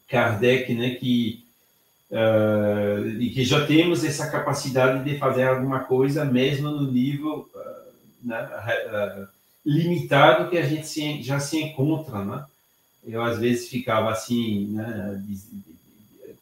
Kardec, 0.09 0.75
né? 0.75 0.97
Que 0.97 1.44
uh, 2.11 3.07
e 3.21 3.31
que 3.31 3.45
já 3.45 3.67
temos 3.67 4.05
essa 4.05 4.31
capacidade 4.31 5.05
de 5.05 5.19
fazer 5.19 5.45
alguma 5.45 5.81
coisa 5.81 6.25
mesmo 6.25 6.71
no 6.71 6.91
nível 6.91 7.49
né? 8.23 8.49
limitado 9.65 10.51
que 10.51 10.59
a 10.59 10.67
gente 10.67 10.87
se, 10.87 11.23
já 11.23 11.39
se 11.39 11.61
encontra, 11.61 12.25
né? 12.25 12.45
eu 13.07 13.23
às 13.23 13.39
vezes 13.39 13.69
ficava 13.69 14.11
assim, 14.11 14.69
né, 14.69 15.23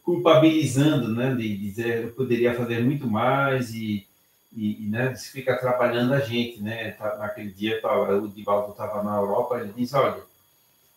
culpabilizando, 0.02 1.12
né, 1.12 1.34
de 1.34 1.56
dizer 1.56 2.04
eu 2.04 2.12
poderia 2.12 2.54
fazer 2.54 2.82
muito 2.82 3.06
mais 3.06 3.74
e, 3.74 4.06
e, 4.52 4.84
e 4.84 4.88
né, 4.88 5.12
isso 5.12 5.30
fica 5.32 5.54
atrapalhando 5.54 6.14
a 6.14 6.20
gente, 6.20 6.62
né, 6.62 6.92
tá, 6.92 7.16
naquele 7.16 7.50
dia 7.50 7.80
o 7.84 8.28
Divaldo 8.28 8.72
estava 8.72 9.02
na 9.02 9.16
Europa, 9.16 9.58
ele 9.58 9.72
diz, 9.76 9.92
olha, 9.92 10.22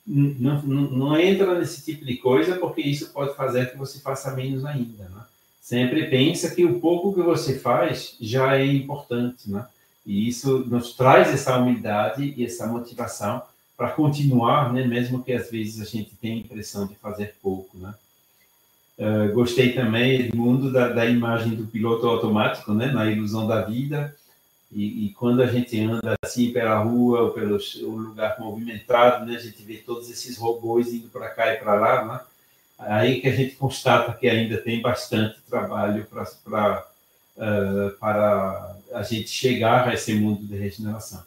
não, 0.05 0.61
não, 0.61 0.81
não, 0.91 1.19
entra 1.19 1.57
nesse 1.57 1.83
tipo 1.83 2.05
de 2.05 2.17
coisa 2.17 2.55
porque 2.57 2.81
isso 2.81 3.11
pode 3.11 3.35
fazer 3.35 3.71
que 3.71 3.77
você 3.77 3.99
faça 3.99 4.35
menos 4.35 4.63
ainda, 4.63 5.05
né? 5.05 5.23
Sempre 5.59 6.05
pensa 6.07 6.53
que 6.53 6.63
o 6.63 6.79
pouco 6.79 7.13
que 7.13 7.21
você 7.21 7.57
faz 7.57 8.15
já 8.21 8.55
é 8.55 8.65
importante, 8.65 9.49
né? 9.49 9.65
E 10.05 10.27
isso 10.27 10.59
nos 10.59 10.93
traz 10.93 11.29
essa 11.29 11.57
humildade 11.57 12.35
e 12.37 12.45
essa 12.45 12.67
motivação 12.67 13.41
para 13.75 13.89
continuar, 13.89 14.71
né, 14.71 14.85
mesmo 14.85 15.23
que 15.23 15.33
às 15.33 15.49
vezes 15.49 15.81
a 15.81 15.85
gente 15.85 16.11
tenha 16.21 16.35
a 16.35 16.39
impressão 16.39 16.85
de 16.85 16.95
fazer 16.95 17.35
pouco, 17.41 17.77
né? 17.77 17.93
Uh, 18.97 19.33
gostei 19.33 19.73
também, 19.73 20.21
Edmundo, 20.21 20.71
da, 20.71 20.87
da 20.87 21.05
imagem 21.05 21.53
do 21.55 21.65
piloto 21.65 22.07
automático, 22.07 22.73
né, 22.73 22.91
na 22.91 23.11
ilusão 23.11 23.45
da 23.45 23.61
vida. 23.61 24.15
E, 24.75 25.05
e, 25.05 25.09
quando 25.13 25.41
a 25.41 25.47
gente 25.47 25.79
anda 25.79 26.15
assim 26.21 26.51
pela 26.51 26.77
rua 26.79 27.21
ou 27.21 27.31
pelo 27.31 27.57
lugar 27.81 28.37
movimentado, 28.37 29.25
né, 29.25 29.37
a 29.37 29.39
gente 29.39 29.63
vê 29.63 29.77
todos 29.77 30.09
esses 30.09 30.37
robôs 30.37 30.93
indo 30.93 31.07
para 31.07 31.29
cá 31.29 31.53
e 31.53 31.57
para 31.57 31.75
lá, 31.75 32.05
né? 32.05 32.19
aí 32.77 33.21
que 33.21 33.29
a 33.29 33.35
gente 33.35 33.55
constata 33.55 34.11
que 34.13 34.27
ainda 34.27 34.57
tem 34.57 34.81
bastante 34.81 35.39
trabalho 35.49 36.05
pra, 36.05 36.25
pra, 36.43 36.87
uh, 37.37 37.91
para 37.97 38.75
a 38.93 39.01
gente 39.03 39.29
chegar 39.29 39.87
a 39.87 39.93
esse 39.93 40.13
mundo 40.13 40.45
de 40.45 40.57
regeneração. 40.57 41.23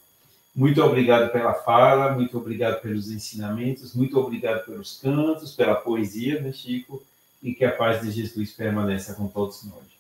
Muito 0.55 0.83
obrigado 0.83 1.33
pela 1.33 1.55
fala, 1.55 2.13
muito 2.13 2.37
obrigado 2.37 2.83
pelos 2.83 3.11
ensinamentos, 3.11 3.95
muito 3.95 4.19
obrigado 4.19 4.67
pelos 4.67 4.99
cantos, 5.01 5.55
pela 5.55 5.75
poesia, 5.75 6.41
né, 6.43 6.53
Chico? 6.53 7.03
E 7.43 7.55
que 7.55 7.65
a 7.65 7.73
paz 7.73 8.03
de 8.03 8.11
Jesus 8.11 8.51
permaneça 8.51 9.15
com 9.15 9.27
todos 9.27 9.63
nós. 9.65 9.98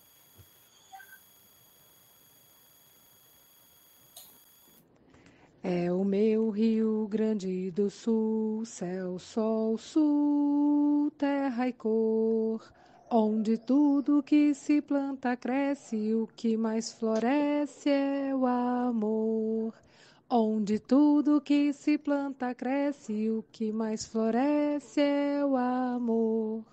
É 5.63 5.91
o 5.93 6.05
meu 6.05 6.51
Rio 6.51 7.09
Grande 7.09 7.71
do 7.73 7.91
Sul, 7.91 8.65
céu, 8.65 9.19
sol, 9.19 9.77
sul, 9.77 11.11
terra 11.19 11.67
e 11.67 11.73
cor, 11.73 12.63
onde 13.11 13.59
tudo 13.59 14.23
que 14.23 14.55
se 14.55 14.81
planta 14.81 15.37
cresce, 15.37 16.15
o 16.15 16.29
que 16.29 16.57
mais 16.57 16.93
floresce 16.93 17.91
é 17.91 18.33
o 18.35 18.47
amor. 18.47 19.75
Onde 20.31 20.79
tudo 20.79 21.41
que 21.41 21.73
se 21.73 21.99
planta 21.99 22.55
cresce, 22.55 23.31
o 23.31 23.43
que 23.51 23.73
mais 23.73 24.07
floresce 24.07 25.01
é 25.01 25.45
o 25.45 25.57
amor. 25.57 26.65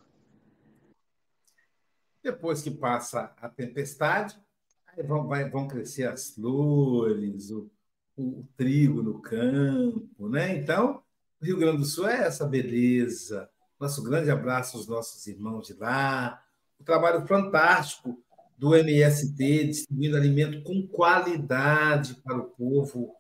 Depois 2.22 2.62
que 2.62 2.70
passa 2.70 3.34
a 3.38 3.50
tempestade, 3.50 4.38
aí 4.86 5.02
vão, 5.02 5.28
vão 5.50 5.68
crescer 5.68 6.08
as 6.08 6.32
flores, 6.32 7.50
o, 7.50 7.72
o, 8.18 8.46
trigo 8.56 9.04
no 9.04 9.20
campo, 9.22 10.30
né? 10.30 10.58
Então, 10.58 11.02
o 11.42 11.46
Rio 11.46 11.58
Grande 11.58 11.80
do 11.80 11.86
Sul 11.86 12.08
é 12.08 12.26
essa 12.26 12.46
beleza. 12.46 13.50
Nosso 13.80 14.02
grande 14.04 14.30
abraço 14.30 14.78
aos 14.78 14.88
nossos 14.88 15.28
irmãos 15.28 15.68
de 15.68 15.74
lá. 15.74 16.42
O 16.80 16.84
trabalho 16.84 17.26
fantástico 17.28 18.18
do 18.58 18.76
MST, 18.76 19.68
distribuindo 19.68 20.16
alimento 20.16 20.64
com 20.64 20.88
qualidade 20.88 22.16
para 22.24 22.38
o 22.38 22.46
povo 22.46 23.14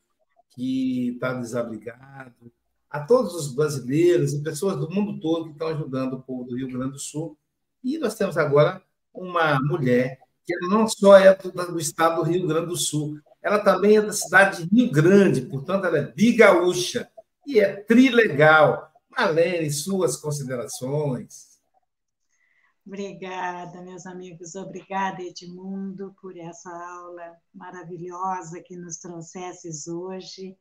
que 0.51 1.09
está 1.09 1.33
desabrigado, 1.33 2.51
a 2.89 3.01
todos 3.01 3.35
os 3.35 3.53
brasileiros 3.53 4.33
e 4.33 4.41
pessoas 4.41 4.77
do 4.77 4.89
mundo 4.89 5.19
todo 5.19 5.47
que 5.47 5.51
estão 5.51 5.67
ajudando 5.67 6.13
o 6.13 6.21
povo 6.21 6.45
do 6.45 6.55
Rio 6.55 6.71
Grande 6.71 6.93
do 6.93 6.99
Sul. 6.99 7.37
E 7.83 7.97
nós 7.97 8.15
temos 8.15 8.37
agora 8.37 8.81
uma 9.13 9.59
mulher 9.59 10.19
que 10.45 10.55
não 10.67 10.87
só 10.87 11.17
é 11.17 11.35
do 11.35 11.79
estado 11.79 12.23
do 12.23 12.29
Rio 12.29 12.47
Grande 12.47 12.67
do 12.67 12.77
Sul, 12.77 13.19
ela 13.45 13.59
também 13.59 13.97
é 13.97 14.01
da 14.01 14.11
cidade 14.11 14.65
de 14.65 14.75
Rio 14.75 14.91
Grande, 14.91 15.41
portanto, 15.41 15.85
ela 15.85 15.99
é 15.99 16.11
bigaúcha 16.11 17.07
e 17.45 17.59
é 17.59 17.75
trilegal. 17.75 18.91
Marlene, 19.07 19.69
suas 19.69 20.17
considerações. 20.17 21.59
Obrigada, 22.83 23.83
meus 23.83 24.07
amigos. 24.07 24.55
Obrigada, 24.55 25.21
Edmundo, 25.21 26.15
por 26.19 26.35
essa 26.35 26.71
aula 26.71 27.37
maravilhosa 27.53 28.63
que 28.63 28.75
nos 28.75 28.97
trouxesses 28.97 29.87
hoje. 29.87 30.57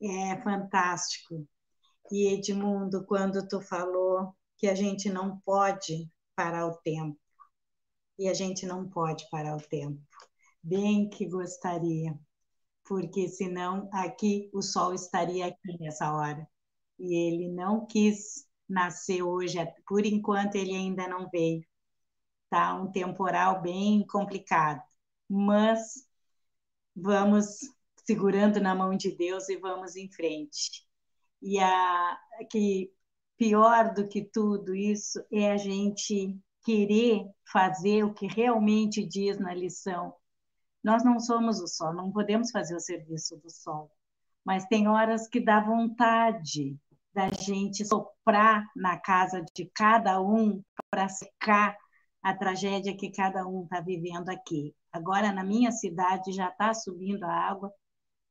É 0.00 0.40
fantástico. 0.40 1.44
E, 2.12 2.32
Edmundo, 2.32 3.04
quando 3.06 3.44
tu 3.48 3.60
falou 3.60 4.36
que 4.56 4.68
a 4.68 4.74
gente 4.76 5.10
não 5.10 5.40
pode 5.40 6.08
parar 6.36 6.68
o 6.68 6.76
tempo, 6.76 7.18
e 8.16 8.28
a 8.28 8.34
gente 8.34 8.66
não 8.66 8.88
pode 8.88 9.28
parar 9.30 9.56
o 9.56 9.60
tempo, 9.60 10.00
bem 10.64 11.08
que 11.08 11.26
gostaria, 11.26 12.18
porque 12.84 13.28
senão 13.28 13.88
aqui 13.92 14.50
o 14.52 14.62
sol 14.62 14.94
estaria 14.94 15.46
aqui 15.46 15.78
nessa 15.78 16.12
hora. 16.12 16.48
E 16.98 17.14
ele 17.14 17.48
não 17.48 17.86
quis 17.86 18.46
nascer 18.68 19.22
hoje, 19.22 19.58
por 19.86 20.06
enquanto 20.06 20.54
ele 20.56 20.74
ainda 20.74 21.06
não 21.06 21.28
veio. 21.28 21.64
Tá 22.48 22.74
um 22.74 22.90
temporal 22.90 23.60
bem 23.62 24.06
complicado, 24.06 24.82
mas 25.28 26.08
vamos 26.96 27.60
segurando 28.06 28.60
na 28.60 28.74
mão 28.74 28.96
de 28.96 29.10
Deus 29.10 29.48
e 29.48 29.56
vamos 29.56 29.96
em 29.96 30.10
frente. 30.10 30.86
E 31.42 31.58
a 31.58 32.18
que 32.50 32.90
pior 33.36 33.92
do 33.92 34.08
que 34.08 34.22
tudo 34.22 34.74
isso 34.74 35.22
é 35.30 35.50
a 35.50 35.56
gente 35.56 36.38
querer 36.64 37.26
fazer 37.52 38.04
o 38.04 38.14
que 38.14 38.26
realmente 38.26 39.04
diz 39.04 39.38
na 39.38 39.52
lição. 39.52 40.14
Nós 40.84 41.02
não 41.02 41.18
somos 41.18 41.60
o 41.60 41.66
sol, 41.66 41.94
não 41.94 42.12
podemos 42.12 42.50
fazer 42.50 42.76
o 42.76 42.80
serviço 42.80 43.38
do 43.38 43.50
sol, 43.50 43.90
mas 44.44 44.66
tem 44.66 44.86
horas 44.86 45.26
que 45.26 45.40
dá 45.40 45.58
vontade 45.58 46.78
da 47.14 47.30
gente 47.30 47.86
soprar 47.86 48.66
na 48.76 48.98
casa 48.98 49.42
de 49.54 49.64
cada 49.74 50.20
um 50.20 50.62
para 50.90 51.08
secar 51.08 51.74
a 52.22 52.34
tragédia 52.34 52.94
que 52.94 53.10
cada 53.10 53.46
um 53.46 53.64
está 53.64 53.80
vivendo 53.80 54.28
aqui. 54.28 54.74
Agora, 54.92 55.32
na 55.32 55.42
minha 55.42 55.72
cidade, 55.72 56.32
já 56.32 56.48
está 56.48 56.74
subindo 56.74 57.24
a 57.24 57.32
água 57.32 57.72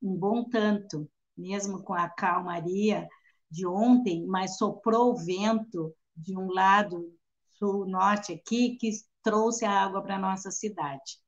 um 0.01 0.15
bom 0.15 0.43
tanto, 0.47 1.09
mesmo 1.35 1.81
com 1.81 1.93
a 1.93 2.07
calmaria 2.07 3.07
de 3.49 3.65
ontem, 3.65 4.27
mas 4.27 4.57
soprou 4.57 5.13
o 5.13 5.17
vento 5.17 5.91
de 6.15 6.37
um 6.37 6.51
lado 6.51 7.11
sul-norte 7.57 8.33
aqui 8.33 8.77
que 8.77 8.91
trouxe 9.23 9.65
a 9.65 9.71
água 9.71 10.03
para 10.03 10.17
a 10.17 10.19
nossa 10.19 10.51
cidade. 10.51 11.22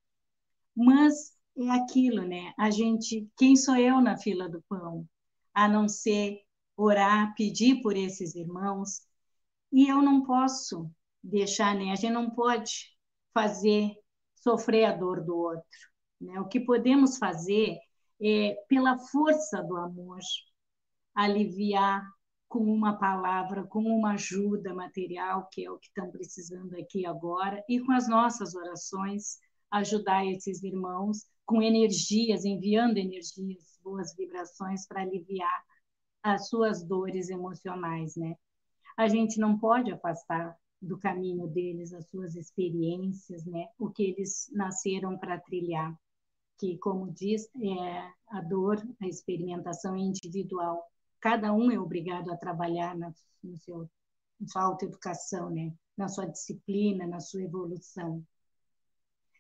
Mas 0.76 1.34
é 1.58 1.70
aquilo, 1.72 2.24
né? 2.24 2.54
A 2.58 2.70
gente, 2.70 3.30
quem 3.38 3.56
sou 3.56 3.76
eu 3.76 4.02
na 4.02 4.18
fila 4.18 4.50
do 4.50 4.62
pão? 4.70 5.08
A 5.54 5.68
não 5.68 5.88
ser 5.88 6.42
orar, 6.76 7.34
pedir 7.36 7.82
por 7.82 7.96
esses 7.96 8.36
irmãos. 8.36 9.02
E 9.72 9.88
eu 9.88 10.02
não 10.02 10.24
posso 10.24 10.92
deixar, 11.24 11.76
né? 11.76 11.92
A 11.92 11.96
gente 11.96 12.14
não 12.14 12.30
pode 12.30 12.96
fazer 13.34 13.94
sofrer 14.36 14.86
a 14.86 14.92
dor 14.92 15.24
do 15.24 15.36
outro. 15.36 15.80
Né? 16.22 16.40
O 16.40 16.48
que 16.48 16.60
podemos 16.60 17.18
fazer 17.18 17.78
é, 18.22 18.56
pela 18.70 18.98
força 18.98 19.62
do 19.64 19.76
amor, 19.78 20.20
aliviar 21.14 22.06
com 22.48 22.60
uma 22.60 22.98
palavra, 22.98 23.66
com 23.66 23.84
uma 23.84 24.14
ajuda 24.14 24.74
material, 24.74 25.50
que 25.52 25.66
é 25.66 25.72
o 25.72 25.78
que 25.78 25.88
estão 25.88 26.10
precisando 26.12 26.74
aqui 26.76 27.06
agora, 27.06 27.64
e 27.68 27.80
com 27.80 27.92
as 27.92 28.08
nossas 28.08 28.56
orações, 28.56 29.40
ajudar 29.76 30.26
esses 30.26 30.64
irmãos 30.64 31.26
com 31.46 31.62
energias, 31.62 32.46
enviando 32.46 32.98
energias, 32.98 33.80
boas 33.84 34.16
vibrações 34.16 34.88
para 34.88 35.02
aliviar 35.02 35.64
as 36.24 36.48
suas 36.48 36.84
dores 36.84 37.30
emocionais, 37.30 38.16
né? 38.16 38.36
A 38.98 39.08
gente 39.08 39.40
não 39.40 39.60
pode 39.60 39.92
afastar 39.92 40.58
do 40.82 40.98
caminho 40.98 41.48
deles 41.48 41.94
as 41.94 42.08
suas 42.10 42.36
experiências, 42.36 43.46
né? 43.46 43.68
O 43.78 43.90
que 43.90 44.04
eles 44.04 44.50
nasceram 44.54 45.18
para 45.18 45.40
trilhar, 45.40 45.94
que 46.58 46.78
como 46.78 47.12
diz, 47.12 47.48
é 47.62 48.12
a 48.30 48.42
dor, 48.42 48.82
a 49.02 49.08
experimentação 49.08 49.96
individual. 49.98 50.84
Cada 51.20 51.54
um 51.54 51.70
é 51.70 51.80
obrigado 51.80 52.32
a 52.32 52.38
trabalhar 52.38 52.98
na, 52.98 53.14
no 53.44 53.58
seu, 53.58 53.90
na 54.40 54.48
sua 54.48 54.64
autoeducação, 54.64 55.50
né? 55.50 55.74
Na 55.98 56.08
sua 56.08 56.26
disciplina, 56.26 57.06
na 57.06 57.20
sua 57.20 57.44
evolução. 57.44 58.26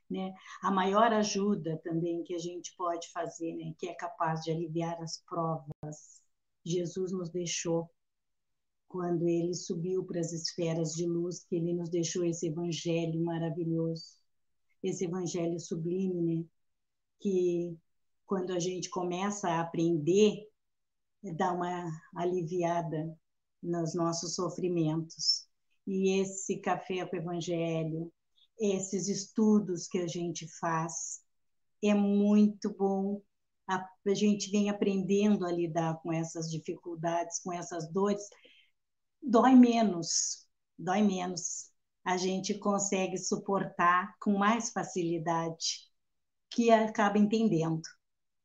Né? 0.09 0.33
A 0.61 0.69
maior 0.71 1.11
ajuda 1.13 1.79
também 1.83 2.23
que 2.23 2.35
a 2.35 2.37
gente 2.37 2.75
pode 2.77 3.11
fazer, 3.11 3.55
né? 3.55 3.73
que 3.77 3.87
é 3.87 3.93
capaz 3.93 4.41
de 4.41 4.51
aliviar 4.51 5.01
as 5.01 5.23
provas 5.27 6.23
Jesus 6.65 7.11
nos 7.11 7.29
deixou 7.29 7.89
quando 8.87 9.27
ele 9.27 9.53
subiu 9.53 10.03
para 10.03 10.19
as 10.19 10.31
esferas 10.31 10.93
de 10.93 11.05
luz, 11.05 11.43
que 11.43 11.55
ele 11.55 11.73
nos 11.73 11.89
deixou 11.89 12.25
esse 12.25 12.47
evangelho 12.47 13.23
maravilhoso, 13.23 14.05
esse 14.81 15.05
evangelho 15.05 15.59
sublime, 15.59 16.21
né? 16.21 16.45
que 17.19 17.77
quando 18.25 18.51
a 18.51 18.59
gente 18.59 18.89
começa 18.89 19.47
a 19.47 19.61
aprender, 19.61 20.49
dá 21.21 21.51
uma 21.51 21.87
aliviada 22.15 23.15
nos 23.61 23.93
nossos 23.93 24.33
sofrimentos. 24.33 25.47
E 25.85 26.19
esse 26.19 26.57
café 26.57 27.05
com 27.05 27.15
o 27.15 27.19
evangelho, 27.19 28.11
esses 28.59 29.07
estudos 29.07 29.87
que 29.87 29.99
a 29.99 30.07
gente 30.07 30.47
faz, 30.59 31.21
é 31.83 31.93
muito 31.93 32.73
bom 32.73 33.21
a, 33.67 33.87
a 34.07 34.13
gente 34.13 34.51
vem 34.51 34.69
aprendendo 34.69 35.45
a 35.45 35.51
lidar 35.51 35.99
com 36.01 36.13
essas 36.13 36.49
dificuldades, 36.49 37.39
com 37.39 37.51
essas 37.51 37.91
dores, 37.91 38.23
dói 39.21 39.55
menos, 39.55 40.47
dói 40.77 41.01
menos. 41.01 41.71
A 42.03 42.17
gente 42.17 42.53
consegue 42.59 43.17
suportar 43.17 44.15
com 44.19 44.37
mais 44.37 44.71
facilidade, 44.71 45.89
que 46.51 46.69
acaba 46.69 47.17
entendendo, 47.17 47.81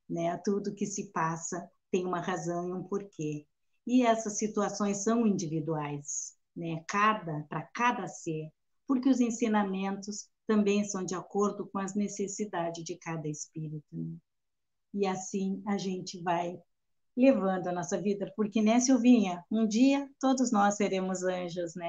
né? 0.09 0.37
Tudo 0.39 0.75
que 0.75 0.87
se 0.87 1.13
passa 1.13 1.71
tem 1.91 2.07
uma 2.07 2.21
razão 2.21 2.69
e 2.69 2.73
um 2.73 2.83
porquê. 2.83 3.47
E 3.87 4.05
essas 4.05 4.39
situações 4.39 5.03
são 5.05 5.27
individuais, 5.27 6.35
né? 6.57 6.83
Cada 6.89 7.43
para 7.49 7.63
cada 7.75 8.09
ser. 8.09 8.51
Porque 8.91 9.09
os 9.09 9.21
ensinamentos 9.21 10.29
também 10.49 10.83
são 10.83 11.05
de 11.05 11.15
acordo 11.15 11.65
com 11.69 11.79
as 11.79 11.95
necessidades 11.95 12.83
de 12.83 12.97
cada 12.97 13.29
espírito. 13.29 13.87
Né? 13.93 14.17
E 14.93 15.07
assim 15.07 15.63
a 15.65 15.79
gente 15.79 16.21
vai 16.21 16.61
levando 17.17 17.69
a 17.69 17.73
nossa 17.73 18.03
vida, 18.03 18.33
porque, 18.35 18.61
né, 18.61 18.81
Silvinha? 18.81 19.45
Um 19.49 19.65
dia 19.65 20.11
todos 20.19 20.51
nós 20.51 20.75
seremos 20.75 21.23
anjos, 21.23 21.77
né? 21.77 21.89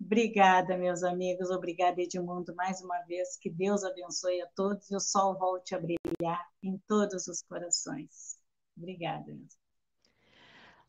Obrigada, 0.00 0.78
meus 0.78 1.02
amigos. 1.02 1.50
Obrigada, 1.50 2.00
Edmundo, 2.00 2.54
mais 2.54 2.80
uma 2.80 3.00
vez. 3.08 3.36
Que 3.36 3.50
Deus 3.50 3.82
abençoe 3.82 4.42
a 4.42 4.46
todos 4.54 4.88
e 4.92 4.94
o 4.94 5.00
sol 5.00 5.36
volte 5.36 5.74
a 5.74 5.80
brilhar 5.80 6.48
em 6.62 6.80
todos 6.86 7.26
os 7.26 7.42
corações. 7.42 8.38
Obrigada, 8.76 9.32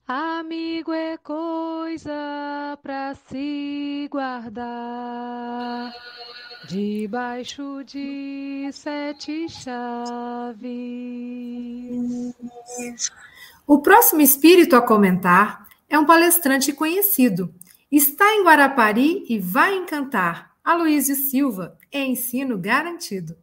Amigo 0.08 0.94
é 0.94 1.18
coisa 1.18 2.78
para 2.84 3.16
se 3.28 4.08
guardar 4.12 5.92
debaixo 6.70 7.84
de 7.84 8.70
sete 8.72 9.50
chaves. 9.50 10.62
O 13.66 13.80
próximo 13.82 14.22
espírito 14.22 14.76
a 14.76 14.82
comentar 14.84 15.68
é 15.90 15.98
um 15.98 16.06
palestrante 16.06 16.72
conhecido. 16.72 17.52
Está 17.92 18.32
em 18.36 18.44
Guarapari 18.44 19.26
e 19.28 19.40
vai 19.40 19.74
encantar. 19.76 20.52
Aloysio 20.64 21.16
Silva, 21.16 21.76
é 21.92 22.06
ensino 22.06 22.60
garantido. 22.60 23.36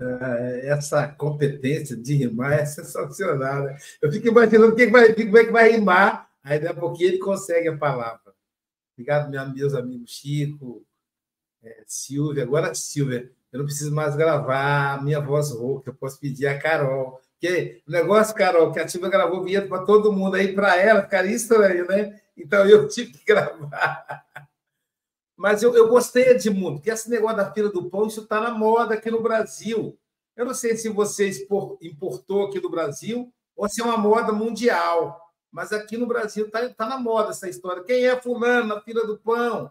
É, 0.00 0.68
essa 0.68 1.06
competência 1.06 1.96
de 1.96 2.14
rimar 2.14 2.54
é 2.54 2.66
sensacional. 2.66 3.64
Né? 3.64 3.76
Eu 4.02 4.10
fico 4.10 4.28
imaginando 4.28 4.74
que 4.74 4.86
vai, 4.88 5.14
como 5.14 5.38
é 5.38 5.44
que 5.44 5.52
vai 5.52 5.70
rimar, 5.70 6.28
aí 6.42 6.58
daqui 6.58 6.76
a 6.76 6.80
pouquinho 6.80 7.10
ele 7.10 7.18
consegue 7.18 7.68
a 7.68 7.76
palavra. 7.76 8.34
Obrigado, 8.96 9.30
meus 9.54 9.74
amigos 9.74 10.10
Chico, 10.10 10.84
é, 11.62 11.82
Silvia. 11.86 12.42
Agora, 12.42 12.74
Silvia, 12.74 13.30
eu 13.52 13.58
não 13.58 13.66
preciso 13.66 13.94
mais 13.94 14.16
gravar 14.16 14.94
a 14.94 15.02
minha 15.02 15.20
voz 15.20 15.50
rouca, 15.50 15.90
eu 15.90 15.94
posso 15.94 16.18
pedir 16.18 16.46
a 16.46 16.58
Carol. 16.58 17.20
Porque 17.32 17.82
o 17.86 17.90
negócio, 17.90 18.34
Carol, 18.34 18.72
que 18.72 18.80
a 18.80 18.88
Silvia 18.88 19.10
gravou 19.10 19.44
vinheta 19.44 19.68
para 19.68 19.84
todo 19.84 20.12
mundo, 20.12 20.36
aí 20.36 20.54
para 20.54 20.76
ela 20.76 21.02
ficaria 21.02 21.34
estranho, 21.34 21.86
né? 21.86 22.20
Então 22.36 22.66
eu 22.66 22.86
tive 22.88 23.12
que 23.12 23.24
gravar. 23.24 24.23
Mas 25.36 25.62
eu, 25.62 25.74
eu 25.74 25.88
gostei, 25.88 26.28
Edmundo, 26.30 26.80
que 26.80 26.90
esse 26.90 27.10
negócio 27.10 27.36
da 27.36 27.52
fila 27.52 27.70
do 27.70 27.90
pão, 27.90 28.06
isso 28.06 28.22
está 28.22 28.40
na 28.40 28.50
moda 28.50 28.94
aqui 28.94 29.10
no 29.10 29.22
Brasil. 29.22 29.98
Eu 30.36 30.44
não 30.44 30.54
sei 30.54 30.76
se 30.76 30.88
você 30.88 31.30
importou 31.82 32.46
aqui 32.46 32.60
no 32.60 32.70
Brasil 32.70 33.32
ou 33.56 33.68
se 33.68 33.80
é 33.80 33.84
uma 33.84 33.96
moda 33.96 34.32
mundial, 34.32 35.20
mas 35.50 35.72
aqui 35.72 35.96
no 35.96 36.06
Brasil 36.06 36.46
está 36.46 36.68
tá 36.70 36.86
na 36.86 36.98
moda 36.98 37.30
essa 37.30 37.48
história. 37.48 37.84
Quem 37.84 38.06
é 38.06 38.20
fulano 38.20 38.74
na 38.74 38.80
fila 38.80 39.06
do 39.06 39.18
pão? 39.18 39.70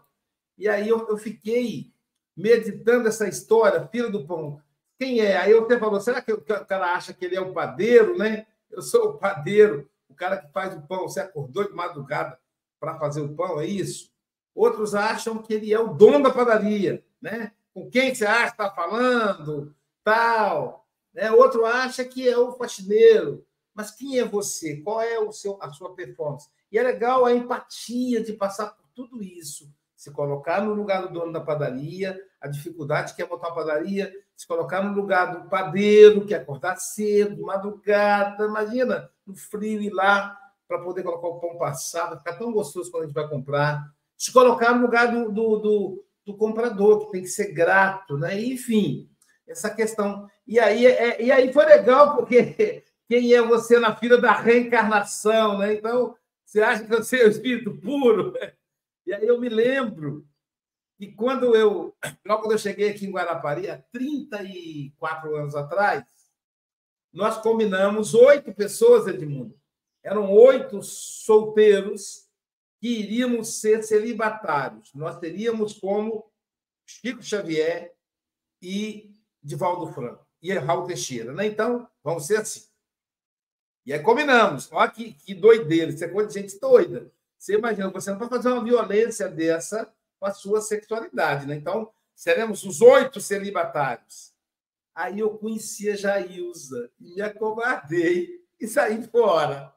E 0.56 0.68
aí 0.68 0.88
eu, 0.88 1.06
eu 1.08 1.16
fiquei 1.16 1.92
meditando 2.36 3.08
essa 3.08 3.28
história, 3.28 3.88
fila 3.88 4.10
do 4.10 4.26
pão. 4.26 4.60
Quem 4.98 5.20
é? 5.20 5.36
Aí 5.36 5.50
eu 5.50 5.64
até 5.64 5.78
falou, 5.78 6.00
será 6.00 6.22
que 6.22 6.32
o 6.32 6.40
cara 6.40 6.94
acha 6.94 7.12
que 7.12 7.24
ele 7.24 7.36
é 7.36 7.40
o 7.40 7.52
padeiro, 7.52 8.16
né? 8.16 8.46
Eu 8.70 8.82
sou 8.82 9.10
o 9.10 9.18
padeiro, 9.18 9.88
o 10.08 10.14
cara 10.14 10.36
que 10.38 10.50
faz 10.52 10.74
o 10.74 10.82
pão. 10.82 11.08
Você 11.08 11.20
acordou 11.20 11.64
de 11.64 11.74
madrugada 11.74 12.38
para 12.80 12.98
fazer 12.98 13.20
o 13.20 13.34
pão, 13.34 13.60
é 13.60 13.66
isso? 13.66 14.13
Outros 14.54 14.94
acham 14.94 15.38
que 15.38 15.54
ele 15.54 15.72
é 15.72 15.78
o 15.78 15.94
dono 15.94 16.24
da 16.24 16.30
padaria, 16.30 17.04
né? 17.20 17.52
Com 17.72 17.90
quem 17.90 18.14
você 18.14 18.24
acha 18.24 18.54
que 18.54 18.62
está 18.62 18.70
falando, 18.70 19.74
tal. 20.02 20.86
Né? 21.12 21.30
Outro 21.32 21.66
acha 21.66 22.04
que 22.04 22.28
é 22.28 22.38
o 22.38 22.52
faxineiro. 22.52 23.44
Mas 23.74 23.90
quem 23.90 24.18
é 24.18 24.24
você? 24.24 24.76
Qual 24.76 25.02
é 25.02 25.18
o 25.18 25.32
seu, 25.32 25.58
a 25.60 25.72
sua 25.72 25.94
performance? 25.94 26.48
E 26.70 26.78
é 26.78 26.82
legal 26.82 27.24
a 27.24 27.32
empatia 27.32 28.22
de 28.22 28.32
passar 28.32 28.68
por 28.68 28.86
tudo 28.94 29.22
isso 29.22 29.68
se 30.04 30.10
colocar 30.10 30.60
no 30.60 30.74
lugar 30.74 31.00
do 31.00 31.14
dono 31.14 31.32
da 31.32 31.40
padaria, 31.40 32.20
a 32.38 32.46
dificuldade 32.46 33.14
que 33.14 33.22
é 33.22 33.26
botar 33.26 33.48
a 33.48 33.54
padaria, 33.54 34.12
se 34.36 34.46
colocar 34.46 34.82
no 34.82 34.94
lugar 34.94 35.32
do 35.32 35.48
padeiro, 35.48 36.26
que 36.26 36.34
é 36.34 36.36
acordar 36.36 36.76
cedo, 36.76 37.46
madrugada, 37.46 38.44
imagina, 38.44 39.10
no 39.26 39.34
frio 39.34 39.80
ir 39.80 39.88
lá 39.88 40.38
para 40.68 40.78
poder 40.78 41.02
colocar 41.02 41.28
o 41.28 41.40
pão 41.40 41.56
passado, 41.56 42.18
ficar 42.18 42.34
tão 42.34 42.52
gostoso 42.52 42.90
quando 42.90 43.04
a 43.04 43.06
gente 43.06 43.14
vai 43.14 43.26
comprar, 43.26 43.90
se 44.16 44.32
colocar 44.32 44.74
no 44.74 44.82
lugar 44.82 45.10
do, 45.12 45.30
do, 45.30 45.58
do, 45.58 46.04
do 46.26 46.36
comprador, 46.36 47.06
que 47.06 47.12
tem 47.12 47.22
que 47.22 47.28
ser 47.28 47.52
grato, 47.52 48.16
né? 48.16 48.40
Enfim, 48.40 49.08
essa 49.46 49.70
questão. 49.70 50.28
E 50.46 50.58
aí, 50.58 50.86
é, 50.86 51.22
e 51.22 51.32
aí 51.32 51.52
foi 51.52 51.64
legal, 51.66 52.16
porque 52.16 52.84
quem 53.08 53.34
é 53.34 53.42
você 53.42 53.78
na 53.78 53.94
fila 53.94 54.20
da 54.20 54.32
reencarnação, 54.32 55.58
né? 55.58 55.74
Então, 55.74 56.14
você 56.44 56.62
acha 56.62 56.84
que 56.84 56.90
você 56.90 57.22
é 57.22 57.26
o 57.26 57.30
espírito 57.30 57.76
puro? 57.80 58.32
E 59.06 59.12
aí 59.12 59.26
eu 59.26 59.38
me 59.38 59.50
lembro 59.50 60.26
que 60.96 61.12
quando 61.12 61.54
eu, 61.54 61.94
logo 62.24 62.40
quando 62.40 62.52
eu 62.52 62.58
cheguei 62.58 62.88
aqui 62.88 63.04
em 63.04 63.10
Guarapari, 63.10 63.68
há 63.68 63.76
34 63.92 65.36
anos 65.36 65.54
atrás, 65.54 66.04
nós 67.12 67.36
combinamos 67.36 68.14
oito 68.14 68.54
pessoas, 68.54 69.06
Edmundo. 69.06 69.54
Eram 70.02 70.32
oito 70.32 70.82
solteiros 70.82 72.23
que 72.84 72.98
iríamos 72.98 73.62
ser 73.62 73.82
celibatários. 73.82 74.92
Nós 74.92 75.18
teríamos 75.18 75.72
como 75.72 76.30
Chico 76.84 77.22
Xavier 77.22 77.96
e 78.60 79.10
Divaldo 79.42 79.90
Franco 79.94 80.26
e 80.42 80.52
Raul 80.52 80.86
Teixeira. 80.86 81.32
Né? 81.32 81.46
Então, 81.46 81.88
vamos 82.02 82.26
ser 82.26 82.36
assim. 82.36 82.68
E 83.86 83.92
aí 83.94 84.00
combinamos. 84.00 84.70
Olha 84.70 84.90
que, 84.90 85.14
que 85.14 85.34
doideira, 85.34 85.92
isso 85.92 86.04
é 86.04 86.08
coisa 86.08 86.28
de 86.28 86.34
gente 86.34 86.60
doida. 86.60 87.10
Você 87.38 87.54
imagina, 87.54 87.88
você 87.88 88.10
não 88.10 88.18
vai 88.18 88.28
fazer 88.28 88.50
uma 88.50 88.62
violência 88.62 89.30
dessa 89.30 89.90
com 90.20 90.26
a 90.26 90.34
sua 90.34 90.60
sexualidade, 90.60 91.46
né? 91.46 91.54
Então, 91.54 91.90
seremos 92.14 92.64
os 92.64 92.82
oito 92.82 93.18
celibatários. 93.18 94.34
Aí 94.94 95.20
eu 95.20 95.38
conheci 95.38 95.88
a 95.88 95.96
Jailza 95.96 96.90
e 97.00 97.14
me 97.14 97.22
acovardei 97.22 98.44
e 98.60 98.68
saí 98.68 99.02
fora. 99.08 99.73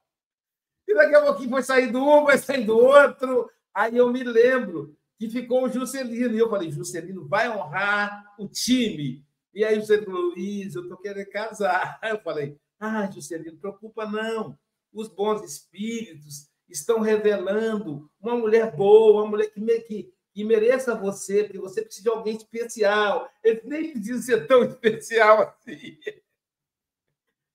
E 0.87 0.93
daqui 0.95 1.15
a 1.15 1.21
pouquinho 1.21 1.49
foi 1.49 1.63
sair 1.63 1.91
do 1.91 1.99
um, 1.99 2.23
vai 2.23 2.37
sair 2.37 2.65
do 2.65 2.77
outro. 2.77 3.49
Aí 3.73 3.97
eu 3.97 4.11
me 4.11 4.23
lembro 4.23 4.95
que 5.17 5.29
ficou 5.29 5.65
o 5.65 5.69
Juscelino. 5.69 6.35
E 6.35 6.39
eu 6.39 6.49
falei, 6.49 6.71
Juscelino 6.71 7.27
vai 7.27 7.49
honrar 7.49 8.33
o 8.39 8.47
time. 8.47 9.25
E 9.53 9.65
aí 9.65 9.77
o 9.77 9.81
Juscelino 9.81 10.11
Luiz, 10.11 10.75
eu 10.75 10.83
estou 10.83 10.97
querendo 10.97 11.29
casar. 11.29 11.97
Aí 12.01 12.11
eu 12.11 12.19
falei, 12.21 12.57
ah, 12.79 13.09
Juscelino, 13.11 13.53
não 13.53 13.59
preocupa 13.59 14.05
não. 14.05 14.57
Os 14.93 15.07
bons 15.07 15.43
espíritos 15.43 16.47
estão 16.69 16.99
revelando 16.99 18.09
uma 18.21 18.35
mulher 18.35 18.75
boa, 18.75 19.23
uma 19.23 19.31
mulher 19.31 19.47
que, 19.47 19.61
que, 19.81 20.13
que 20.33 20.43
mereça 20.43 20.95
você, 20.95 21.43
porque 21.43 21.59
você 21.59 21.81
precisa 21.81 22.03
de 22.03 22.09
alguém 22.09 22.35
especial. 22.35 23.29
Eles 23.43 23.63
nem 23.63 23.91
precisam 23.91 24.21
ser 24.21 24.47
tão 24.47 24.63
especial 24.65 25.41
assim. 25.41 25.97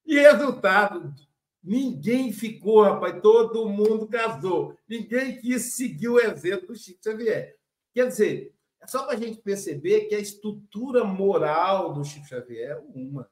E 0.04 0.18
resultado, 0.18 1.14
ninguém 1.62 2.32
ficou, 2.32 2.82
rapaz, 2.82 3.20
todo 3.22 3.68
mundo 3.68 4.08
casou. 4.08 4.76
Ninguém 4.88 5.38
quis 5.38 5.74
seguir 5.74 6.08
o 6.08 6.18
exemplo 6.18 6.68
do 6.68 6.76
Chico 6.76 7.00
Xavier. 7.02 7.56
Quer 7.94 8.08
dizer, 8.08 8.54
é 8.80 8.86
só 8.86 9.04
para 9.04 9.14
a 9.14 9.20
gente 9.20 9.40
perceber 9.40 10.06
que 10.06 10.14
a 10.14 10.20
estrutura 10.20 11.04
moral 11.04 11.92
do 11.92 12.04
Chico 12.04 12.26
Xavier 12.26 12.70
é 12.70 12.78
uma. 12.94 13.30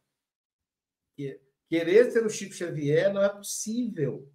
Querer 1.69 2.11
ser 2.11 2.25
o 2.25 2.31
Chico 2.31 2.55
Xavier 2.55 3.13
não 3.13 3.23
é 3.23 3.29
possível. 3.29 4.29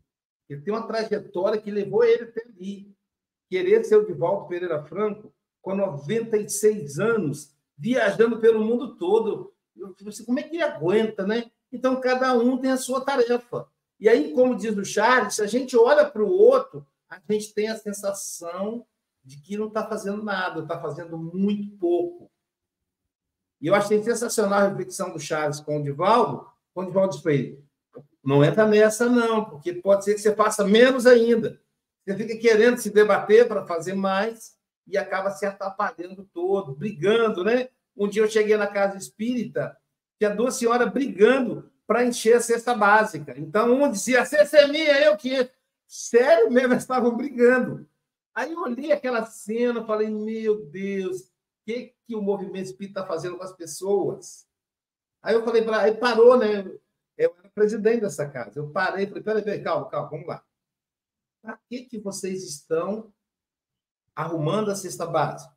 Ele 0.50 0.62
tem 0.62 0.74
uma 0.74 0.88
trajetória 0.88 1.60
que 1.60 1.72
levou 1.72 2.04
ele 2.04 2.24
até 2.24 2.44
ali. 2.44 2.94
Querer 3.50 3.84
ser 3.84 3.96
o 3.96 4.06
Divaldo 4.06 4.48
Pereira 4.48 4.84
Franco 4.84 5.34
com 5.62 5.76
96 5.76 7.00
anos, 7.00 7.56
viajando 7.78 8.40
pelo 8.40 8.64
mundo 8.64 8.98
todo. 8.98 9.54
Eu 9.76 9.96
assim, 10.08 10.26
como 10.26 10.40
é 10.40 10.44
que 10.44 10.56
ele 10.56 10.64
aguenta, 10.64 11.26
né? 11.26 11.52
Então, 11.72 12.00
cada 12.00 12.34
um 12.38 12.58
tem 12.58 12.72
a 12.72 12.78
sua 12.78 13.04
tarefa. 13.04 13.68
E 14.00 14.10
aí, 14.10 14.34
como 14.34 14.56
diz 14.56 14.76
o 14.78 14.84
Charles, 14.84 15.36
se 15.36 15.42
a 15.42 15.48
gente 15.48 15.76
olha 15.78 16.06
para 16.06 16.24
o 16.24 16.30
outro, 16.30 16.86
a 17.10 17.20
gente 17.32 17.54
tem 17.54 17.70
a 17.70 17.78
sensação 17.78 18.86
de 19.24 19.38
que 19.42 19.58
não 19.58 19.68
está 19.68 19.88
fazendo 19.88 20.24
nada, 20.24 20.62
está 20.62 20.80
fazendo 20.80 21.18
muito 21.18 21.78
pouco. 21.78 22.30
E 23.62 23.68
eu 23.68 23.76
achei 23.76 24.04
sensacional 24.04 24.60
a 24.60 24.68
reflexão 24.68 25.12
do 25.12 25.20
Charles 25.20 25.60
com 25.60 25.80
o 25.80 25.84
Divaldo, 25.84 26.48
quando 26.74 26.88
o 26.88 26.90
Divaldo 26.92 27.30
ele, 27.30 27.64
não 28.24 28.44
entra 28.44 28.68
nessa, 28.68 29.10
não, 29.10 29.46
porque 29.46 29.74
pode 29.74 30.04
ser 30.04 30.14
que 30.14 30.22
você 30.22 30.36
faça 30.36 30.64
menos 30.64 31.06
ainda. 31.06 31.60
Você 32.06 32.16
fica 32.16 32.38
querendo 32.38 32.78
se 32.78 32.90
debater 32.90 33.48
para 33.48 33.66
fazer 33.66 33.94
mais 33.94 34.56
e 34.86 34.98
acaba 34.98 35.32
se 35.32 35.46
atrapalhando 35.46 36.28
todo, 36.34 36.76
brigando, 36.76 37.44
né? 37.44 37.70
Um 37.96 38.08
dia 38.08 38.22
eu 38.22 38.30
cheguei 38.30 38.58
na 38.58 38.68
casa 38.68 38.98
espírita, 38.98 39.76
tinha 40.20 40.30
duas 40.30 40.56
senhoras 40.56 40.92
brigando 40.92 41.72
para 41.88 42.06
encher 42.06 42.38
a 42.38 42.42
cesta 42.42 42.74
básica. 42.76 43.34
Então, 43.38 43.72
um 43.72 43.92
dizia, 43.92 44.22
a 44.22 44.26
cesta 44.26 44.58
é 44.58 44.68
minha, 44.68 45.00
eu 45.02 45.18
que. 45.18 45.50
Sério 45.88 46.50
mesmo, 46.50 46.74
eles 46.74 46.84
estavam 46.84 47.16
brigando. 47.16 47.88
Aí 48.34 48.52
eu 48.52 48.60
olhei 48.60 48.92
aquela 48.92 49.26
cena 49.26 49.86
falei, 49.86 50.10
meu 50.10 50.66
Deus, 50.66 51.22
o 51.22 51.30
que, 51.66 51.94
que 52.08 52.16
o 52.16 52.22
movimento 52.22 52.66
espírita 52.66 53.02
está 53.02 53.08
fazendo 53.08 53.38
com 53.38 53.44
as 53.44 53.54
pessoas? 53.54 54.48
Aí 55.22 55.36
eu 55.36 55.44
falei 55.44 55.64
para. 55.64 55.82
Aí 55.82 55.96
parou, 55.96 56.38
né? 56.38 56.64
Eu 57.18 57.36
era 57.40 57.50
presidente 57.50 58.02
dessa 58.02 58.28
casa. 58.30 58.60
Eu 58.60 58.70
parei 58.72 59.08
falei: 59.08 59.24
peraí, 59.24 59.44
peraí, 59.44 59.64
calma, 59.64 59.90
calma, 59.90 60.10
vamos 60.10 60.28
lá. 60.28 60.44
Para 61.42 61.60
que, 61.70 61.84
que 61.86 62.00
vocês 62.00 62.44
estão 62.44 63.14
arrumando 64.16 64.72
a 64.72 64.76
cesta 64.76 65.06
básica. 65.06 65.56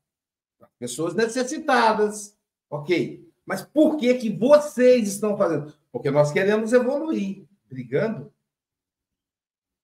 Pessoas 0.79 1.15
necessitadas, 1.15 2.37
ok. 2.69 3.27
Mas 3.45 3.63
por 3.63 3.97
que, 3.97 4.15
que 4.15 4.31
vocês 4.31 5.09
estão 5.09 5.37
fazendo? 5.37 5.73
Porque 5.99 6.13
nós 6.13 6.31
queremos 6.31 6.73
evoluir, 6.73 7.45
brigando. 7.69 8.33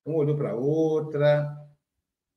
Um 0.06 0.14
olhou 0.14 0.36
para 0.36 0.54
outra. 0.54 1.58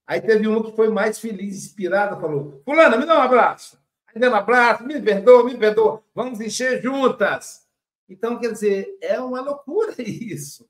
Aí 0.07 0.19
teve 0.19 0.47
uma 0.47 0.63
que 0.63 0.75
foi 0.75 0.89
mais 0.89 1.19
feliz, 1.19 1.57
inspirada, 1.57 2.19
falou: 2.19 2.59
Fulana, 2.65 2.97
me 2.97 3.05
dá 3.05 3.19
um 3.19 3.21
abraço. 3.21 3.79
Aí 4.07 4.19
deu 4.19 4.31
um 4.31 4.35
abraço, 4.35 4.83
me 4.83 4.99
perdoa, 4.99 5.43
me 5.43 5.55
perdoa, 5.55 6.03
vamos 6.15 6.41
encher 6.41 6.81
juntas. 6.81 7.67
Então, 8.09 8.39
quer 8.39 8.51
dizer, 8.51 8.97
é 8.99 9.19
uma 9.19 9.41
loucura 9.41 9.93
isso. 10.01 10.67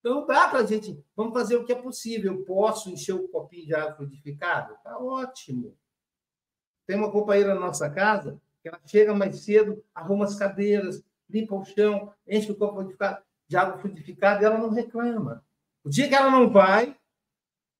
Então, 0.00 0.26
dá 0.26 0.46
para 0.48 0.58
a 0.58 0.66
gente, 0.66 1.02
vamos 1.16 1.32
fazer 1.32 1.56
o 1.56 1.64
que 1.64 1.72
é 1.72 1.80
possível. 1.80 2.34
Eu 2.34 2.44
posso 2.44 2.90
encher 2.90 3.14
o 3.14 3.26
copinho 3.28 3.68
de 3.68 3.74
água 3.74 3.94
fluidificada? 3.94 4.74
Está 4.74 4.98
ótimo. 4.98 5.74
Tem 6.86 6.98
uma 6.98 7.10
companheira 7.10 7.54
na 7.54 7.60
nossa 7.60 7.88
casa 7.88 8.38
que 8.62 8.68
ela 8.68 8.80
chega 8.84 9.14
mais 9.14 9.40
cedo, 9.40 9.82
arruma 9.94 10.26
as 10.26 10.36
cadeiras, 10.36 11.02
limpa 11.32 11.54
o 11.54 11.64
chão, 11.64 12.12
enche 12.26 12.50
o 12.50 12.56
copo 12.56 12.82
de 13.48 13.56
água 13.56 13.78
fluidificada 13.78 14.42
e 14.42 14.44
ela 14.44 14.58
não 14.58 14.70
reclama. 14.70 15.44
O 15.84 15.88
dia 15.88 16.08
que 16.08 16.14
ela 16.14 16.30
não 16.30 16.50
vai, 16.50 16.96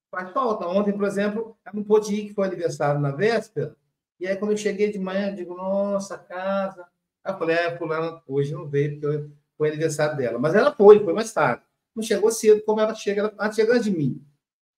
faz 0.09 0.31
falta. 0.31 0.67
Ontem, 0.67 0.91
por 0.91 1.05
exemplo, 1.05 1.57
ela 1.65 1.75
não 1.75 1.83
pôde 1.83 2.13
ir, 2.13 2.27
que 2.27 2.33
foi 2.33 2.47
aniversário 2.47 2.99
na 2.99 3.11
véspera. 3.11 3.75
E 4.19 4.27
aí, 4.27 4.35
quando 4.35 4.51
eu 4.51 4.57
cheguei 4.57 4.91
de 4.91 4.99
manhã, 4.99 5.29
eu 5.29 5.35
digo, 5.35 5.55
nossa, 5.55 6.17
casa. 6.17 6.85
Aí 7.23 7.33
eu 7.33 7.37
falei, 7.37 7.55
é, 7.55 7.77
fulana 7.77 8.21
hoje 8.27 8.53
não 8.53 8.67
veio, 8.67 8.99
porque 8.99 9.29
foi 9.57 9.69
aniversário 9.69 10.17
dela. 10.17 10.37
Mas 10.37 10.53
ela 10.55 10.73
foi, 10.73 11.03
foi 11.03 11.13
mais 11.13 11.31
tarde. 11.33 11.63
Não 11.95 12.03
chegou 12.03 12.31
cedo, 12.31 12.63
como 12.63 12.79
ela 12.79 12.93
chega, 12.93 13.33
ela 13.37 13.51
chega 13.51 13.73
antes 13.73 13.85
de 13.85 13.91
mim. 13.91 14.23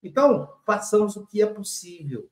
Então, 0.02 0.50
façamos 0.66 1.16
o 1.16 1.26
que 1.26 1.42
é 1.42 1.46
possível. 1.46 2.30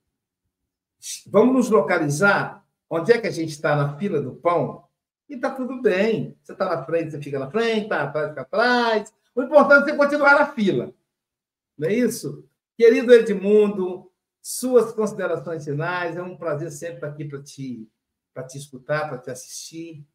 Vamos 1.28 1.56
nos 1.56 1.70
localizar 1.70 2.66
onde 2.90 3.12
é 3.12 3.18
que 3.18 3.28
a 3.28 3.32
gente 3.32 3.50
está 3.50 3.76
na 3.76 3.98
fila 3.98 4.22
do 4.22 4.36
pão 4.36 4.84
e 5.32 5.36
está 5.36 5.50
tudo 5.50 5.82
bem. 5.82 6.36
Você 6.44 6.52
está 6.52 6.66
na 6.66 6.84
frente, 6.84 7.12
você 7.12 7.22
fica 7.22 7.40
na 7.40 7.50
frente, 7.50 7.84
está 7.84 8.04
atrás, 8.04 8.30
fica 8.30 8.42
atrás. 8.42 9.14
O 9.34 9.42
importante 9.42 9.90
é 9.90 9.96
continuar 9.96 10.36
na 10.36 10.46
fila. 10.48 10.94
Não 11.78 11.88
é 11.88 11.94
isso? 11.94 12.44
Querido 12.78 13.14
Edmundo, 13.14 14.12
suas 14.42 14.92
considerações 14.92 15.64
finais. 15.64 16.18
É 16.18 16.22
um 16.22 16.36
prazer 16.36 16.70
sempre 16.70 16.96
estar 16.96 17.08
aqui 17.08 17.24
para 17.24 17.42
te, 17.42 17.88
te 18.50 18.58
escutar, 18.58 19.08
para 19.08 19.20
te 19.20 19.32
assistir. 19.32 20.06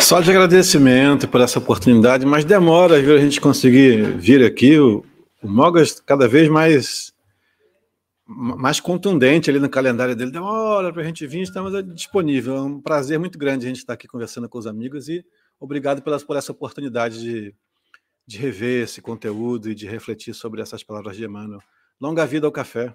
Só 0.00 0.20
de 0.20 0.30
agradecimento 0.30 1.28
por 1.28 1.40
essa 1.40 1.60
oportunidade, 1.60 2.26
mas 2.26 2.44
demora 2.44 2.96
a 2.96 3.18
gente 3.18 3.40
conseguir 3.40 4.16
vir 4.16 4.44
aqui. 4.44 4.76
O, 4.80 5.04
o 5.40 5.48
Mogas 5.48 6.00
cada 6.00 6.26
vez 6.26 6.48
mais 6.48 7.12
mais 8.28 8.78
contundente 8.78 9.48
ali 9.48 9.58
no 9.58 9.70
calendário 9.70 10.14
dele. 10.14 10.30
Demora 10.30 10.92
para 10.92 11.00
a 11.00 11.04
gente 11.04 11.26
vir, 11.26 11.40
estamos 11.40 11.72
disponível. 11.94 12.56
É 12.56 12.60
um 12.60 12.78
prazer 12.78 13.18
muito 13.18 13.38
grande 13.38 13.64
a 13.64 13.68
gente 13.68 13.78
estar 13.78 13.94
aqui 13.94 14.06
conversando 14.06 14.46
com 14.48 14.58
os 14.58 14.66
amigos 14.66 15.08
e 15.08 15.24
obrigado 15.58 16.02
pelas, 16.02 16.22
por 16.22 16.36
essa 16.36 16.52
oportunidade 16.52 17.20
de, 17.20 17.54
de 18.26 18.36
rever 18.36 18.84
esse 18.84 19.00
conteúdo 19.00 19.70
e 19.70 19.74
de 19.74 19.86
refletir 19.86 20.34
sobre 20.34 20.60
essas 20.60 20.84
palavras 20.84 21.16
de 21.16 21.24
Emmanuel. 21.24 21.62
Longa 21.98 22.26
vida 22.26 22.46
ao 22.46 22.52
café. 22.52 22.94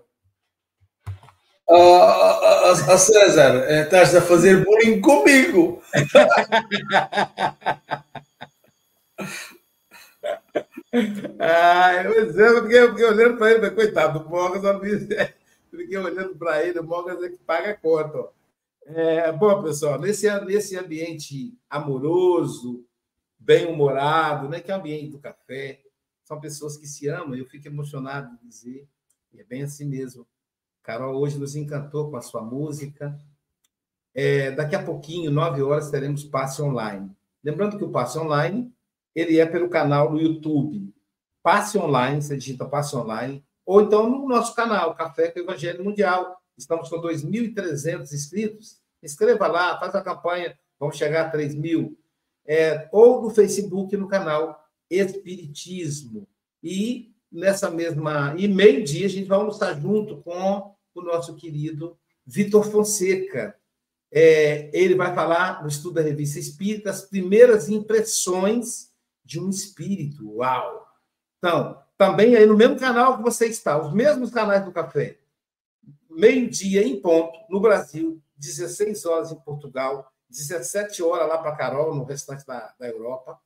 Oh, 1.65 1.75
oh, 1.75 2.69
oh, 2.69 2.97
César, 2.97 3.67
estás 3.71 4.13
a 4.15 4.21
fazer 4.21 4.63
bullying 4.63 5.01
comigo. 5.01 5.81
Pois 10.93 12.37
é, 12.37 12.49
eu 12.49 12.63
fiquei, 12.63 12.87
fiquei 12.89 13.05
olhando 13.05 13.37
para 13.37 13.51
ele, 13.51 13.71
coitado 13.71 14.19
do 14.19 14.29
Mogas, 14.29 14.63
eu 14.63 14.79
fiquei 15.79 15.97
olhando 15.97 16.35
para 16.35 16.61
ele, 16.67 16.79
o 16.79 16.83
Mogas 16.83 17.23
é 17.23 17.29
que 17.29 17.37
paga 17.39 17.71
a 17.71 17.75
conta. 17.75 18.29
É, 18.85 19.31
bom, 19.31 19.63
pessoal, 19.63 19.99
nesse, 19.99 20.29
nesse 20.41 20.77
ambiente 20.77 21.57
amoroso, 21.67 22.85
bem-humorado, 23.39 24.47
né, 24.47 24.59
que 24.59 24.71
é 24.71 24.75
o 24.75 24.77
ambiente 24.77 25.09
do 25.09 25.19
café, 25.19 25.81
são 26.23 26.39
pessoas 26.39 26.77
que 26.77 26.85
se 26.85 27.07
amam, 27.07 27.35
eu 27.35 27.45
fico 27.45 27.67
emocionado 27.67 28.37
de 28.37 28.47
dizer, 28.47 28.87
e 29.33 29.39
é 29.39 29.43
bem 29.43 29.63
assim 29.63 29.85
mesmo. 29.85 30.27
Carol 30.83 31.19
hoje 31.19 31.39
nos 31.39 31.55
encantou 31.55 32.11
com 32.11 32.17
a 32.17 32.21
sua 32.21 32.41
música. 32.41 33.17
É, 34.13 34.51
daqui 34.51 34.75
a 34.75 34.83
pouquinho, 34.83 35.31
nove 35.31 35.61
horas, 35.63 35.89
teremos 35.89 36.23
passe 36.23 36.61
online. 36.61 37.09
Lembrando 37.43 37.77
que 37.77 37.83
o 37.83 37.89
passe 37.89 38.19
online 38.19 38.72
ele 39.15 39.39
é 39.39 39.45
pelo 39.45 39.69
canal 39.69 40.11
no 40.11 40.21
YouTube. 40.21 40.93
Passe 41.41 41.77
Online, 41.77 42.21
você 42.21 42.37
digita 42.37 42.65
Passe 42.65 42.95
Online, 42.95 43.43
ou 43.65 43.81
então 43.81 44.09
no 44.09 44.27
nosso 44.27 44.55
canal, 44.55 44.95
Café 44.95 45.29
com 45.29 45.39
Evangelho 45.39 45.83
Mundial. 45.83 46.37
Estamos 46.57 46.89
com 46.89 47.01
2.300 47.01 48.11
inscritos. 48.13 48.77
Inscreva 49.01 49.47
lá, 49.47 49.79
faz 49.79 49.93
a 49.95 50.01
campanha, 50.01 50.57
vamos 50.79 50.97
chegar 50.97 51.27
a 51.27 51.29
3 51.29 51.55
mil. 51.55 51.97
É, 52.45 52.87
ou 52.91 53.21
no 53.21 53.29
Facebook, 53.29 53.95
no 53.97 54.07
canal 54.07 54.63
Espiritismo. 54.89 56.27
E 56.61 57.13
nessa 57.31 57.69
mesma. 57.71 58.35
E 58.37 58.47
meio-dia 58.47 59.07
a 59.07 59.09
gente 59.09 59.27
vai 59.27 59.37
almoçar 59.37 59.73
junto 59.79 60.17
com 60.21 60.75
o 60.93 61.01
nosso 61.01 61.35
querido 61.35 61.97
Vitor 62.25 62.63
Fonseca. 62.69 63.55
É, 64.11 64.69
ele 64.71 64.93
vai 64.93 65.13
falar 65.15 65.63
no 65.63 65.67
estudo 65.67 65.95
da 65.95 66.01
revista 66.01 66.37
Espírita 66.37 66.91
as 66.91 67.01
primeiras 67.01 67.67
impressões 67.67 68.92
de 69.23 69.39
um 69.39 69.49
espírito. 69.49 70.37
Uau! 70.37 70.87
Então, 71.37 71.81
também 71.97 72.35
aí 72.35 72.45
no 72.45 72.55
mesmo 72.55 72.79
canal 72.79 73.17
que 73.17 73.23
você 73.23 73.47
está, 73.47 73.77
os 73.77 73.93
mesmos 73.93 74.31
canais 74.31 74.63
do 74.65 74.71
café. 74.71 75.19
Meio-dia 76.09 76.85
em 76.85 77.01
ponto, 77.01 77.37
no 77.49 77.59
Brasil, 77.59 78.21
16 78.37 79.05
horas 79.05 79.31
em 79.31 79.39
Portugal, 79.39 80.11
17 80.29 81.01
horas 81.03 81.27
lá 81.27 81.37
para 81.37 81.55
Carol, 81.55 81.95
no 81.95 82.03
restante 82.03 82.45
da, 82.45 82.73
da 82.79 82.87
Europa, 82.87 83.39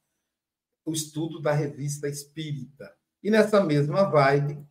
o 0.86 0.92
estudo 0.92 1.42
da 1.42 1.52
revista 1.52 2.08
Espírita. 2.08 2.94
E 3.22 3.30
nessa 3.30 3.62
mesma 3.62 4.04
vibe, 4.04 4.66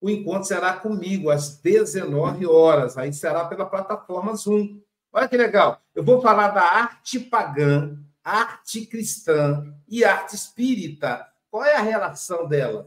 o 0.00 0.10
encontro 0.10 0.44
será 0.44 0.74
comigo 0.74 1.30
às 1.30 1.56
19 1.58 2.46
horas. 2.46 2.98
Aí 2.98 3.12
será 3.12 3.46
pela 3.46 3.64
plataforma 3.64 4.34
Zoom. 4.34 4.80
Olha 5.10 5.28
que 5.28 5.36
legal. 5.36 5.80
Eu 5.94 6.04
vou 6.04 6.20
falar 6.20 6.48
da 6.48 6.62
arte 6.62 7.18
pagã 7.18 7.98
arte 8.24 8.86
cristã 8.86 9.76
e 9.86 10.02
arte 10.02 10.34
espírita. 10.34 11.28
Qual 11.50 11.62
é 11.62 11.76
a 11.76 11.82
relação 11.82 12.48
delas? 12.48 12.86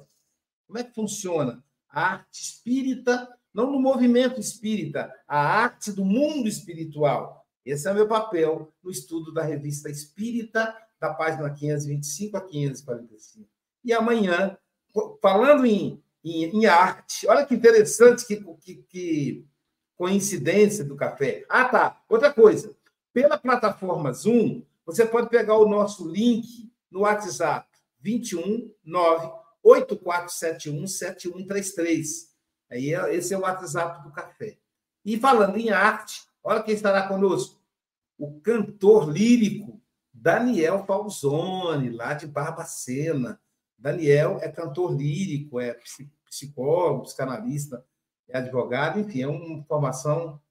Como 0.65 0.79
é 0.79 0.83
que 0.83 0.95
funciona? 0.95 1.63
A 1.87 2.13
arte 2.13 2.41
espírita, 2.41 3.29
não 3.53 3.71
no 3.71 3.79
movimento 3.79 4.39
espírita, 4.39 5.13
a 5.27 5.39
arte 5.39 5.91
do 5.91 6.03
mundo 6.03 6.49
espiritual. 6.49 7.45
Esse 7.63 7.87
é 7.87 7.91
o 7.91 7.95
meu 7.95 8.07
papel 8.07 8.73
no 8.83 8.89
estudo 8.89 9.33
da 9.33 9.43
revista 9.43 9.89
Espírita, 9.89 10.75
da 10.99 11.13
página 11.13 11.49
525 11.49 12.37
a 12.37 12.41
545. 12.41 13.47
E 13.83 13.93
amanhã, 13.93 14.57
falando 15.21 15.65
em, 15.65 16.01
em, 16.23 16.45
em 16.45 16.65
arte, 16.65 17.27
olha 17.27 17.45
que 17.45 17.53
interessante 17.53 18.25
que, 18.25 18.37
que, 18.61 18.75
que 18.89 19.45
coincidência 19.97 20.83
do 20.83 20.95
café. 20.95 21.45
Ah, 21.49 21.65
tá. 21.65 22.01
Outra 22.07 22.33
coisa. 22.33 22.75
Pela 23.13 23.37
plataforma 23.37 24.13
Zoom, 24.13 24.63
você 24.87 25.05
pode 25.05 25.29
pegar 25.29 25.57
o 25.57 25.67
nosso 25.67 26.09
link 26.09 26.71
no 26.89 27.01
WhatsApp 27.01 27.67
21 27.99 28.73
9 28.85 29.29
8471 29.61 30.87
7133. 30.87 32.33
Aí 32.71 32.93
é, 32.93 33.13
esse 33.13 33.33
é 33.33 33.37
o 33.37 33.41
WhatsApp 33.41 34.01
do 34.01 34.13
café. 34.13 34.57
E 35.03 35.19
falando 35.19 35.57
em 35.57 35.71
arte, 35.71 36.23
olha 36.41 36.63
quem 36.63 36.73
estará 36.73 37.05
conosco. 37.05 37.61
O 38.17 38.39
cantor 38.39 39.09
lírico 39.09 39.81
Daniel 40.13 40.85
Falzone, 40.85 41.89
lá 41.89 42.13
de 42.13 42.25
Barbacena. 42.25 43.41
Daniel 43.77 44.39
é 44.41 44.47
cantor 44.49 44.95
lírico, 44.95 45.59
é 45.59 45.77
psicólogo, 46.25 47.03
psicanalista, 47.03 47.85
é 48.29 48.37
advogado, 48.37 49.01
enfim, 49.01 49.21
é 49.21 49.27
uma 49.27 49.63
formação 49.65 50.41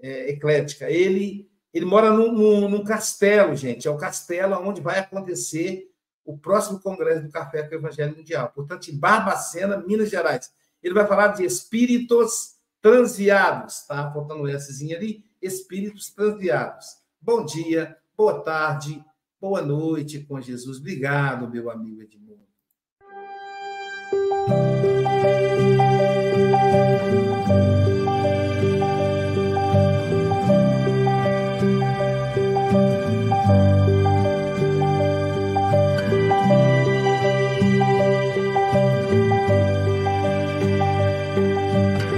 é, 0.00 0.30
eclética. 0.30 0.90
Ele 0.90 1.51
ele 1.72 1.86
mora 1.86 2.10
num, 2.10 2.32
num, 2.32 2.68
num, 2.68 2.84
castelo, 2.84 3.56
gente. 3.56 3.88
É 3.88 3.90
o 3.90 3.96
castelo 3.96 4.56
onde 4.56 4.80
vai 4.80 4.98
acontecer 4.98 5.90
o 6.24 6.36
próximo 6.36 6.80
Congresso 6.80 7.22
do 7.22 7.30
Café 7.30 7.62
com 7.62 7.74
o 7.74 7.78
Evangelho 7.78 8.16
Mundial. 8.16 8.52
Portanto, 8.54 8.88
em 8.88 8.98
Barbacena, 8.98 9.78
Minas 9.78 10.10
Gerais. 10.10 10.52
Ele 10.82 10.94
vai 10.94 11.06
falar 11.06 11.28
de 11.28 11.44
espíritos 11.44 12.56
transviados, 12.80 13.82
tá? 13.86 14.12
Faltando 14.12 14.42
um 14.42 14.58
Szinho 14.58 14.96
ali. 14.96 15.24
Espíritos 15.40 16.10
transviados. 16.10 16.86
Bom 17.20 17.44
dia, 17.44 17.96
boa 18.16 18.40
tarde, 18.42 19.04
boa 19.40 19.62
noite 19.62 20.20
com 20.20 20.40
Jesus. 20.40 20.78
Obrigado, 20.78 21.48
meu 21.48 21.70
amigo 21.70 22.02
Edmundo. 22.02 22.51